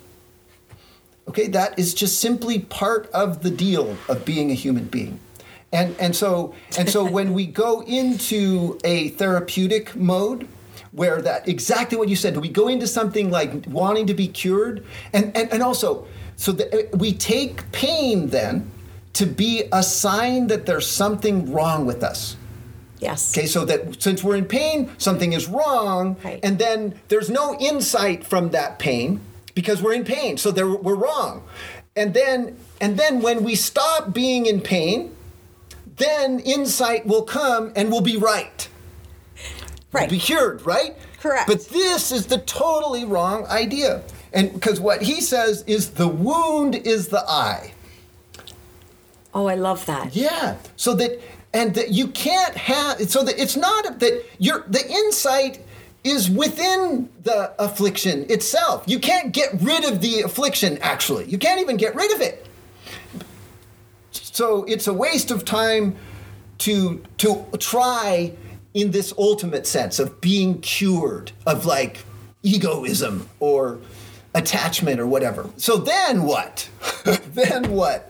Okay, 1.28 1.46
that 1.48 1.78
is 1.78 1.94
just 1.94 2.20
simply 2.20 2.58
part 2.58 3.08
of 3.12 3.42
the 3.42 3.50
deal 3.50 3.96
of 4.08 4.24
being 4.24 4.50
a 4.50 4.54
human 4.54 4.84
being. 4.84 5.20
And 5.72 5.94
and 6.00 6.14
so 6.14 6.54
and 6.76 6.88
so 6.88 7.04
when 7.04 7.32
we 7.32 7.46
go 7.46 7.82
into 7.82 8.78
a 8.84 9.10
therapeutic 9.10 9.94
mode 9.94 10.48
where 10.92 11.22
that 11.22 11.48
exactly 11.48 11.96
what 11.96 12.08
you 12.08 12.16
said, 12.16 12.34
do 12.34 12.40
we 12.40 12.48
go 12.48 12.66
into 12.66 12.88
something 12.88 13.30
like 13.30 13.64
wanting 13.66 14.06
to 14.08 14.14
be 14.14 14.26
cured 14.26 14.84
and 15.12 15.34
and, 15.36 15.52
and 15.52 15.62
also 15.62 16.06
so 16.34 16.52
that 16.52 16.90
we 16.98 17.12
take 17.12 17.70
pain 17.70 18.28
then 18.28 18.68
to 19.14 19.26
be 19.26 19.64
a 19.72 19.82
sign 19.82 20.46
that 20.48 20.66
there's 20.66 20.86
something 20.86 21.52
wrong 21.52 21.86
with 21.86 22.02
us. 22.02 22.36
yes 23.00 23.36
Okay, 23.36 23.46
so 23.46 23.64
that 23.64 24.00
since 24.02 24.22
we're 24.22 24.36
in 24.36 24.44
pain, 24.44 24.90
something 24.98 25.32
is 25.32 25.48
wrong, 25.48 26.16
Right. 26.24 26.40
and 26.42 26.58
then 26.58 26.94
there's 27.08 27.30
no 27.30 27.56
insight 27.58 28.24
from 28.24 28.50
that 28.50 28.78
pain 28.78 29.20
because 29.54 29.82
we're 29.82 29.94
in 29.94 30.04
pain, 30.04 30.36
so 30.36 30.50
there, 30.50 30.68
we're 30.68 30.94
wrong. 30.94 31.42
And 31.96 32.14
then, 32.14 32.56
and 32.80 32.96
then 32.96 33.20
when 33.20 33.42
we 33.42 33.54
stop 33.56 34.12
being 34.14 34.46
in 34.46 34.60
pain, 34.60 35.14
then 35.96 36.38
insight 36.40 37.04
will 37.04 37.22
come 37.24 37.72
and 37.74 37.90
we'll 37.90 38.00
be 38.00 38.16
right. 38.16 38.68
right 39.92 40.08
We'll 40.08 40.18
be 40.18 40.24
cured, 40.24 40.64
right? 40.64 40.96
Correct. 41.20 41.46
But 41.48 41.68
this 41.68 42.12
is 42.12 42.26
the 42.26 42.38
totally 42.38 43.04
wrong 43.04 43.44
idea. 43.46 44.02
And 44.32 44.52
because 44.52 44.78
what 44.80 45.02
he 45.02 45.20
says 45.20 45.64
is 45.66 45.90
the 45.90 46.08
wound 46.08 46.74
is 46.76 47.08
the 47.08 47.24
eye. 47.28 47.72
Oh 49.34 49.46
i 49.46 49.54
love 49.54 49.84
that 49.86 50.14
Yeah. 50.14 50.56
So 50.76 50.94
that 50.94 51.20
and 51.52 51.74
that 51.74 51.90
you 51.90 52.08
can't 52.08 52.56
have 52.56 53.10
so 53.10 53.24
that 53.24 53.38
it's 53.40 53.56
not 53.56 53.98
that 53.98 54.24
your 54.38 54.64
the 54.68 54.88
insight 54.88 55.64
is 56.04 56.30
within 56.30 57.08
the 57.22 57.52
affliction 57.62 58.24
itself. 58.30 58.84
You 58.86 58.98
can't 58.98 59.32
get 59.32 59.50
rid 59.60 59.84
of 59.84 60.00
the 60.00 60.22
affliction 60.22 60.78
actually. 60.78 61.26
You 61.26 61.38
can't 61.38 61.60
even 61.60 61.76
get 61.76 61.94
rid 61.94 62.12
of 62.12 62.20
it. 62.20 62.46
So 64.12 64.64
it's 64.64 64.86
a 64.86 64.94
waste 64.94 65.30
of 65.30 65.44
time 65.44 65.96
to 66.58 67.02
to 67.18 67.46
try 67.58 68.32
in 68.72 68.92
this 68.92 69.12
ultimate 69.18 69.66
sense 69.66 69.98
of 69.98 70.20
being 70.20 70.60
cured 70.60 71.32
of 71.46 71.66
like 71.66 72.04
egoism 72.42 73.28
or 73.40 73.78
attachment 74.34 75.00
or 75.00 75.06
whatever. 75.06 75.50
So 75.56 75.76
then 75.76 76.22
what? 76.22 76.68
then 77.04 77.72
what? 77.72 78.09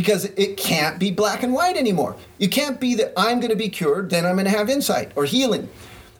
Because 0.00 0.24
it 0.24 0.56
can't 0.56 0.98
be 0.98 1.10
black 1.10 1.42
and 1.42 1.52
white 1.52 1.76
anymore. 1.76 2.16
You 2.38 2.48
can't 2.48 2.80
be 2.80 2.94
that 2.94 3.12
I'm 3.18 3.38
going 3.38 3.50
to 3.50 3.56
be 3.56 3.68
cured, 3.68 4.08
then 4.08 4.24
I'm 4.24 4.36
going 4.36 4.46
to 4.46 4.50
have 4.50 4.70
insight 4.70 5.12
or 5.14 5.26
healing. 5.26 5.68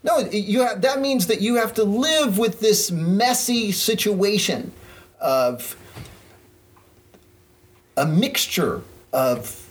No, 0.03 0.19
you 0.19 0.61
have, 0.61 0.81
that 0.81 1.01
means 1.01 1.25
that 1.25 1.41
you 1.41 1.55
have 1.55 1.73
to 1.73 1.83
live 1.83 2.37
with 2.37 2.59
this 2.59 2.91
messy 2.91 3.71
situation 3.71 4.71
of 5.19 5.75
a 7.97 8.05
mixture 8.05 8.83
of 9.11 9.67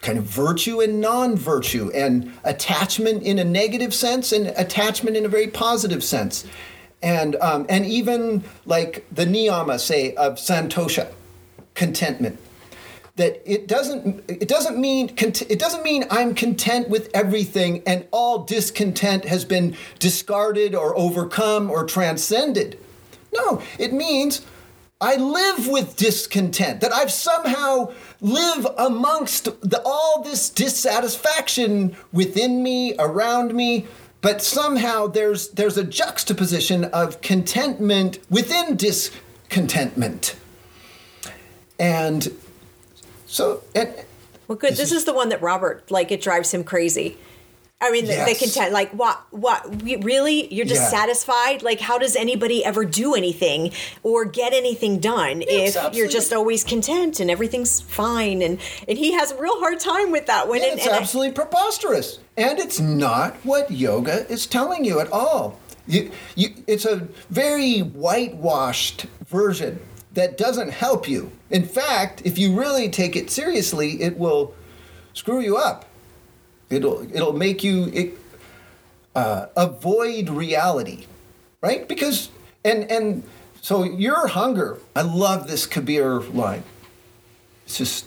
kind 0.00 0.18
of 0.18 0.24
virtue 0.24 0.80
and 0.80 1.00
non-virtue 1.00 1.92
and 1.94 2.32
attachment 2.42 3.22
in 3.22 3.38
a 3.38 3.44
negative 3.44 3.94
sense 3.94 4.32
and 4.32 4.48
attachment 4.56 5.16
in 5.16 5.24
a 5.24 5.28
very 5.28 5.46
positive 5.46 6.02
sense 6.02 6.44
and 7.02 7.36
um, 7.36 7.66
and 7.68 7.86
even 7.86 8.42
like 8.64 9.06
the 9.12 9.24
niyama 9.24 9.78
say 9.78 10.14
of 10.14 10.34
santosha 10.34 11.12
contentment 11.74 12.38
that 13.16 13.42
it 13.44 13.66
doesn't 13.66 14.24
it 14.28 14.48
doesn't 14.48 14.78
mean 14.78 15.08
it 15.08 15.58
doesn't 15.58 15.82
mean 15.82 16.04
I'm 16.10 16.34
content 16.34 16.88
with 16.88 17.10
everything 17.14 17.82
and 17.86 18.06
all 18.10 18.44
discontent 18.44 19.24
has 19.24 19.44
been 19.44 19.76
discarded 19.98 20.74
or 20.74 20.96
overcome 20.96 21.70
or 21.70 21.84
transcended. 21.84 22.78
No, 23.34 23.62
it 23.78 23.92
means 23.92 24.44
I 25.00 25.16
live 25.16 25.68
with 25.68 25.96
discontent 25.96 26.80
that 26.80 26.92
I've 26.92 27.12
somehow 27.12 27.92
live 28.20 28.66
amongst 28.78 29.44
the, 29.60 29.82
all 29.84 30.22
this 30.22 30.48
dissatisfaction 30.48 31.96
within 32.12 32.62
me 32.62 32.94
around 32.98 33.54
me 33.54 33.86
but 34.22 34.42
somehow 34.42 35.06
there's 35.06 35.50
there's 35.50 35.76
a 35.76 35.84
juxtaposition 35.84 36.84
of 36.86 37.20
contentment 37.20 38.18
within 38.30 38.76
discontentment 38.76 40.34
and 41.78 42.32
so, 43.26 43.62
and, 43.74 43.92
well 44.48 44.56
good 44.56 44.74
this, 44.76 44.92
is, 44.92 45.04
the 45.04 45.12
one 45.14 45.28
that 45.28 45.42
robert 45.42 45.90
like 45.90 46.10
it 46.10 46.20
drives 46.22 46.52
him 46.54 46.64
crazy 46.64 47.16
I 47.78 47.90
mean, 47.90 48.06
the, 48.06 48.12
the 48.12 48.16
Yes. 48.30 48.38
content, 48.38 48.72
like, 48.72 48.90
what, 48.92 49.20
what, 49.32 49.82
really? 50.02 50.50
You're 50.52 50.64
just 50.64 50.80
Yeah. 50.90 50.98
satisfied? 50.98 51.62
Like, 51.62 51.78
how 51.78 51.98
does 51.98 52.16
anybody 52.16 52.64
ever 52.64 52.86
do 52.86 53.14
anything 53.14 53.70
or 54.02 54.24
get 54.24 54.54
anything 54.54 54.98
done 54.98 55.42
if 55.46 55.94
you're 55.94 56.08
just 56.08 56.32
always 56.32 56.64
content 56.64 57.20
and 57.20 57.30
everything's 57.30 57.82
fine? 57.82 58.40
And, 58.40 58.58
and 58.88 58.96
he 58.96 59.12
has 59.12 59.32
a 59.32 59.36
real 59.38 59.58
hard 59.60 59.78
time 59.78 60.10
with 60.10 60.24
that 60.24 60.48
one. 60.48 60.56
and 60.56 60.64
and, 60.70 60.78
it's 60.78 60.86
and 60.86 60.96
I- 60.96 61.00
absolutely 61.00 61.34
preposterous. 61.34 62.18
And 62.38 62.58
it's 62.58 62.80
not 62.80 63.34
what 63.44 63.70
yoga 63.70 64.26
is 64.32 64.46
telling 64.46 64.86
you 64.86 64.98
at 64.98 65.12
all. 65.12 65.60
You, 65.86 66.10
you, 66.34 66.54
it's 66.66 66.86
a 66.86 67.06
very 67.28 67.80
whitewashed 67.80 69.04
version 69.26 69.80
that 70.14 70.38
doesn't 70.38 70.70
help 70.70 71.06
you. 71.10 71.30
In 71.50 71.64
fact, 71.64 72.22
if 72.24 72.38
you 72.38 72.58
really 72.58 72.88
take 72.88 73.14
it 73.14 73.30
seriously, 73.30 74.02
it 74.02 74.18
will 74.18 74.54
screw 75.12 75.40
you 75.40 75.56
up. 75.56 75.86
It'll 76.70 77.02
it'll 77.14 77.32
make 77.32 77.62
you 77.62 77.84
it, 77.94 78.18
uh, 79.14 79.46
avoid 79.56 80.28
reality, 80.28 81.06
right? 81.60 81.86
Because 81.86 82.30
and 82.64 82.90
and 82.90 83.22
so 83.60 83.84
your 83.84 84.26
hunger. 84.26 84.78
I 84.94 85.02
love 85.02 85.46
this 85.46 85.66
Kabir 85.66 86.20
line. 86.20 86.64
It's 87.64 87.78
just 87.78 88.06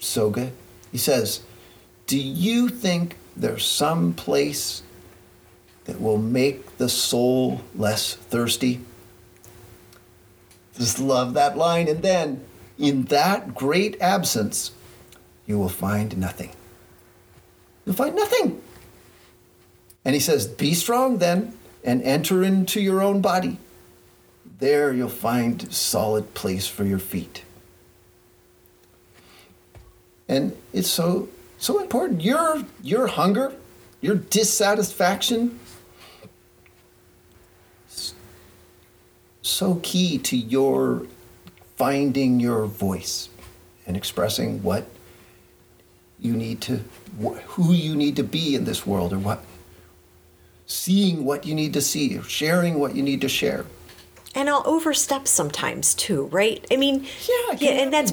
so 0.00 0.30
good. 0.30 0.52
He 0.90 0.98
says, 0.98 1.40
"Do 2.06 2.18
you 2.18 2.70
think 2.70 3.16
there's 3.36 3.66
some 3.66 4.14
place 4.14 4.82
that 5.84 6.00
will 6.00 6.18
make 6.18 6.78
the 6.78 6.88
soul 6.88 7.60
less 7.74 8.14
thirsty?" 8.14 8.80
Just 10.78 10.98
love 10.98 11.34
that 11.34 11.58
line, 11.58 11.88
and 11.88 12.02
then 12.02 12.44
in 12.78 13.04
that 13.04 13.54
great 13.54 14.00
absence, 14.00 14.72
you 15.46 15.58
will 15.58 15.68
find 15.68 16.16
nothing. 16.16 16.50
You'll 17.84 17.96
find 17.96 18.14
nothing. 18.14 18.62
And 20.04 20.14
he 20.14 20.20
says, 20.20 20.46
Be 20.46 20.74
strong 20.74 21.18
then 21.18 21.56
and 21.84 22.02
enter 22.02 22.42
into 22.42 22.80
your 22.80 23.02
own 23.02 23.20
body. 23.20 23.58
There 24.58 24.92
you'll 24.92 25.08
find 25.08 25.72
solid 25.72 26.34
place 26.34 26.66
for 26.66 26.84
your 26.84 26.98
feet. 26.98 27.44
And 30.28 30.56
it's 30.72 30.88
so 30.88 31.28
so 31.58 31.80
important. 31.80 32.22
Your 32.22 32.64
your 32.82 33.06
hunger, 33.06 33.52
your 34.00 34.16
dissatisfaction, 34.16 35.58
so 39.42 39.80
key 39.82 40.18
to 40.18 40.36
your 40.36 41.06
finding 41.78 42.40
your 42.40 42.66
voice 42.66 43.28
and 43.86 43.96
expressing 43.96 44.60
what 44.64 44.84
you 46.18 46.34
need 46.34 46.60
to 46.60 46.80
who 47.46 47.72
you 47.72 47.94
need 47.94 48.16
to 48.16 48.24
be 48.24 48.56
in 48.56 48.64
this 48.64 48.84
world 48.84 49.12
or 49.12 49.18
what 49.18 49.44
seeing 50.66 51.24
what 51.24 51.46
you 51.46 51.54
need 51.54 51.72
to 51.72 51.80
see 51.80 52.18
or 52.18 52.22
sharing 52.24 52.78
what 52.80 52.94
you 52.96 53.02
need 53.02 53.20
to 53.20 53.28
share. 53.28 53.64
And 54.34 54.50
I'll 54.50 54.62
overstep 54.66 55.26
sometimes 55.26 55.94
too, 55.94 56.24
right? 56.26 56.64
I 56.70 56.76
mean, 56.76 57.04
Yeah, 57.04 57.52
it 57.54 57.62
yeah, 57.62 57.70
and 57.70 57.92
that's 57.92 58.12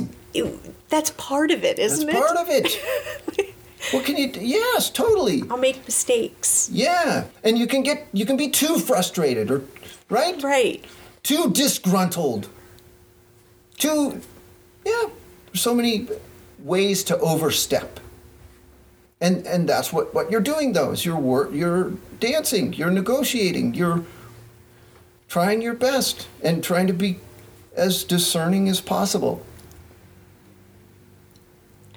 that's 0.90 1.10
part 1.12 1.50
of 1.50 1.64
it 1.64 1.80
isn't 1.80 2.08
it, 2.08 2.14
that's 2.14 2.26
isn't 2.32 2.36
part 2.36 2.48
of 2.48 2.54
it. 2.54 3.52
What 3.92 4.04
can 4.04 4.18
you 4.18 4.32
do 4.32 4.40
yes 4.42 4.90
totally. 4.90 5.44
I'll 5.50 5.58
make 5.58 5.84
mistakes. 5.86 6.70
yeah 6.72 7.26
and 7.44 7.58
you 7.58 7.68
can 7.68 7.84
get 7.84 8.08
you 8.14 8.26
can 8.26 8.38
be 8.38 8.50
too 8.50 8.80
frustrated 8.80 9.52
or 9.52 9.62
right? 10.10 10.42
Right. 10.42 10.84
too 11.24 11.52
disgruntled 11.52 12.48
too 13.78 14.22
yeah 14.86 15.04
there's 15.48 15.62
so 15.62 15.74
many 15.74 16.08
ways 16.60 17.04
to 17.04 17.18
overstep 17.20 18.00
and 19.22 19.46
and 19.46 19.68
that's 19.68 19.92
what 19.94 20.14
what 20.14 20.32
you're 20.32 20.42
doing 20.42 20.74
though 20.74 20.92
is 20.92 21.06
you're 21.06 21.16
wor- 21.18 21.50
you're 21.54 21.92
dancing 22.20 22.74
you're 22.74 22.92
negotiating 22.92 23.74
you're 23.74 24.04
trying 25.28 25.62
your 25.62 25.74
best 25.74 26.28
and 26.44 26.64
trying 26.64 26.88
to 26.88 26.94
be 26.94 27.18
as 27.76 28.04
discerning 28.04 28.70
as 28.70 28.80
possible 28.82 29.46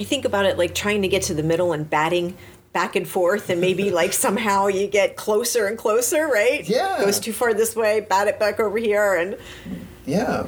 I 0.01 0.05
think 0.05 0.24
about 0.24 0.47
it 0.47 0.59
like 0.59 0.74
trying 0.74 1.03
to 1.03 1.09
get 1.09 1.22
to 1.22 1.35
the 1.35 1.43
middle 1.43 1.72
and 1.72 1.89
batting 1.89 2.37
back 2.72 2.95
and 2.97 3.09
forth, 3.09 3.51
and 3.51 3.61
maybe 3.61 3.91
like 4.03 4.12
somehow 4.12 4.68
you 4.68 4.87
get 4.87 5.16
closer 5.16 5.66
and 5.66 5.76
closer, 5.76 6.29
right? 6.29 6.68
Yeah. 6.68 7.01
Goes 7.01 7.18
too 7.18 7.33
far 7.33 7.55
this 7.55 7.74
way, 7.74 8.01
bat 8.01 8.29
it 8.29 8.39
back 8.39 8.61
over 8.61 8.79
here, 8.79 9.14
and 9.14 9.37
Yeah. 10.07 10.47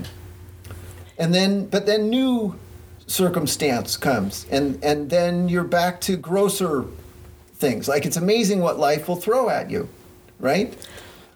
And 1.21 1.35
then 1.35 1.67
but 1.67 1.87
then 1.87 2.11
new 2.11 2.59
circumstance 3.07 3.97
comes 3.97 4.47
and 4.51 4.83
and 4.83 5.11
then 5.11 5.49
you're 5.49 5.65
back 5.65 6.01
to 6.03 6.17
grosser 6.17 6.85
things. 7.55 7.87
Like 7.87 8.07
it's 8.07 8.17
amazing 8.17 8.61
what 8.61 8.79
life 8.79 9.07
will 9.07 9.17
throw 9.17 9.51
at 9.51 9.71
you, 9.71 9.89
right? 10.41 10.75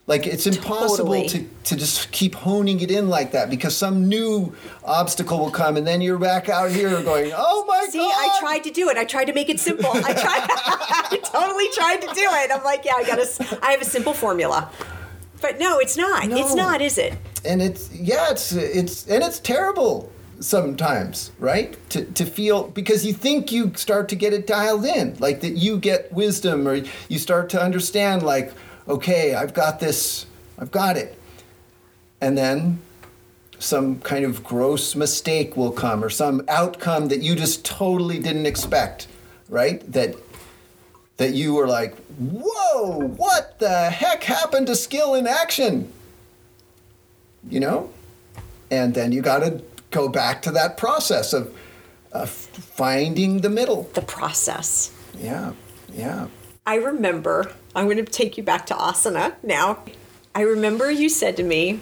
Like 0.07 0.27
it's 0.27 0.45
impossible 0.45 1.13
Totally. 1.13 1.27
to, 1.29 1.49
to 1.63 1.75
just 1.75 2.11
keep 2.11 2.35
honing 2.35 2.79
it 2.79 2.91
in 2.91 3.09
like 3.09 3.31
that 3.31 3.49
because 3.49 3.75
some 3.75 4.07
new 4.07 4.55
obstacle 4.83 5.39
will 5.39 5.49
come 5.51 5.77
and 5.77 5.85
then 5.87 5.99
you're 5.99 6.19
back 6.19 6.47
out 6.47 6.71
here 6.71 7.01
going, 7.01 7.31
Oh 7.35 7.65
my 7.67 7.87
see, 7.89 7.97
god 7.99 8.11
See, 8.11 8.19
I 8.19 8.39
tried 8.39 8.63
to 8.65 8.71
do 8.71 8.89
it. 8.89 8.97
I 8.97 9.05
tried 9.05 9.25
to 9.25 9.33
make 9.33 9.49
it 9.49 9.59
simple. 9.59 9.89
I 9.93 10.13
tried. 10.13 10.47
I 11.11 11.19
totally 11.23 11.69
tried 11.73 12.01
to 12.01 12.07
do 12.13 12.27
it. 12.33 12.51
I'm 12.51 12.63
like, 12.63 12.85
yeah, 12.85 12.95
I 12.97 13.03
got 13.03 13.15
to. 13.17 13.59
I 13.63 13.71
have 13.71 13.81
a 13.81 13.85
simple 13.85 14.13
formula, 14.13 14.69
but 15.41 15.59
no, 15.59 15.79
it's 15.79 15.97
not. 15.97 16.25
It's 16.25 16.53
not, 16.53 16.81
is 16.81 16.99
it? 16.99 17.13
And 17.45 17.61
it's 17.61 17.93
yeah 17.93 18.31
it's 18.31 18.51
it's 18.51 19.07
and 19.07 19.23
it's 19.23 19.39
terrible 19.39 20.11
sometimes 20.39 21.31
right? 21.39 21.77
To, 21.91 22.03
to 22.05 22.25
feel 22.25 22.67
because 22.67 23.05
you 23.05 23.13
think 23.13 23.51
you 23.51 23.71
start 23.75 24.09
to 24.09 24.15
get 24.15 24.33
it 24.33 24.47
dialed 24.47 24.85
in 24.85 25.15
like 25.19 25.41
that 25.41 25.53
you 25.53 25.77
get 25.77 26.11
wisdom 26.11 26.67
or 26.67 26.81
you 27.07 27.19
start 27.19 27.49
to 27.51 27.61
understand 27.61 28.23
like 28.23 28.53
okay 28.87 29.33
i've 29.33 29.53
got 29.53 29.79
this 29.79 30.25
i've 30.59 30.71
got 30.71 30.97
it. 30.97 31.19
And 32.21 32.37
then 32.37 32.81
some 33.59 33.99
kind 33.99 34.25
of 34.25 34.43
gross 34.43 34.95
mistake 34.95 35.55
will 35.55 35.71
come 35.71 36.03
or 36.03 36.09
some 36.09 36.43
outcome 36.47 37.07
that 37.09 37.21
you 37.21 37.35
just 37.35 37.63
totally 37.63 38.19
didn't 38.19 38.45
expect 38.45 39.07
right? 39.49 39.79
That 39.91 40.15
that 41.17 41.33
you 41.33 41.53
were 41.53 41.67
like 41.67 41.95
whoa 42.17 43.07
what 43.07 43.59
the 43.59 43.89
heck 43.89 44.23
happened 44.23 44.67
to 44.67 44.75
skill 44.75 45.15
in 45.15 45.27
action 45.27 45.91
you 47.49 47.59
know 47.59 47.89
and 48.71 48.93
then 48.93 49.11
you 49.11 49.21
got 49.21 49.39
to 49.39 49.61
go 49.91 50.07
back 50.09 50.41
to 50.41 50.51
that 50.51 50.77
process 50.77 51.33
of 51.33 51.53
uh, 52.13 52.25
finding 52.25 53.41
the 53.41 53.49
middle 53.49 53.83
The 53.93 54.01
process. 54.01 54.91
yeah 55.17 55.53
yeah 55.93 56.27
I 56.67 56.75
remember, 56.77 57.51
I'm 57.75 57.85
going 57.85 58.03
to 58.03 58.11
take 58.11 58.37
you 58.37 58.43
back 58.43 58.65
to 58.67 58.73
asana 58.73 59.35
now. 59.43 59.83
I 60.33 60.41
remember 60.41 60.89
you 60.89 61.09
said 61.09 61.37
to 61.37 61.43
me, 61.43 61.79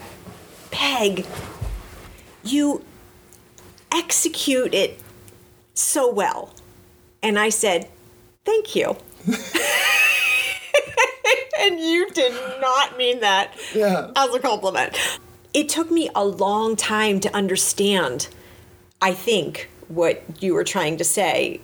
Peg, 0.71 1.25
you 2.43 2.83
execute 3.89 4.73
it 4.73 4.99
so 5.73 6.11
well. 6.11 6.53
And 7.21 7.39
I 7.39 7.47
said, 7.47 7.87
Thank 8.43 8.75
you. 8.75 8.97
and 11.59 11.79
you 11.79 12.09
did 12.11 12.33
not 12.59 12.97
mean 12.97 13.21
that 13.21 13.53
Yeah. 13.73 14.11
as 14.17 14.35
a 14.35 14.39
compliment. 14.39 14.97
It 15.53 15.69
took 15.69 15.91
me 15.91 16.09
a 16.15 16.25
long 16.25 16.75
time 16.75 17.19
to 17.21 17.35
understand, 17.35 18.27
I 19.01 19.13
think, 19.13 19.69
what 19.87 20.23
you 20.41 20.53
were 20.53 20.63
trying 20.63 20.97
to 20.97 21.03
say. 21.03 21.61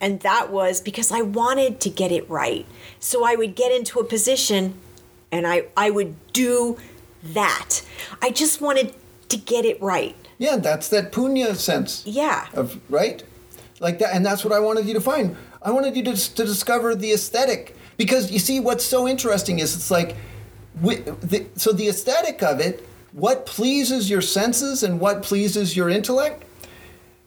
And 0.00 0.20
that 0.20 0.50
was 0.50 0.80
because 0.80 1.10
I 1.12 1.22
wanted 1.22 1.80
to 1.80 1.90
get 1.90 2.12
it 2.12 2.28
right. 2.30 2.66
So 3.00 3.24
I 3.24 3.34
would 3.36 3.54
get 3.54 3.72
into 3.72 3.98
a 3.98 4.04
position 4.04 4.74
and 5.32 5.46
I, 5.46 5.66
I 5.76 5.90
would 5.90 6.14
do 6.32 6.76
that. 7.22 7.82
I 8.22 8.30
just 8.30 8.60
wanted 8.60 8.94
to 9.28 9.36
get 9.36 9.64
it 9.64 9.80
right. 9.82 10.14
yeah 10.38 10.56
that's 10.56 10.88
that 10.90 11.10
punya 11.12 11.56
sense 11.56 12.02
Yeah. 12.06 12.46
of 12.54 12.78
right 12.88 13.24
like 13.80 13.98
that 13.98 14.14
and 14.14 14.24
that's 14.24 14.44
what 14.44 14.52
i 14.52 14.60
wanted 14.60 14.86
you 14.86 14.94
to 14.94 15.00
find 15.00 15.34
i 15.62 15.70
wanted 15.72 15.96
you 15.96 16.04
to, 16.04 16.14
to 16.34 16.44
discover 16.44 16.94
the 16.94 17.10
aesthetic 17.12 17.74
because 17.96 18.30
you 18.30 18.38
see 18.38 18.60
what's 18.60 18.84
so 18.84 19.08
interesting 19.08 19.58
is 19.58 19.74
it's 19.74 19.90
like 19.90 20.14
wi- 20.80 21.02
the, 21.32 21.46
so 21.56 21.72
the 21.72 21.88
aesthetic 21.88 22.40
of 22.42 22.60
it 22.60 22.86
what 23.16 23.46
pleases 23.46 24.10
your 24.10 24.20
senses 24.20 24.82
and 24.82 25.00
what 25.00 25.22
pleases 25.22 25.74
your 25.74 25.88
intellect 25.88 26.44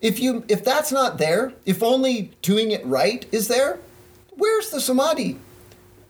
if 0.02 0.20
you 0.20 0.46
if 0.48 0.64
that's 0.64 0.92
not 0.92 1.18
there 1.18 1.52
if 1.66 1.82
only 1.82 2.32
doing 2.44 2.70
it 2.70 2.86
right 2.86 3.26
is 3.32 3.48
there 3.48 3.80
where's 4.38 4.70
the 4.70 4.80
samadhi 4.80 5.40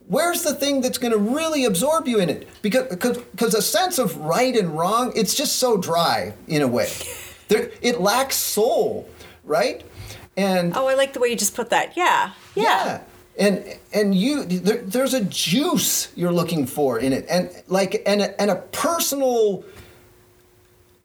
where's 0.08 0.44
the 0.44 0.54
thing 0.54 0.82
that's 0.82 0.98
going 0.98 1.14
to 1.14 1.18
really 1.18 1.64
absorb 1.64 2.10
you 2.10 2.20
in 2.20 2.30
it 2.30 2.46
because 2.62 2.88
because 3.32 3.54
a 3.56 3.62
sense 3.62 3.98
of 3.98 4.18
right 4.18 4.58
and 4.58 4.78
wrong 4.78 5.14
it's 5.16 5.34
just 5.34 5.56
so 5.56 5.78
dry 5.78 6.34
in 6.50 6.62
a 6.62 6.68
way 6.68 6.90
there, 7.48 7.72
it 7.82 8.02
lacks 8.02 8.36
soul 8.36 9.10
right 9.46 9.86
and 10.36 10.74
Oh, 10.76 10.88
I 10.88 10.96
like 10.96 11.14
the 11.14 11.20
way 11.20 11.30
you 11.30 11.36
just 11.36 11.54
put 11.54 11.70
that. 11.72 11.98
Yeah. 11.98 12.32
Yeah. 12.56 13.02
And 13.40 13.64
and 13.94 14.14
you 14.14 14.44
there, 14.44 14.78
there's 14.78 15.14
a 15.14 15.24
juice 15.24 16.12
you're 16.16 16.34
looking 16.34 16.68
for 16.68 17.00
in 17.00 17.14
it. 17.14 17.26
And 17.30 17.50
like 17.68 18.04
and 18.06 18.22
a, 18.22 18.40
and 18.40 18.52
a 18.52 18.58
personal 18.58 19.64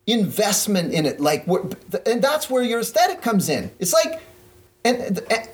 investment 0.06 0.92
in 0.92 1.06
it. 1.06 1.20
Like 1.20 1.46
and 1.46 2.22
that's 2.22 2.50
where 2.50 2.64
your 2.64 2.80
aesthetic 2.80 3.22
comes 3.22 3.48
in. 3.48 3.70
It's 3.78 3.92
like 3.92 4.20
and, 4.84 5.22
and 5.30 5.48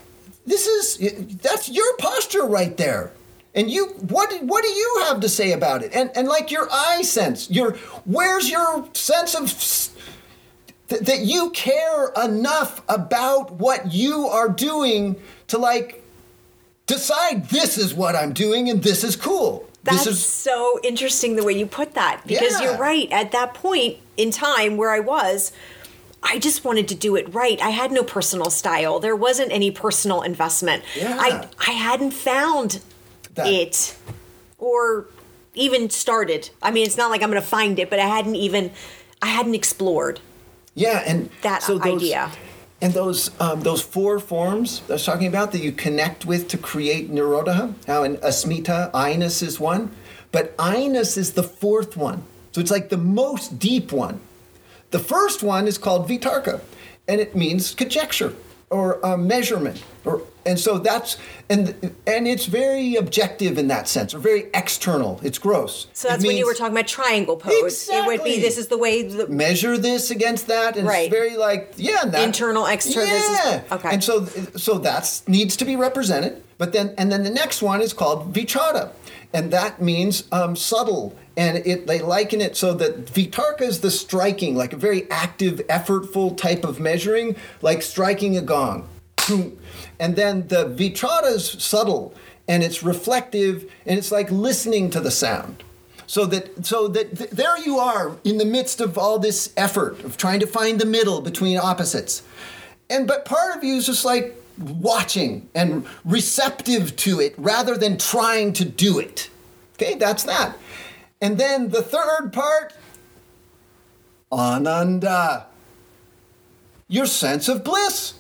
this 0.47 0.67
is 0.67 1.37
that's 1.43 1.69
your 1.69 1.97
posture 1.99 2.47
right 2.47 2.77
there. 2.77 3.13
And 3.55 3.71
you 3.71 3.87
what 4.09 4.33
what 4.43 4.63
do 4.63 4.71
you 4.71 5.05
have 5.09 5.21
to 5.21 5.29
say 5.29 5.53
about 5.53 5.83
it? 5.83 5.95
And 5.95 6.11
and 6.15 6.29
like 6.29 6.51
your 6.51 6.67
I 6.73 7.03
sense 7.03 7.51
your 7.51 7.73
where's 8.05 8.49
your 8.49 8.89
sense 8.95 9.35
of 9.35 9.53
that 10.89 11.21
you 11.21 11.51
care 11.51 12.11
enough 12.23 12.83
about 12.89 13.53
what 13.53 13.93
you 13.93 14.27
are 14.27 14.49
doing 14.49 15.21
to 15.49 15.59
like 15.59 16.03
decide 16.95 17.49
this 17.49 17.79
is 17.79 17.95
what 17.95 18.15
I'm 18.17 18.33
doing 18.33 18.69
and 18.69 18.83
this 18.83 19.05
is 19.05 19.17
cool. 19.17 19.67
That's 19.85 20.05
this 20.05 20.15
is 20.15 20.25
so 20.27 20.79
interesting 20.83 21.37
the 21.37 21.45
way 21.45 21.53
you 21.55 21.67
put 21.67 21.95
that 21.95 22.21
because 22.27 22.53
Yeah. 22.61 22.63
you're 22.65 22.77
right. 22.79 23.11
At 23.11 23.33
that 23.33 23.55
point 23.55 23.97
in 24.17 24.31
time 24.31 24.77
where 24.77 24.91
I 24.91 25.01
was, 25.01 25.53
I 26.23 26.39
just 26.39 26.65
wanted 26.65 26.87
to 26.89 26.95
do 26.95 27.17
it 27.17 27.33
right. 27.33 27.59
I 27.63 27.71
had 27.71 27.91
no 27.93 28.03
personal 28.03 28.51
style. 28.51 29.01
There 29.01 29.17
wasn't 29.17 29.53
any 29.53 29.71
personal 29.71 30.21
investment. 30.23 30.83
Yeah. 30.97 31.17
I 31.19 31.49
I 31.67 31.73
hadn't 31.73 32.11
found 32.13 32.81
That- 33.37 33.47
it 33.47 33.95
or 34.59 35.07
even 35.55 35.89
started. 35.91 36.51
I 36.63 36.71
mean, 36.71 36.85
it's 36.87 36.97
not 36.99 37.11
like 37.11 37.23
I'm 37.23 37.31
going 37.31 37.43
to 37.43 37.49
find 37.49 37.79
it, 37.79 37.89
but 37.89 37.99
I 37.99 38.07
hadn't 38.07 38.37
even 38.37 38.71
I 39.23 39.27
hadn't 39.29 39.55
explored. 39.55 40.21
yeah, 40.75 41.03
and 41.07 41.31
That 41.43 41.63
those, 41.67 41.81
idea. 41.83 42.31
And 42.83 42.95
those 42.95 43.31
um, 43.41 43.61
those 43.61 43.83
four 43.83 44.19
forms 44.19 44.83
I 44.89 44.95
was 44.95 45.05
talking 45.05 45.27
about 45.27 45.53
that 45.53 45.61
you 45.61 45.73
connect 45.73 46.25
with 46.25 46.49
to 46.49 46.59
create 46.59 47.11
nirodha. 47.11 47.75
How 47.87 48.05
in 48.05 48.17
asmita, 48.19 48.91
I-ness 48.95 49.43
is 49.43 49.61
one, 49.61 49.91
but 50.33 50.55
I-ness 50.59 51.17
is 51.17 51.35
the 51.35 51.43
fourth 51.43 51.97
one. 51.97 52.23
So 52.53 52.61
it's 52.61 52.71
like 52.71 52.89
the 52.89 52.97
most 52.97 53.59
deep 53.59 53.93
one. 53.93 54.21
The 54.91 54.99
first 54.99 55.43
one 55.43 55.69
is 55.69 55.79
called 55.79 56.09
vitarka, 56.09 56.63
and 57.07 57.21
it 57.21 57.37
means 57.37 57.75
conjecture 57.75 58.35
or 58.71 59.05
uh, 59.05 59.17
measurement 59.17 59.85
or 60.05 60.23
and 60.47 60.59
so 60.59 60.79
that's 60.79 61.17
and 61.49 61.95
and 62.07 62.27
it's 62.27 62.47
very 62.47 62.97
objective 62.97 63.59
in 63.59 63.69
that 63.69 63.89
sense 63.89 64.15
or 64.15 64.19
very 64.19 64.45
external 64.55 65.21
it's 65.23 65.39
gross 65.39 65.87
So 65.93 66.09
that's 66.09 66.25
when 66.25 66.37
you 66.37 66.47
were 66.47 66.55
talking 66.55 66.73
about 66.75 66.87
triangle 66.89 67.37
pose. 67.37 67.89
It 67.89 68.07
would 68.07 68.25
be 68.25 68.31
Exactly. 68.31 68.41
this 68.41 68.59
is 68.59 68.69
the 68.69 68.79
way 68.79 69.03
the 69.03 69.29
measure 69.29 69.77
this 69.79 70.11
against 70.11 70.47
that 70.49 70.77
and 70.77 70.87
Right. 70.87 71.07
it's 71.07 71.15
very 71.15 71.37
like 71.37 71.75
yeah 71.77 72.05
that, 72.05 72.23
Internal, 72.25 72.67
external, 72.67 73.09
is- 73.15 73.29
yeah 73.45 73.63
okay. 73.73 73.91
and 73.93 74.03
so 74.03 74.25
so 74.25 74.79
that's 74.79 75.27
needs 75.29 75.57
to 75.57 75.65
be 75.65 75.77
represented 75.77 76.43
but 76.59 76.73
then 76.73 76.95
and 76.99 77.11
then 77.13 77.23
the 77.25 77.31
next 77.31 77.63
one 77.63 77.81
is 77.83 77.93
called 77.93 78.33
vichara 78.33 78.91
and 79.33 79.53
that 79.53 79.81
means 79.81 80.25
um, 80.33 80.57
subtle 80.57 81.17
and 81.37 81.59
it 81.59 81.87
they 81.87 82.01
liken 82.01 82.41
it 82.41 82.57
so 82.57 82.75
that 82.75 83.07
vitarka 83.07 83.63
is 83.63 83.81
the 83.81 83.91
striking 83.91 84.57
like 84.57 84.73
a 84.73 84.77
very 84.77 85.09
active 85.11 85.61
effortful 85.69 86.37
type 86.37 86.65
of 86.65 86.81
measuring 86.81 87.37
like 87.63 87.83
striking 87.83 88.37
a 88.37 88.41
gong 88.43 88.89
and 90.01 90.17
then 90.17 90.49
the 90.49 90.65
vichara 90.65 91.31
is 91.31 91.49
subtle 91.63 92.15
and 92.49 92.65
it's 92.65 92.83
reflective 92.83 93.71
and 93.87 93.99
it's 93.99 94.11
like 94.11 94.31
listening 94.31 94.91
to 94.91 94.99
the 94.99 95.11
sound. 95.11 95.63
So 96.07 96.27
that 96.27 96.67
so 96.67 96.89
that 96.89 97.17
th- 97.17 97.31
there 97.31 97.57
you 97.59 97.79
are 97.79 98.17
in 98.25 98.39
the 98.39 98.45
midst 98.45 98.81
of 98.81 98.99
all 98.99 99.21
this 99.21 99.53
effort 99.57 100.03
of 100.03 100.17
trying 100.17 100.41
to 100.41 100.47
find 100.47 100.81
the 100.81 100.87
middle 100.87 101.21
between 101.21 101.57
opposites. 101.59 102.23
And 102.89 103.07
but 103.07 103.25
part 103.25 103.57
of 103.57 103.63
you 103.63 103.77
is 103.77 103.87
just 103.87 104.05
like 104.05 104.35
watching 104.59 105.49
and 105.55 105.87
receptive 106.05 106.97
to 106.97 107.21
it 107.21 107.35
rather 107.37 107.77
than 107.77 107.99
trying 107.99 108.55
to 108.55 108.65
do 108.65 108.99
it. 108.99 109.31
Okay 109.75 109.95
that's 109.95 110.25
that. 110.25 110.57
And 111.21 111.37
then 111.37 111.69
the 111.69 111.83
third 111.83 112.33
part 112.33 112.73
ananda. 114.33 115.47
Your 116.89 117.07
sense 117.07 117.49
of 117.49 117.63
bliss 117.63 118.15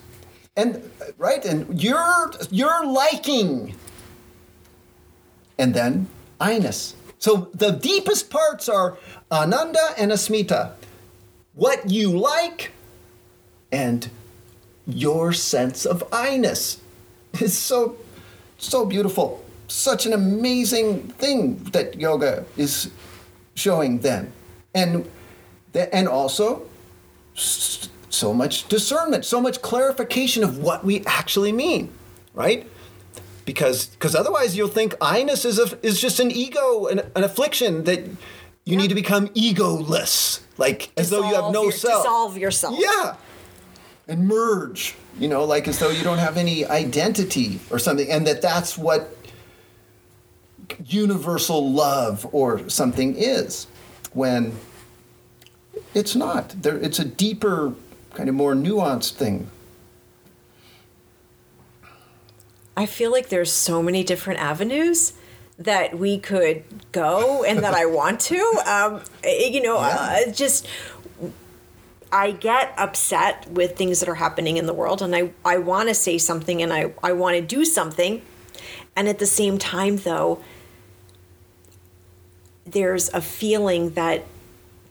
and 0.57 0.91
right 1.19 1.45
and 1.45 1.81
your 1.83 2.33
your 2.51 2.85
liking 2.85 3.75
and 5.59 5.75
then 5.75 6.09
I-ness. 6.41 6.95
So 7.19 7.51
the 7.53 7.71
deepest 7.71 8.31
parts 8.31 8.69
are 8.69 8.97
Ananda 9.31 9.91
and 9.99 10.11
Asmita. 10.11 10.73
What 11.55 11.91
you 11.91 12.17
like 12.19 12.73
and 13.71 14.09
your 14.87 15.33
sense 15.33 15.85
of 15.85 16.03
I-ness. 16.13 16.81
It's 17.35 17.55
so 17.55 17.97
so 18.59 18.85
beautiful. 18.85 19.45
Such 19.69 20.07
an 20.07 20.13
amazing 20.13 21.13
thing 21.21 21.63
that 21.73 21.95
yoga 22.01 22.45
is 22.57 22.91
showing 23.55 24.01
then. 24.01 24.33
And 24.75 25.09
and 25.75 26.09
also 26.09 26.67
so 28.11 28.35
much 28.35 28.69
discernment, 28.69 29.25
so 29.25 29.41
much 29.41 29.63
clarification 29.63 30.45
of 30.45 30.59
what 30.59 30.85
we 30.85 31.03
actually 31.07 31.53
mean, 31.53 31.91
right? 32.35 32.67
because 33.47 33.87
because 33.87 34.15
otherwise 34.15 34.57
you'll 34.57 34.69
think 34.69 34.95
I-ness 35.01 35.45
is 35.45 35.59
a, 35.59 35.79
is 35.85 36.01
just 36.01 36.21
an 36.21 36.31
ego, 36.31 36.87
an, 36.87 37.01
an 37.17 37.25
affliction 37.25 37.83
that 37.85 38.09
you 38.65 38.77
need 38.77 38.89
to 38.89 38.95
become 38.95 39.27
egoless, 39.29 40.41
like 40.57 40.91
as 40.97 41.11
though 41.11 41.29
you 41.29 41.35
have 41.35 41.53
no 41.53 41.65
your- 41.65 41.73
self. 41.73 42.05
dissolve 42.05 42.39
yourself. 42.39 42.77
Yeah, 42.79 43.17
and 44.07 44.29
merge. 44.29 44.95
You 45.19 45.27
know, 45.27 45.45
like 45.45 45.67
as 45.67 45.81
though 45.81 45.91
you 45.91 46.05
don't 46.05 46.19
have 46.19 46.37
any 46.37 46.65
identity 46.65 47.59
or 47.71 47.81
something, 47.81 48.09
and 48.09 48.25
that 48.27 48.41
that's 48.41 48.79
what 48.79 49.17
universal 50.87 51.73
love 51.73 52.29
or 52.33 52.69
something 52.69 53.17
is, 53.17 53.67
when 54.13 54.55
it's 55.95 56.15
not. 56.15 56.51
There, 56.63 56.77
it's 56.79 57.01
a 57.01 57.05
deeper, 57.05 57.75
kind 58.15 58.29
of 58.29 58.35
more 58.35 58.55
nuanced 58.55 59.13
thing. 59.15 59.49
I 62.77 62.87
feel 62.87 63.11
like 63.11 63.29
there's 63.29 63.53
so 63.53 63.83
many 63.83 64.03
different 64.05 64.41
avenues 64.41 65.13
that 65.59 65.99
we 65.99 66.19
could 66.19 66.65
go 66.93 67.45
and 67.45 67.59
that 67.63 67.75
I 67.75 67.85
want 67.85 68.21
to. 68.21 68.39
Um, 68.65 69.03
you 69.25 69.63
know, 69.63 69.77
Yeah. 69.79 70.25
uh, 70.29 70.33
just 70.33 70.67
I 72.13 72.33
get 72.33 72.73
upset 72.77 73.49
with 73.51 73.77
things 73.77 74.01
that 74.01 74.09
are 74.09 74.15
happening 74.17 74.57
in 74.57 74.67
the 74.67 74.73
world, 74.73 75.03
and 75.03 75.15
I 75.15 75.31
I 75.45 75.59
want 75.59 75.89
to 75.91 75.95
say 75.95 76.17
something 76.19 76.63
and 76.63 76.73
I 76.73 76.93
I 77.03 77.13
want 77.13 77.37
to 77.37 77.43
do 77.43 77.65
something, 77.65 78.23
and 78.97 79.09
at 79.09 79.19
the 79.19 79.27
same 79.27 79.59
time 79.59 79.99
though, 79.99 80.41
there's 82.65 83.09
a 83.13 83.21
feeling 83.21 83.91
that 83.91 84.25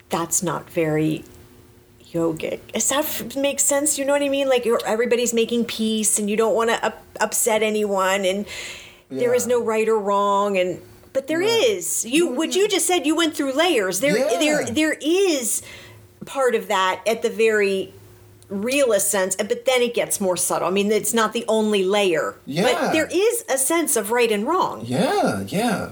that's 0.09 0.43
not 0.43 0.70
very 0.70 1.24
yogic. 2.12 2.60
Does 2.74 2.89
that 2.89 3.36
make 3.36 3.60
sense? 3.60 3.97
You 3.97 4.05
know 4.05 4.14
what 4.14 4.22
I 4.24 4.30
mean? 4.30 4.49
Like 4.49 4.66
you're, 4.66 4.80
everybody's 4.86 5.34
making 5.34 5.66
peace, 5.66 6.20
and 6.20 6.30
you 6.30 6.38
don't 6.38 6.55
want 6.55 6.70
to 6.70 6.84
up, 6.86 7.03
upset 7.20 7.64
anyone, 7.64 8.26
and 8.26 8.45
there 9.10 9.34
is 9.34 9.47
no 9.47 9.64
right 9.64 9.88
or 9.88 9.97
wrong, 9.97 10.57
and 10.57 10.82
but 11.14 11.28
there 11.28 11.41
is. 11.41 12.05
You 12.05 12.28
what 12.28 12.55
you 12.55 12.68
just 12.68 12.86
said. 12.86 13.05
You 13.07 13.16
went 13.16 13.36
through 13.36 13.53
layers. 13.53 13.99
There, 13.99 14.18
Yeah. 14.18 14.39
there, 14.39 14.66
there 14.66 14.97
is 15.01 15.62
part 16.26 16.53
of 16.55 16.68
that 16.68 17.01
at 17.07 17.22
the 17.22 17.30
very 17.30 17.93
realist 18.49 19.10
sense, 19.12 19.36
but 19.36 19.66
then 19.66 19.82
it 19.82 19.93
gets 19.93 20.20
more 20.20 20.36
subtle. 20.38 20.68
I 20.68 20.72
mean, 20.72 20.91
it's 20.91 21.14
not 21.14 21.34
the 21.34 21.45
only 21.47 21.84
layer, 21.84 22.36
Yeah. 22.45 22.64
but 22.64 22.91
there 22.93 23.07
is 23.12 23.43
a 23.49 23.57
sense 23.57 23.95
of 23.95 24.12
right 24.12 24.32
and 24.32 24.47
wrong. 24.47 24.82
Yeah, 24.86 25.41
yeah. 25.47 25.91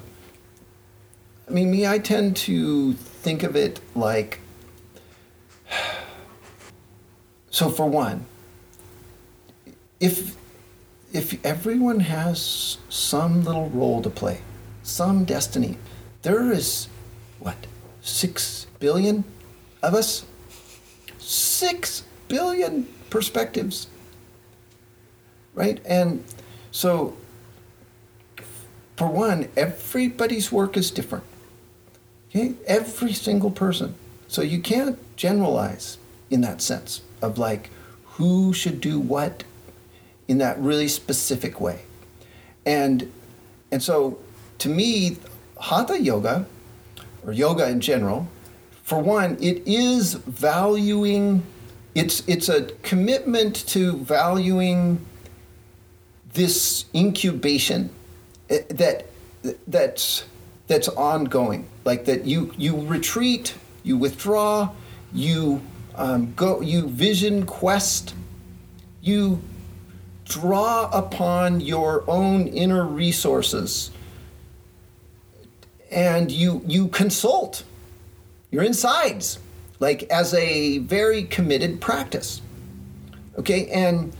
I 1.47 1.51
mean, 1.51 1.71
me, 1.71 1.87
I 1.87 1.97
tend 1.99 2.35
to 2.37 2.93
think 2.93 3.43
of 3.43 3.55
it 3.55 3.79
like. 3.95 4.39
So, 7.57 7.71
for 7.71 7.89
one, 7.89 8.27
if 9.99 10.37
if 11.11 11.43
everyone 11.43 12.01
has 12.01 12.77
some 12.87 13.43
little 13.43 13.71
role 13.71 13.99
to 14.03 14.11
play, 14.11 14.41
some 14.83 15.25
destiny, 15.25 15.79
there 16.21 16.51
is 16.51 16.87
what 17.39 17.65
six 17.99 18.67
billion 18.77 19.23
of 19.81 19.95
us. 19.95 20.23
Six 21.17 22.03
billion 22.27 22.87
perspectives. 23.09 23.87
Right, 25.55 25.81
and 25.83 26.23
so 26.69 27.17
for 28.97 29.07
one, 29.07 29.49
everybody's 29.57 30.51
work 30.51 30.77
is 30.77 30.91
different. 30.91 31.25
Okay? 32.29 32.53
Every 32.67 33.13
single 33.13 33.49
person. 33.49 33.95
So 34.27 34.43
you 34.43 34.61
can't 34.61 34.99
generalize 35.17 35.97
in 36.29 36.41
that 36.41 36.61
sense 36.61 37.01
of 37.21 37.37
like 37.37 37.69
who 38.05 38.53
should 38.53 38.81
do 38.81 38.99
what 38.99 39.43
in 40.27 40.37
that 40.39 40.59
really 40.59 40.87
specific 40.87 41.59
way. 41.59 41.81
And 42.65 43.11
and 43.71 43.81
so 43.81 44.19
to 44.59 44.69
me, 44.69 45.17
hatha 45.61 46.01
yoga 46.01 46.45
or 47.25 47.33
yoga 47.33 47.69
in 47.69 47.81
general, 47.81 48.27
for 48.83 48.99
one, 48.99 49.37
it 49.41 49.61
is 49.67 50.13
valuing 50.13 51.43
it's 51.97 52.21
it's 52.27 52.47
a 52.47 52.65
commitment 52.83 53.55
to 53.67 53.97
valuing 53.97 55.03
this 56.33 56.85
incubation 56.93 57.89
eh, 58.51 58.61
that 58.69 59.07
that's 59.67 60.23
that's 60.67 60.87
ongoing 60.89 61.67
like 61.85 62.05
that 62.05 62.25
you 62.25 62.53
you 62.55 62.79
retreat 62.85 63.55
you 63.83 63.97
withdraw 63.97 64.69
you 65.11 65.59
um, 65.97 66.33
go 66.35 66.61
you 66.61 66.87
vision 66.87 67.45
quest 67.45 68.13
you 69.01 69.41
draw 70.25 70.89
upon 70.91 71.61
your 71.61 72.03
own 72.07 72.47
inner 72.47 72.83
resources 72.85 73.91
and 75.91 76.31
you 76.31 76.61
you 76.65 76.87
consult 76.89 77.63
your 78.51 78.63
insides 78.63 79.39
like 79.79 80.03
as 80.03 80.33
a 80.33 80.79
very 80.79 81.23
committed 81.23 81.79
practice. 81.79 82.41
Okay 83.37 83.67
and 83.69 84.15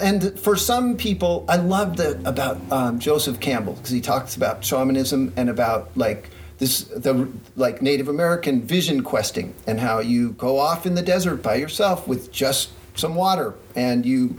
and 0.00 0.38
for 0.40 0.56
some 0.56 0.96
people, 0.96 1.44
I 1.48 1.56
love 1.56 1.98
the 1.98 2.18
about 2.26 2.58
um, 2.72 2.98
Joseph 2.98 3.40
Campbell 3.40 3.74
because 3.74 3.90
he 3.90 4.00
talks 4.00 4.34
about 4.34 4.64
shamanism 4.64 5.34
and 5.36 5.50
about 5.50 5.94
like 5.96 6.30
this 6.58 6.82
the 6.84 7.28
like 7.54 7.82
Native 7.82 8.08
American 8.08 8.62
vision 8.62 9.02
questing 9.02 9.54
and 9.66 9.78
how 9.80 9.98
you 9.98 10.30
go 10.32 10.58
off 10.58 10.86
in 10.86 10.94
the 10.94 11.02
desert 11.02 11.42
by 11.42 11.56
yourself 11.56 12.08
with 12.08 12.32
just 12.32 12.70
some 12.94 13.14
water 13.14 13.54
and 13.74 14.06
you 14.06 14.38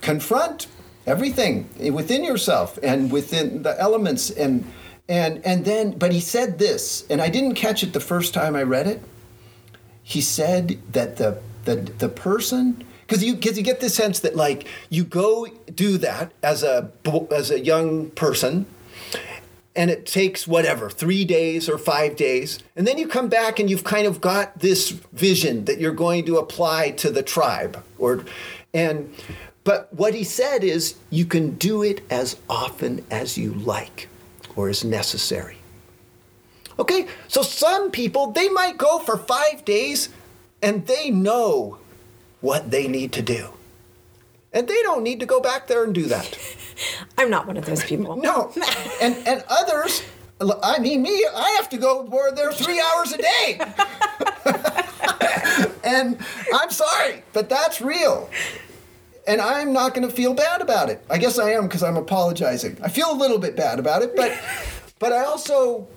confront 0.00 0.68
everything 1.06 1.68
within 1.92 2.22
yourself 2.22 2.78
and 2.82 3.10
within 3.10 3.62
the 3.62 3.78
elements 3.80 4.30
and 4.30 4.70
and 5.08 5.44
and 5.44 5.64
then 5.64 5.90
but 5.98 6.12
he 6.12 6.20
said 6.20 6.58
this 6.58 7.04
and 7.10 7.20
I 7.20 7.28
didn't 7.28 7.54
catch 7.54 7.82
it 7.82 7.92
the 7.92 8.00
first 8.00 8.32
time 8.34 8.54
I 8.54 8.62
read 8.62 8.86
it. 8.86 9.02
He 10.02 10.20
said 10.20 10.78
that 10.92 11.16
the 11.16 11.38
the 11.64 11.76
the 11.76 12.08
person 12.08 12.84
because 13.06 13.24
you 13.24 13.34
because 13.34 13.56
you 13.56 13.64
get 13.64 13.80
this 13.80 13.94
sense 13.94 14.20
that 14.20 14.36
like 14.36 14.68
you 14.90 15.04
go 15.04 15.46
do 15.74 15.98
that 15.98 16.32
as 16.42 16.62
a 16.62 16.92
as 17.32 17.50
a 17.50 17.58
young 17.58 18.10
person 18.10 18.66
and 19.74 19.90
it 19.90 20.06
takes 20.06 20.46
whatever 20.46 20.90
three 20.90 21.24
days 21.24 21.68
or 21.68 21.78
five 21.78 22.16
days 22.16 22.58
and 22.76 22.86
then 22.86 22.98
you 22.98 23.06
come 23.06 23.28
back 23.28 23.58
and 23.58 23.70
you've 23.70 23.84
kind 23.84 24.06
of 24.06 24.20
got 24.20 24.58
this 24.58 24.90
vision 24.90 25.64
that 25.64 25.78
you're 25.78 25.92
going 25.92 26.24
to 26.24 26.38
apply 26.38 26.90
to 26.90 27.10
the 27.10 27.22
tribe 27.22 27.82
or 27.98 28.24
and 28.74 29.14
but 29.64 29.92
what 29.94 30.14
he 30.14 30.24
said 30.24 30.64
is 30.64 30.96
you 31.10 31.24
can 31.24 31.52
do 31.52 31.82
it 31.82 32.02
as 32.10 32.36
often 32.50 33.04
as 33.10 33.38
you 33.38 33.52
like 33.54 34.08
or 34.56 34.68
as 34.68 34.84
necessary. 34.84 35.56
Okay 36.78 37.06
so 37.28 37.42
some 37.42 37.90
people 37.90 38.32
they 38.32 38.48
might 38.48 38.76
go 38.76 38.98
for 38.98 39.16
five 39.16 39.64
days 39.64 40.08
and 40.60 40.86
they 40.86 41.10
know 41.10 41.78
what 42.40 42.70
they 42.70 42.88
need 42.88 43.12
to 43.12 43.22
do 43.22 43.50
and 44.52 44.68
they 44.68 44.82
don't 44.82 45.02
need 45.02 45.20
to 45.20 45.26
go 45.26 45.40
back 45.40 45.66
there 45.66 45.84
and 45.84 45.94
do 45.94 46.04
that 46.06 46.38
I'm 47.18 47.30
not 47.30 47.46
one 47.46 47.56
of 47.56 47.64
those 47.64 47.84
people. 47.84 48.16
no. 48.16 48.52
And 49.00 49.16
and 49.26 49.44
others, 49.48 50.02
I 50.40 50.78
mean 50.78 51.02
me, 51.02 51.26
I 51.34 51.56
have 51.56 51.68
to 51.70 51.76
go 51.76 52.04
more 52.04 52.30
there 52.32 52.52
three 52.52 52.80
hours 52.80 53.12
a 53.12 53.18
day. 53.18 53.60
and 55.84 56.18
I'm 56.54 56.70
sorry, 56.70 57.22
but 57.32 57.48
that's 57.48 57.80
real. 57.80 58.28
And 59.26 59.40
I'm 59.40 59.72
not 59.72 59.94
going 59.94 60.08
to 60.08 60.14
feel 60.14 60.34
bad 60.34 60.60
about 60.60 60.88
it. 60.88 61.04
I 61.08 61.18
guess 61.18 61.38
I 61.38 61.50
am 61.50 61.64
because 61.64 61.82
I'm 61.82 61.96
apologizing. 61.96 62.76
I 62.82 62.88
feel 62.88 63.10
a 63.12 63.18
little 63.18 63.38
bit 63.38 63.56
bad 63.56 63.78
about 63.78 64.02
it, 64.02 64.16
but 64.16 64.32
but 64.98 65.12
I 65.12 65.24
also 65.24 65.88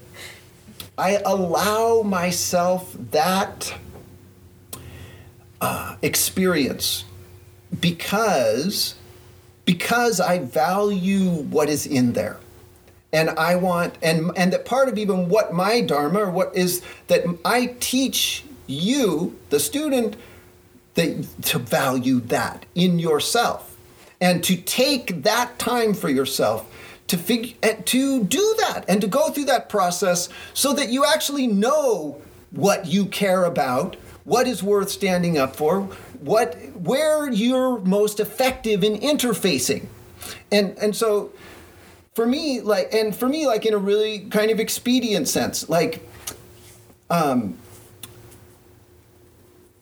I 0.98 1.22
allow 1.26 2.02
myself 2.04 2.96
that 3.12 3.74
uh, 5.62 5.96
experience 6.02 7.06
because 7.80 8.96
because 9.66 10.20
I 10.20 10.40
value 10.40 11.30
what 11.30 11.70
is 11.70 11.88
in 11.88 12.14
there. 12.14 12.38
And 13.12 13.32
I 13.32 13.56
want, 13.56 13.98
and 14.02 14.32
and 14.36 14.52
that 14.54 14.66
part 14.66 14.90
of 14.90 14.98
even 14.98 15.30
what 15.30 15.54
my 15.54 15.82
dharma, 15.82 16.20
or 16.20 16.32
what 16.32 16.56
is 16.56 16.82
that 17.08 17.24
I 17.46 17.76
teach 17.80 18.44
you, 18.68 19.40
the 19.50 19.60
student, 19.60 20.18
that 20.96 21.26
to 21.44 21.60
value 21.60 22.20
that 22.22 22.66
in 22.76 23.00
yourself, 23.00 23.78
and 24.20 24.44
to 24.44 24.58
take 24.58 25.24
that 25.24 25.58
time 25.58 25.94
for 25.94 26.10
yourself 26.10 26.70
to 27.08 27.18
figure 27.18 27.56
to 27.86 28.24
do 28.24 28.56
that 28.60 28.86
and 28.88 29.02
to 29.02 29.08
go 29.08 29.30
through 29.30 29.46
that 29.46 29.70
process 29.70 30.30
so 30.54 30.74
that 30.74 30.90
you 30.90 31.06
actually 31.06 31.48
know 31.48 32.22
what 32.52 32.86
you 32.88 33.06
care 33.06 33.44
about, 33.44 33.96
what 34.24 34.48
is 34.48 34.64
worth 34.64 34.90
standing 34.90 35.38
up 35.38 35.56
for, 35.56 35.88
what 36.22 36.56
where 36.76 37.30
you're 37.30 37.80
most 37.80 38.20
effective 38.20 38.84
in 38.84 39.00
interfacing. 39.00 39.88
And 40.52 40.78
and 40.78 40.96
so 40.96 41.32
for 42.14 42.26
me 42.26 42.62
like 42.62 42.94
and 42.94 43.16
for 43.16 43.28
me 43.28 43.46
like 43.46 43.66
in 43.66 43.74
a 43.74 43.78
really 43.78 44.20
kind 44.20 44.50
of 44.50 44.60
expedient 44.60 45.28
sense 45.28 45.68
like 45.68 46.08
um 47.10 47.58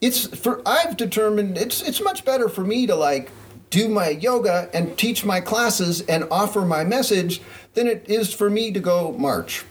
it's 0.00 0.26
for 0.36 0.60
i've 0.66 0.96
determined 0.96 1.56
it's 1.56 1.80
it's 1.80 2.02
much 2.02 2.24
better 2.24 2.48
for 2.48 2.62
me 2.62 2.88
to 2.88 2.94
like 2.96 3.30
do 3.74 3.88
my 3.88 4.10
yoga 4.10 4.70
and 4.72 4.96
teach 4.96 5.24
my 5.24 5.40
classes 5.40 6.00
and 6.02 6.24
offer 6.30 6.60
my 6.60 6.84
message 6.84 7.40
than 7.74 7.88
it 7.88 8.08
is 8.08 8.32
for 8.32 8.48
me 8.48 8.70
to 8.70 8.78
go 8.78 9.10
march. 9.18 9.64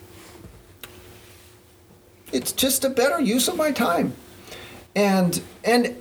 It's 2.33 2.51
just 2.51 2.83
a 2.83 2.89
better 2.89 3.21
use 3.21 3.47
of 3.47 3.55
my 3.55 3.71
time. 3.71 4.13
And 4.93 5.41
and 5.63 5.95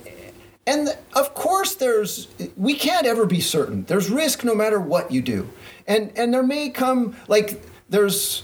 and 0.65 0.97
of 1.13 1.33
course, 1.33 1.75
there's 1.75 2.27
we 2.55 2.75
can't 2.75 3.05
ever 3.05 3.25
be 3.25 3.41
certain. 3.41 3.83
There's 3.85 4.09
risk 4.09 4.43
no 4.43 4.55
matter 4.55 4.79
what 4.79 5.11
you 5.11 5.21
do, 5.21 5.49
and 5.87 6.11
and 6.15 6.33
there 6.33 6.43
may 6.43 6.69
come 6.69 7.15
like 7.27 7.61
there's 7.89 8.43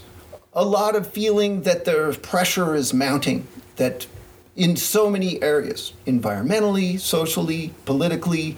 a 0.52 0.64
lot 0.64 0.96
of 0.96 1.06
feeling 1.06 1.62
that 1.62 1.84
the 1.84 2.18
pressure 2.22 2.74
is 2.74 2.92
mounting 2.92 3.46
that 3.76 4.06
in 4.56 4.76
so 4.76 5.08
many 5.08 5.40
areas 5.42 5.92
environmentally 6.06 6.98
socially 6.98 7.72
politically 7.84 8.56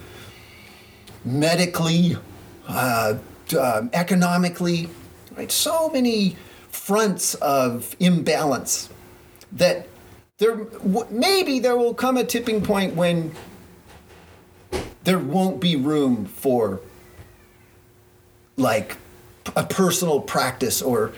medically 1.24 2.16
uh, 2.66 3.14
uh, 3.56 3.82
economically 3.92 4.88
right 5.36 5.52
so 5.52 5.90
many 5.90 6.34
fronts 6.70 7.34
of 7.36 7.94
imbalance 8.00 8.88
that 9.52 9.86
there 10.38 10.66
maybe 11.10 11.60
there 11.60 11.76
will 11.76 11.94
come 11.94 12.16
a 12.16 12.24
tipping 12.24 12.62
point 12.62 12.96
when 12.96 13.32
there 15.04 15.18
won't 15.18 15.60
be 15.60 15.76
room 15.76 16.26
for 16.26 16.80
like 18.56 18.96
a 19.56 19.64
personal 19.64 20.20
practice 20.20 20.82
or 20.82 21.12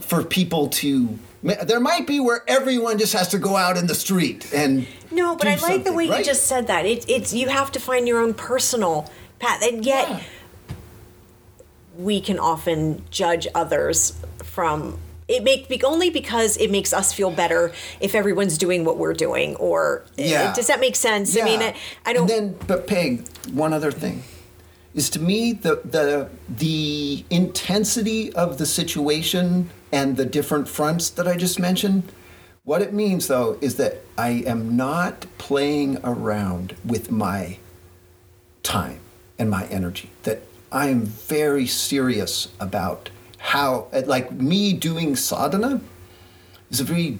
for 0.00 0.22
people 0.22 0.68
to 0.68 1.18
there 1.42 1.80
might 1.80 2.06
be 2.06 2.18
where 2.18 2.42
everyone 2.48 2.98
just 2.98 3.12
has 3.12 3.28
to 3.28 3.38
go 3.38 3.56
out 3.56 3.76
in 3.76 3.86
the 3.86 3.94
street 3.94 4.52
and 4.52 4.86
no 5.10 5.36
but 5.36 5.46
i 5.46 5.54
like 5.56 5.84
the 5.84 5.92
way 5.92 6.08
right? 6.08 6.18
you 6.18 6.24
just 6.24 6.46
said 6.46 6.66
that 6.66 6.84
it, 6.86 7.08
it's 7.08 7.32
you 7.32 7.48
have 7.48 7.70
to 7.70 7.78
find 7.78 8.08
your 8.08 8.18
own 8.18 8.34
personal 8.34 9.10
path 9.38 9.62
and 9.62 9.84
yet 9.84 10.08
yeah. 10.08 10.22
we 11.96 12.20
can 12.20 12.38
often 12.38 13.04
judge 13.10 13.46
others 13.54 14.18
from 14.42 14.98
it 15.28 15.42
make 15.42 15.84
only 15.84 16.10
because 16.10 16.56
it 16.56 16.70
makes 16.70 16.92
us 16.92 17.12
feel 17.12 17.30
better 17.30 17.72
if 18.00 18.14
everyone's 18.14 18.56
doing 18.58 18.84
what 18.84 18.98
we're 18.98 19.14
doing 19.14 19.56
or 19.56 20.04
eh, 20.18 20.30
yeah. 20.30 20.54
does 20.54 20.66
that 20.66 20.80
make 20.80 20.96
sense 20.96 21.34
yeah. 21.34 21.42
i 21.42 21.44
mean 21.44 21.62
I, 21.62 21.74
I 22.04 22.12
don't 22.12 22.30
and 22.30 22.30
then 22.30 22.58
but 22.66 22.86
peg 22.86 23.26
one 23.52 23.72
other 23.72 23.90
thing 23.90 24.22
is 24.94 25.10
to 25.10 25.20
me 25.20 25.52
the 25.52 25.80
the 25.84 26.28
the 26.48 27.24
intensity 27.30 28.32
of 28.34 28.58
the 28.58 28.66
situation 28.66 29.70
and 29.92 30.16
the 30.16 30.24
different 30.24 30.68
fronts 30.68 31.10
that 31.10 31.26
i 31.26 31.36
just 31.36 31.58
mentioned 31.58 32.04
what 32.64 32.82
it 32.82 32.92
means 32.92 33.26
though 33.28 33.58
is 33.60 33.76
that 33.76 33.98
i 34.16 34.28
am 34.46 34.76
not 34.76 35.26
playing 35.38 35.98
around 36.04 36.76
with 36.84 37.10
my 37.10 37.58
time 38.62 39.00
and 39.38 39.50
my 39.50 39.66
energy 39.66 40.10
that 40.22 40.42
i 40.72 40.86
am 40.88 41.02
very 41.02 41.66
serious 41.66 42.48
about 42.60 43.10
how 43.46 43.86
like 44.06 44.32
me 44.32 44.72
doing 44.72 45.14
sadhana 45.14 45.80
is 46.68 46.80
a 46.80 46.84
very 46.84 47.16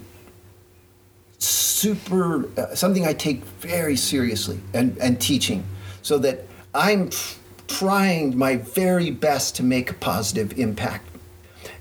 super 1.37 2.49
uh, 2.59 2.75
something 2.75 3.05
I 3.05 3.13
take 3.13 3.45
very 3.45 3.95
seriously 3.95 4.59
and 4.73 4.97
and 4.97 5.21
teaching 5.21 5.63
so 6.01 6.17
that 6.17 6.45
I'm 6.73 7.09
tr- 7.11 7.37
trying 7.69 8.37
my 8.37 8.57
very 8.57 9.09
best 9.09 9.55
to 9.55 9.63
make 9.63 9.89
a 9.89 9.93
positive 9.93 10.59
impact 10.59 11.05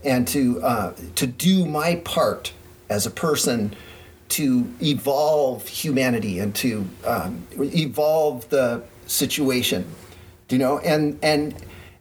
and 0.05 0.29
to 0.29 0.63
uh, 0.63 0.93
to 1.17 1.27
do 1.27 1.67
my 1.67 1.97
part 1.97 2.53
as 2.89 3.05
a 3.05 3.11
person 3.11 3.75
to 4.29 4.73
evolve 4.81 5.67
humanity 5.67 6.39
and 6.39 6.55
to 6.55 6.87
um, 7.05 7.47
evolve 7.59 8.49
the 8.51 8.85
situation 9.09 9.85
you 10.51 10.59
know 10.59 10.79
and 10.79 11.19
and 11.21 11.57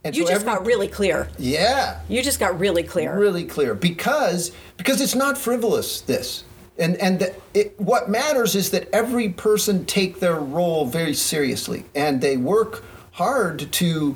and 0.05 0.15
you 0.15 0.23
so 0.23 0.29
just 0.29 0.45
every, 0.45 0.53
got 0.53 0.65
really 0.65 0.87
clear. 0.87 1.27
Yeah. 1.39 1.99
You 2.07 2.21
just 2.21 2.39
got 2.39 2.59
really 2.59 2.83
clear. 2.83 3.17
Really 3.17 3.43
clear 3.43 3.73
because 3.73 4.51
because 4.77 5.01
it's 5.01 5.15
not 5.15 5.35
frivolous 5.37 6.01
this. 6.01 6.43
And 6.77 6.95
and 6.97 7.19
the, 7.19 7.35
it, 7.55 7.79
what 7.79 8.07
matters 8.07 8.55
is 8.55 8.69
that 8.69 8.87
every 8.93 9.29
person 9.29 9.83
take 9.85 10.19
their 10.19 10.35
role 10.35 10.85
very 10.85 11.15
seriously 11.15 11.85
and 11.95 12.21
they 12.21 12.37
work 12.37 12.83
hard 13.13 13.71
to 13.71 14.15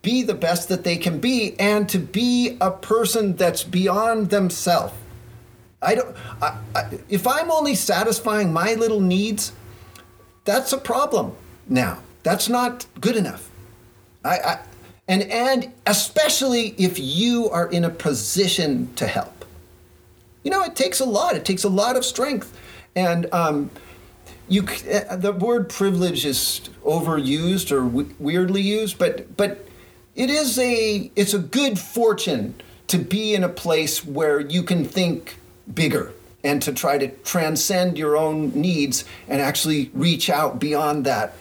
be 0.00 0.22
the 0.22 0.34
best 0.34 0.70
that 0.70 0.84
they 0.84 0.96
can 0.96 1.18
be 1.18 1.54
and 1.60 1.86
to 1.90 1.98
be 1.98 2.56
a 2.60 2.70
person 2.70 3.36
that's 3.36 3.62
beyond 3.62 4.30
themselves. 4.30 4.94
I 5.82 5.96
don't 5.96 6.16
I, 6.40 6.58
I, 6.74 6.98
if 7.10 7.26
I'm 7.26 7.50
only 7.50 7.74
satisfying 7.74 8.54
my 8.54 8.72
little 8.72 9.00
needs, 9.00 9.52
that's 10.46 10.72
a 10.72 10.78
problem 10.78 11.36
now. 11.68 11.98
That's 12.22 12.48
not 12.48 12.86
good 13.00 13.16
enough. 13.16 13.50
I, 14.24 14.38
I 14.38 14.58
and 15.08 15.22
and 15.24 15.72
especially 15.86 16.74
if 16.78 16.98
you 16.98 17.48
are 17.50 17.68
in 17.70 17.84
a 17.84 17.90
position 17.90 18.92
to 18.96 19.06
help. 19.06 19.44
You 20.42 20.50
know 20.50 20.62
it 20.62 20.76
takes 20.76 21.00
a 21.00 21.04
lot. 21.04 21.36
It 21.36 21.44
takes 21.44 21.64
a 21.64 21.68
lot 21.68 21.96
of 21.96 22.04
strength. 22.04 22.56
And 22.94 23.32
um, 23.32 23.70
you 24.48 24.62
uh, 24.62 25.16
the 25.16 25.32
word 25.32 25.68
privilege 25.68 26.24
is 26.24 26.60
overused 26.84 27.70
or 27.72 27.82
w- 27.82 28.14
weirdly 28.18 28.62
used 28.62 28.98
but 28.98 29.36
but 29.36 29.66
it 30.14 30.30
is 30.30 30.58
a 30.58 31.10
it's 31.16 31.34
a 31.34 31.38
good 31.38 31.78
fortune 31.78 32.54
to 32.86 32.98
be 32.98 33.34
in 33.34 33.42
a 33.42 33.48
place 33.48 34.04
where 34.04 34.40
you 34.40 34.62
can 34.62 34.84
think 34.84 35.36
bigger 35.74 36.12
and 36.44 36.62
to 36.62 36.72
try 36.72 36.96
to 36.96 37.08
transcend 37.08 37.98
your 37.98 38.16
own 38.16 38.52
needs 38.54 39.04
and 39.28 39.40
actually 39.40 39.90
reach 39.92 40.30
out 40.30 40.60
beyond 40.60 41.04
that 41.04 41.34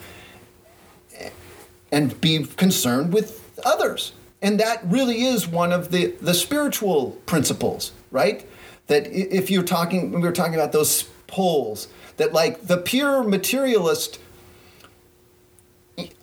and 1.91 2.19
be 2.19 2.43
concerned 2.43 3.13
with 3.13 3.44
others. 3.65 4.13
And 4.41 4.59
that 4.59 4.81
really 4.85 5.23
is 5.25 5.47
one 5.47 5.71
of 5.71 5.91
the, 5.91 6.07
the 6.21 6.33
spiritual 6.33 7.11
principles, 7.25 7.91
right? 8.11 8.47
That 8.87 9.07
if 9.07 9.49
you're 9.49 9.63
talking, 9.63 10.11
when 10.11 10.21
we 10.21 10.27
were 10.27 10.33
talking 10.33 10.53
about 10.53 10.71
those 10.71 11.03
poles, 11.27 11.87
that 12.17 12.31
like 12.31 12.67
the 12.67 12.77
pure 12.77 13.23
materialist, 13.23 14.19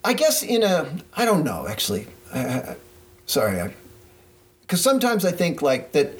I 0.03 0.13
guess 0.13 0.41
in 0.41 0.63
a, 0.63 0.97
I 1.15 1.25
don't 1.25 1.43
know 1.43 1.67
actually, 1.67 2.07
uh, 2.33 2.75
sorry, 3.25 3.73
because 4.61 4.81
sometimes 4.81 5.25
I 5.25 5.31
think 5.31 5.61
like 5.61 5.91
that 5.91 6.17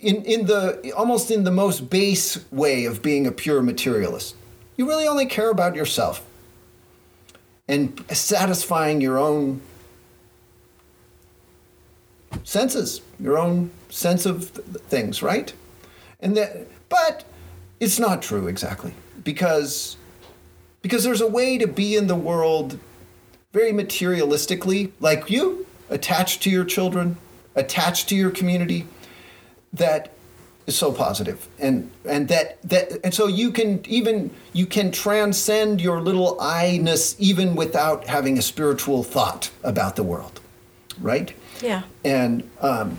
in 0.00 0.22
in 0.24 0.46
the 0.46 0.92
almost 0.96 1.30
in 1.30 1.44
the 1.44 1.50
most 1.50 1.90
base 1.90 2.38
way 2.52 2.84
of 2.84 3.02
being 3.02 3.26
a 3.26 3.32
pure 3.32 3.62
materialist, 3.62 4.36
you 4.76 4.86
really 4.86 5.06
only 5.06 5.26
care 5.26 5.50
about 5.50 5.74
yourself 5.74 6.24
and 7.66 8.04
satisfying 8.10 9.00
your 9.00 9.18
own 9.18 9.60
senses, 12.44 13.00
your 13.20 13.38
own 13.38 13.70
sense 13.90 14.26
of 14.26 14.52
th- 14.54 14.66
things, 14.84 15.22
right? 15.22 15.52
And 16.20 16.36
that, 16.36 16.66
but 16.88 17.24
it's 17.80 17.98
not 17.98 18.22
true 18.22 18.48
exactly 18.48 18.94
because 19.24 19.96
because 20.82 21.04
there's 21.04 21.20
a 21.20 21.26
way 21.26 21.58
to 21.58 21.66
be 21.66 21.96
in 21.96 22.08
the 22.08 22.16
world 22.16 22.78
very 23.52 23.72
materialistically, 23.72 24.90
like 24.98 25.30
you, 25.30 25.64
attached 25.90 26.42
to 26.42 26.50
your 26.50 26.64
children, 26.64 27.16
attached 27.54 28.08
to 28.08 28.16
your 28.16 28.30
community, 28.30 28.86
that 29.72 30.12
is 30.66 30.76
so 30.76 30.92
positive 30.92 31.48
and 31.58 31.90
and 32.04 32.28
that 32.28 32.62
that 32.62 32.92
and 33.02 33.12
so 33.12 33.26
you 33.26 33.50
can 33.50 33.84
even 33.86 34.30
you 34.52 34.64
can 34.64 34.92
transcend 34.92 35.80
your 35.80 36.00
little 36.00 36.40
i-ness 36.40 37.16
even 37.18 37.56
without 37.56 38.06
having 38.06 38.38
a 38.38 38.42
spiritual 38.42 39.02
thought 39.02 39.50
about 39.64 39.96
the 39.96 40.02
world 40.02 40.40
right 41.00 41.34
Yeah. 41.62 41.82
and 42.04 42.48
um, 42.60 42.98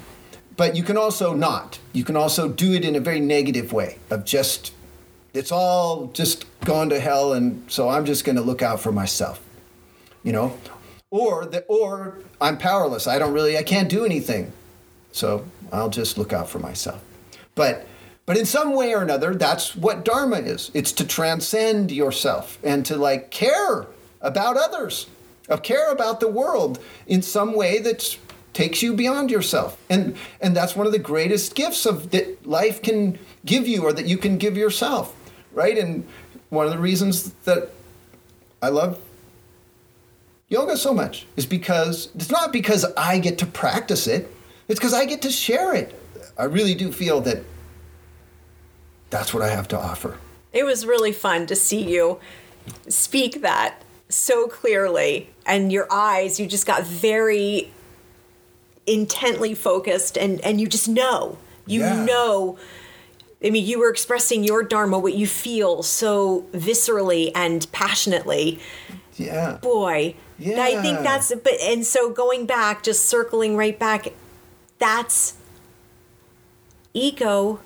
but 0.55 0.75
you 0.75 0.83
can 0.83 0.97
also 0.97 1.33
not. 1.33 1.79
You 1.93 2.03
can 2.03 2.15
also 2.15 2.47
do 2.47 2.73
it 2.73 2.85
in 2.85 2.95
a 2.95 2.99
very 2.99 3.19
negative 3.19 3.73
way 3.73 3.97
of 4.09 4.25
just 4.25 4.73
it's 5.33 5.51
all 5.51 6.07
just 6.13 6.45
gone 6.61 6.89
to 6.89 6.99
hell 6.99 7.33
and 7.33 7.69
so 7.69 7.89
i'm 7.89 8.05
just 8.05 8.23
going 8.23 8.35
to 8.35 8.41
look 8.41 8.61
out 8.61 8.79
for 8.79 8.91
myself 8.91 9.41
you 10.23 10.31
know? 10.31 10.57
Or 11.11 11.45
the, 11.45 11.63
or 11.65 12.19
i'm 12.41 12.57
powerless. 12.57 13.05
I 13.07 13.19
don't 13.19 13.33
really 13.33 13.57
i 13.57 13.63
can't 13.63 13.89
do 13.89 14.05
anything. 14.05 14.51
So 15.11 15.45
i'll 15.71 15.89
just 15.89 16.17
look 16.17 16.33
out 16.33 16.49
for 16.49 16.59
myself. 16.59 17.03
But 17.55 17.85
but 18.25 18.37
in 18.37 18.45
some 18.45 18.73
way 18.73 18.93
or 18.95 19.01
another 19.01 19.35
that's 19.35 19.75
what 19.75 20.05
dharma 20.05 20.37
is. 20.37 20.71
It's 20.73 20.91
to 20.93 21.05
transcend 21.05 21.91
yourself 21.91 22.57
and 22.63 22.85
to 22.87 22.97
like 22.97 23.29
care 23.29 23.85
about 24.21 24.57
others 24.57 25.07
of 25.49 25.61
care 25.61 25.91
about 25.91 26.19
the 26.19 26.29
world 26.29 26.79
in 27.05 27.21
some 27.21 27.53
way 27.53 27.77
that 27.79 28.17
takes 28.53 28.83
you 28.83 28.93
beyond 28.93 29.31
yourself 29.31 29.77
and 29.89 30.15
and 30.39 30.55
that's 30.55 30.75
one 30.75 30.85
of 30.85 30.93
the 30.93 30.99
greatest 30.99 31.55
gifts 31.55 31.85
of 31.85 32.11
that 32.11 32.45
life 32.47 32.81
can 32.81 33.17
give 33.45 33.67
you 33.67 33.83
or 33.83 33.91
that 33.91 34.05
you 34.05 34.17
can 34.17 34.37
give 34.37 34.55
yourself 34.55 35.15
right 35.53 35.77
and 35.77 36.05
one 36.49 36.65
of 36.65 36.71
the 36.71 36.77
reasons 36.77 37.31
that 37.45 37.69
i 38.61 38.69
love 38.69 38.99
yoga 40.53 40.77
so 40.77 40.93
much 40.93 41.25
is 41.35 41.47
because 41.47 42.09
it's 42.13 42.29
not 42.29 42.53
because 42.53 42.85
I 42.95 43.17
get 43.17 43.39
to 43.39 43.45
practice 43.47 44.05
it, 44.05 44.31
it's 44.67 44.79
because 44.79 44.93
I 44.93 45.05
get 45.05 45.23
to 45.23 45.31
share 45.31 45.73
it. 45.73 45.99
I 46.37 46.43
really 46.43 46.75
do 46.75 46.91
feel 46.91 47.21
that 47.21 47.43
that's 49.09 49.33
what 49.33 49.41
I 49.41 49.49
have 49.49 49.67
to 49.69 49.77
offer. 49.77 50.17
It 50.51 50.63
was 50.63 50.85
really 50.85 51.11
fun 51.11 51.47
to 51.47 51.55
see 51.55 51.81
you 51.81 52.19
speak 52.87 53.41
that 53.41 53.81
so 54.09 54.47
clearly, 54.47 55.31
and 55.43 55.71
your 55.71 55.87
eyes, 55.91 56.39
you 56.39 56.45
just 56.45 56.67
got 56.67 56.83
very 56.83 57.72
intently 58.85 59.53
focused, 59.55 60.17
and, 60.17 60.39
and 60.41 60.59
you 60.59 60.67
just 60.67 60.87
know. 60.87 61.37
You 61.65 61.81
Yeah. 61.81 62.05
know. 62.05 62.57
I 63.43 63.49
mean, 63.49 63.65
you 63.65 63.79
were 63.79 63.89
expressing 63.89 64.43
your 64.43 64.63
Dharma, 64.63 64.97
what 64.99 65.13
you 65.15 65.27
feel 65.27 65.83
so 65.83 66.45
viscerally 66.53 67.31
and 67.35 67.69
passionately. 67.73 68.59
Yeah. 69.15 69.57
Boy, 69.61 70.15
Yeah. 70.39 70.61
I 70.61 70.81
think 70.81 70.99
that's, 70.99 71.33
but, 71.43 71.59
and 71.61 71.85
so 71.85 72.09
going 72.09 72.45
back, 72.45 72.83
just 72.83 73.05
circling 73.05 73.55
right 73.57 73.77
back, 73.77 74.07
that's 74.79 75.33
ego 76.93 77.59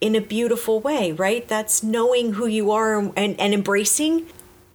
in 0.00 0.14
a 0.14 0.20
beautiful 0.20 0.80
way, 0.80 1.12
right? 1.12 1.46
That's 1.48 1.82
knowing 1.82 2.34
who 2.34 2.46
you 2.46 2.70
are 2.70 2.98
and, 2.98 3.38
and 3.40 3.54
embracing 3.54 4.26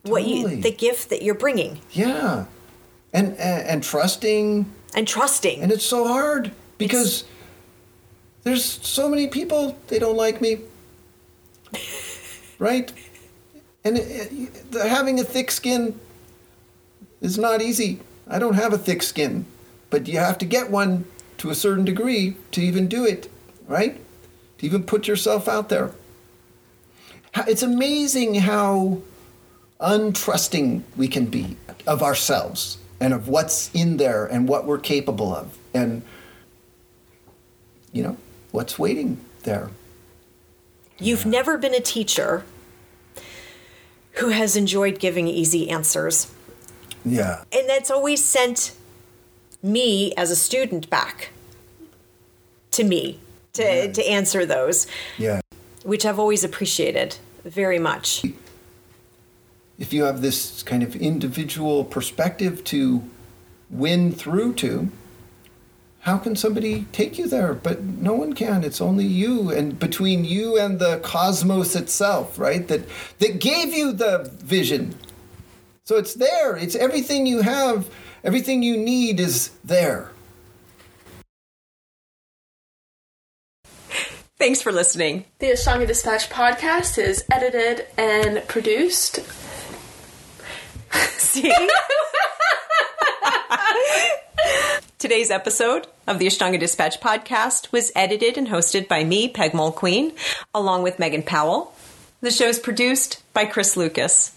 what 0.04 0.24
Totally. 0.24 0.56
you 0.56 0.62
the 0.62 0.72
gift 0.72 1.10
that 1.10 1.22
you're 1.22 1.36
bringing 1.36 1.80
Yeah. 1.92 2.46
And, 3.14 3.28
and 3.38 3.68
and 3.68 3.84
trusting 3.84 4.66
and 4.96 5.08
trusting. 5.08 5.62
and 5.62 5.72
it's 5.72 5.86
so 5.86 6.08
hard 6.08 6.52
because 6.78 7.24
there's 8.44 8.64
so 8.66 9.08
many 9.08 9.28
people 9.28 9.78
they 9.88 10.00
don't 10.00 10.18
like 10.18 10.42
me. 10.42 10.60
right? 12.60 12.92
And 13.84 13.98
it, 13.98 14.32
it, 14.32 14.72
the- 14.72 14.88
having 14.88 15.20
a 15.20 15.24
thick 15.24 15.52
skin 15.52 16.00
is 17.22 17.38
not 17.38 17.62
easy. 17.62 18.00
I 18.28 18.40
don't 18.40 18.56
have 18.56 18.74
a 18.74 18.78
thick 18.78 19.04
skin, 19.04 19.46
but 19.90 20.08
you 20.08 20.18
have 20.20 20.38
to 20.40 20.46
get 20.46 20.70
one 20.72 21.06
to 21.38 21.50
a 21.50 21.56
certain 21.56 21.86
degree 21.86 22.36
to 22.52 22.62
even 22.62 22.88
do 22.88 23.06
it, 23.06 23.30
right? 23.68 24.00
To 24.60 24.66
even 24.66 24.84
put 24.84 25.08
yourself 25.08 25.48
out 25.48 25.70
there. 25.70 25.92
It's 27.48 27.64
amazing 27.64 28.36
how 28.36 29.02
untrusting 29.80 30.84
we 30.96 31.08
can 31.08 31.26
be 31.26 31.58
of 31.88 32.04
ourselves 32.04 32.78
and 33.02 33.14
of 33.14 33.28
what's 33.28 33.74
in 33.74 33.98
there 33.98 34.26
and 34.28 34.48
what 34.48 34.66
we're 34.66 34.80
capable 34.80 35.36
of. 35.36 35.58
And 35.74 36.04
you 37.92 38.04
know 38.04 38.16
what's 38.52 38.80
waiting 38.80 39.20
there. 39.44 39.72
You've 41.00 41.26
never 41.26 41.58
been 41.58 41.74
a 41.74 41.82
teacher 41.82 42.46
who 44.14 44.30
has 44.30 44.56
enjoyed 44.56 45.00
giving 45.00 45.28
easy 45.28 45.70
answers. 45.70 46.32
yeah. 47.04 47.44
And 47.52 47.68
that's 47.68 47.90
always 47.90 48.24
sent 48.24 48.74
me 49.64 50.14
as 50.16 50.30
a 50.30 50.36
student 50.36 50.90
back 50.90 51.30
to 52.72 52.84
me 52.84 53.20
to, 53.54 53.92
to 53.92 54.08
answer 54.08 54.46
those, 54.46 54.86
yeah. 55.18 55.42
which 55.84 56.06
I've 56.06 56.20
always 56.20 56.44
appreciated 56.44 57.18
very 57.44 57.80
much. 57.80 58.24
If 59.82 59.92
you 59.92 60.04
have 60.04 60.22
this 60.22 60.62
kind 60.62 60.84
of 60.84 60.96
individual 60.96 61.84
perspective 61.84 62.64
to 62.64 63.02
win 63.72 64.12
through 64.12 64.54
to 64.54 64.92
how 66.02 66.18
can 66.18 66.36
somebody 66.36 66.86
take 66.92 67.18
you 67.18 67.28
there? 67.28 67.54
But 67.54 67.84
no 67.84 68.14
one 68.14 68.34
can. 68.34 68.64
It's 68.64 68.82
only 68.82 69.06
you 69.06 69.52
and 69.52 69.78
between 69.80 70.24
you 70.24 70.58
and 70.58 70.80
the 70.80 71.00
cosmos 71.00 71.76
itself 71.76 72.38
right? 72.38 72.68
That 72.68 72.82
that 73.18 73.40
gave 73.40 73.74
you 73.74 73.92
the 73.92 74.32
vision. 74.38 74.96
So 75.84 75.98
it's 75.98 76.14
there. 76.14 76.56
It's 76.56 76.76
everything 76.76 77.26
you 77.26 77.42
have. 77.42 77.90
Everything 78.24 78.62
you 78.62 78.78
need 78.78 79.20
is 79.20 79.50
there. 79.64 80.12
Thanks 84.38 84.62
for 84.62 84.72
listening. 84.72 85.26
The 85.40 85.48
Ashtanga 85.48 85.88
Dispatch 85.88 86.30
podcast 86.30 86.98
is 87.00 87.24
edited 87.32 87.88
and 87.98 88.48
produced. 88.48 89.20
See? 91.18 91.54
Today's 94.98 95.32
episode 95.32 95.88
of 96.08 96.20
the 96.20 96.28
Ashtanga 96.28 96.60
Dispatch 96.60 97.00
podcast 97.00 97.72
was 97.72 97.92
edited 97.96 98.38
and 98.38 98.48
hosted 98.48 98.88
by 98.88 99.04
me, 99.04 99.28
Peg 99.28 99.52
Mulqueen, 99.52 100.14
along 100.54 100.84
with 100.84 101.00
Megan 101.00 101.24
Powell. 101.24 101.74
The 102.22 102.32
show 102.32 102.48
is 102.48 102.60
produced 102.60 103.24
by 103.34 103.46
Chris 103.46 103.76
Lucas. 103.76 104.32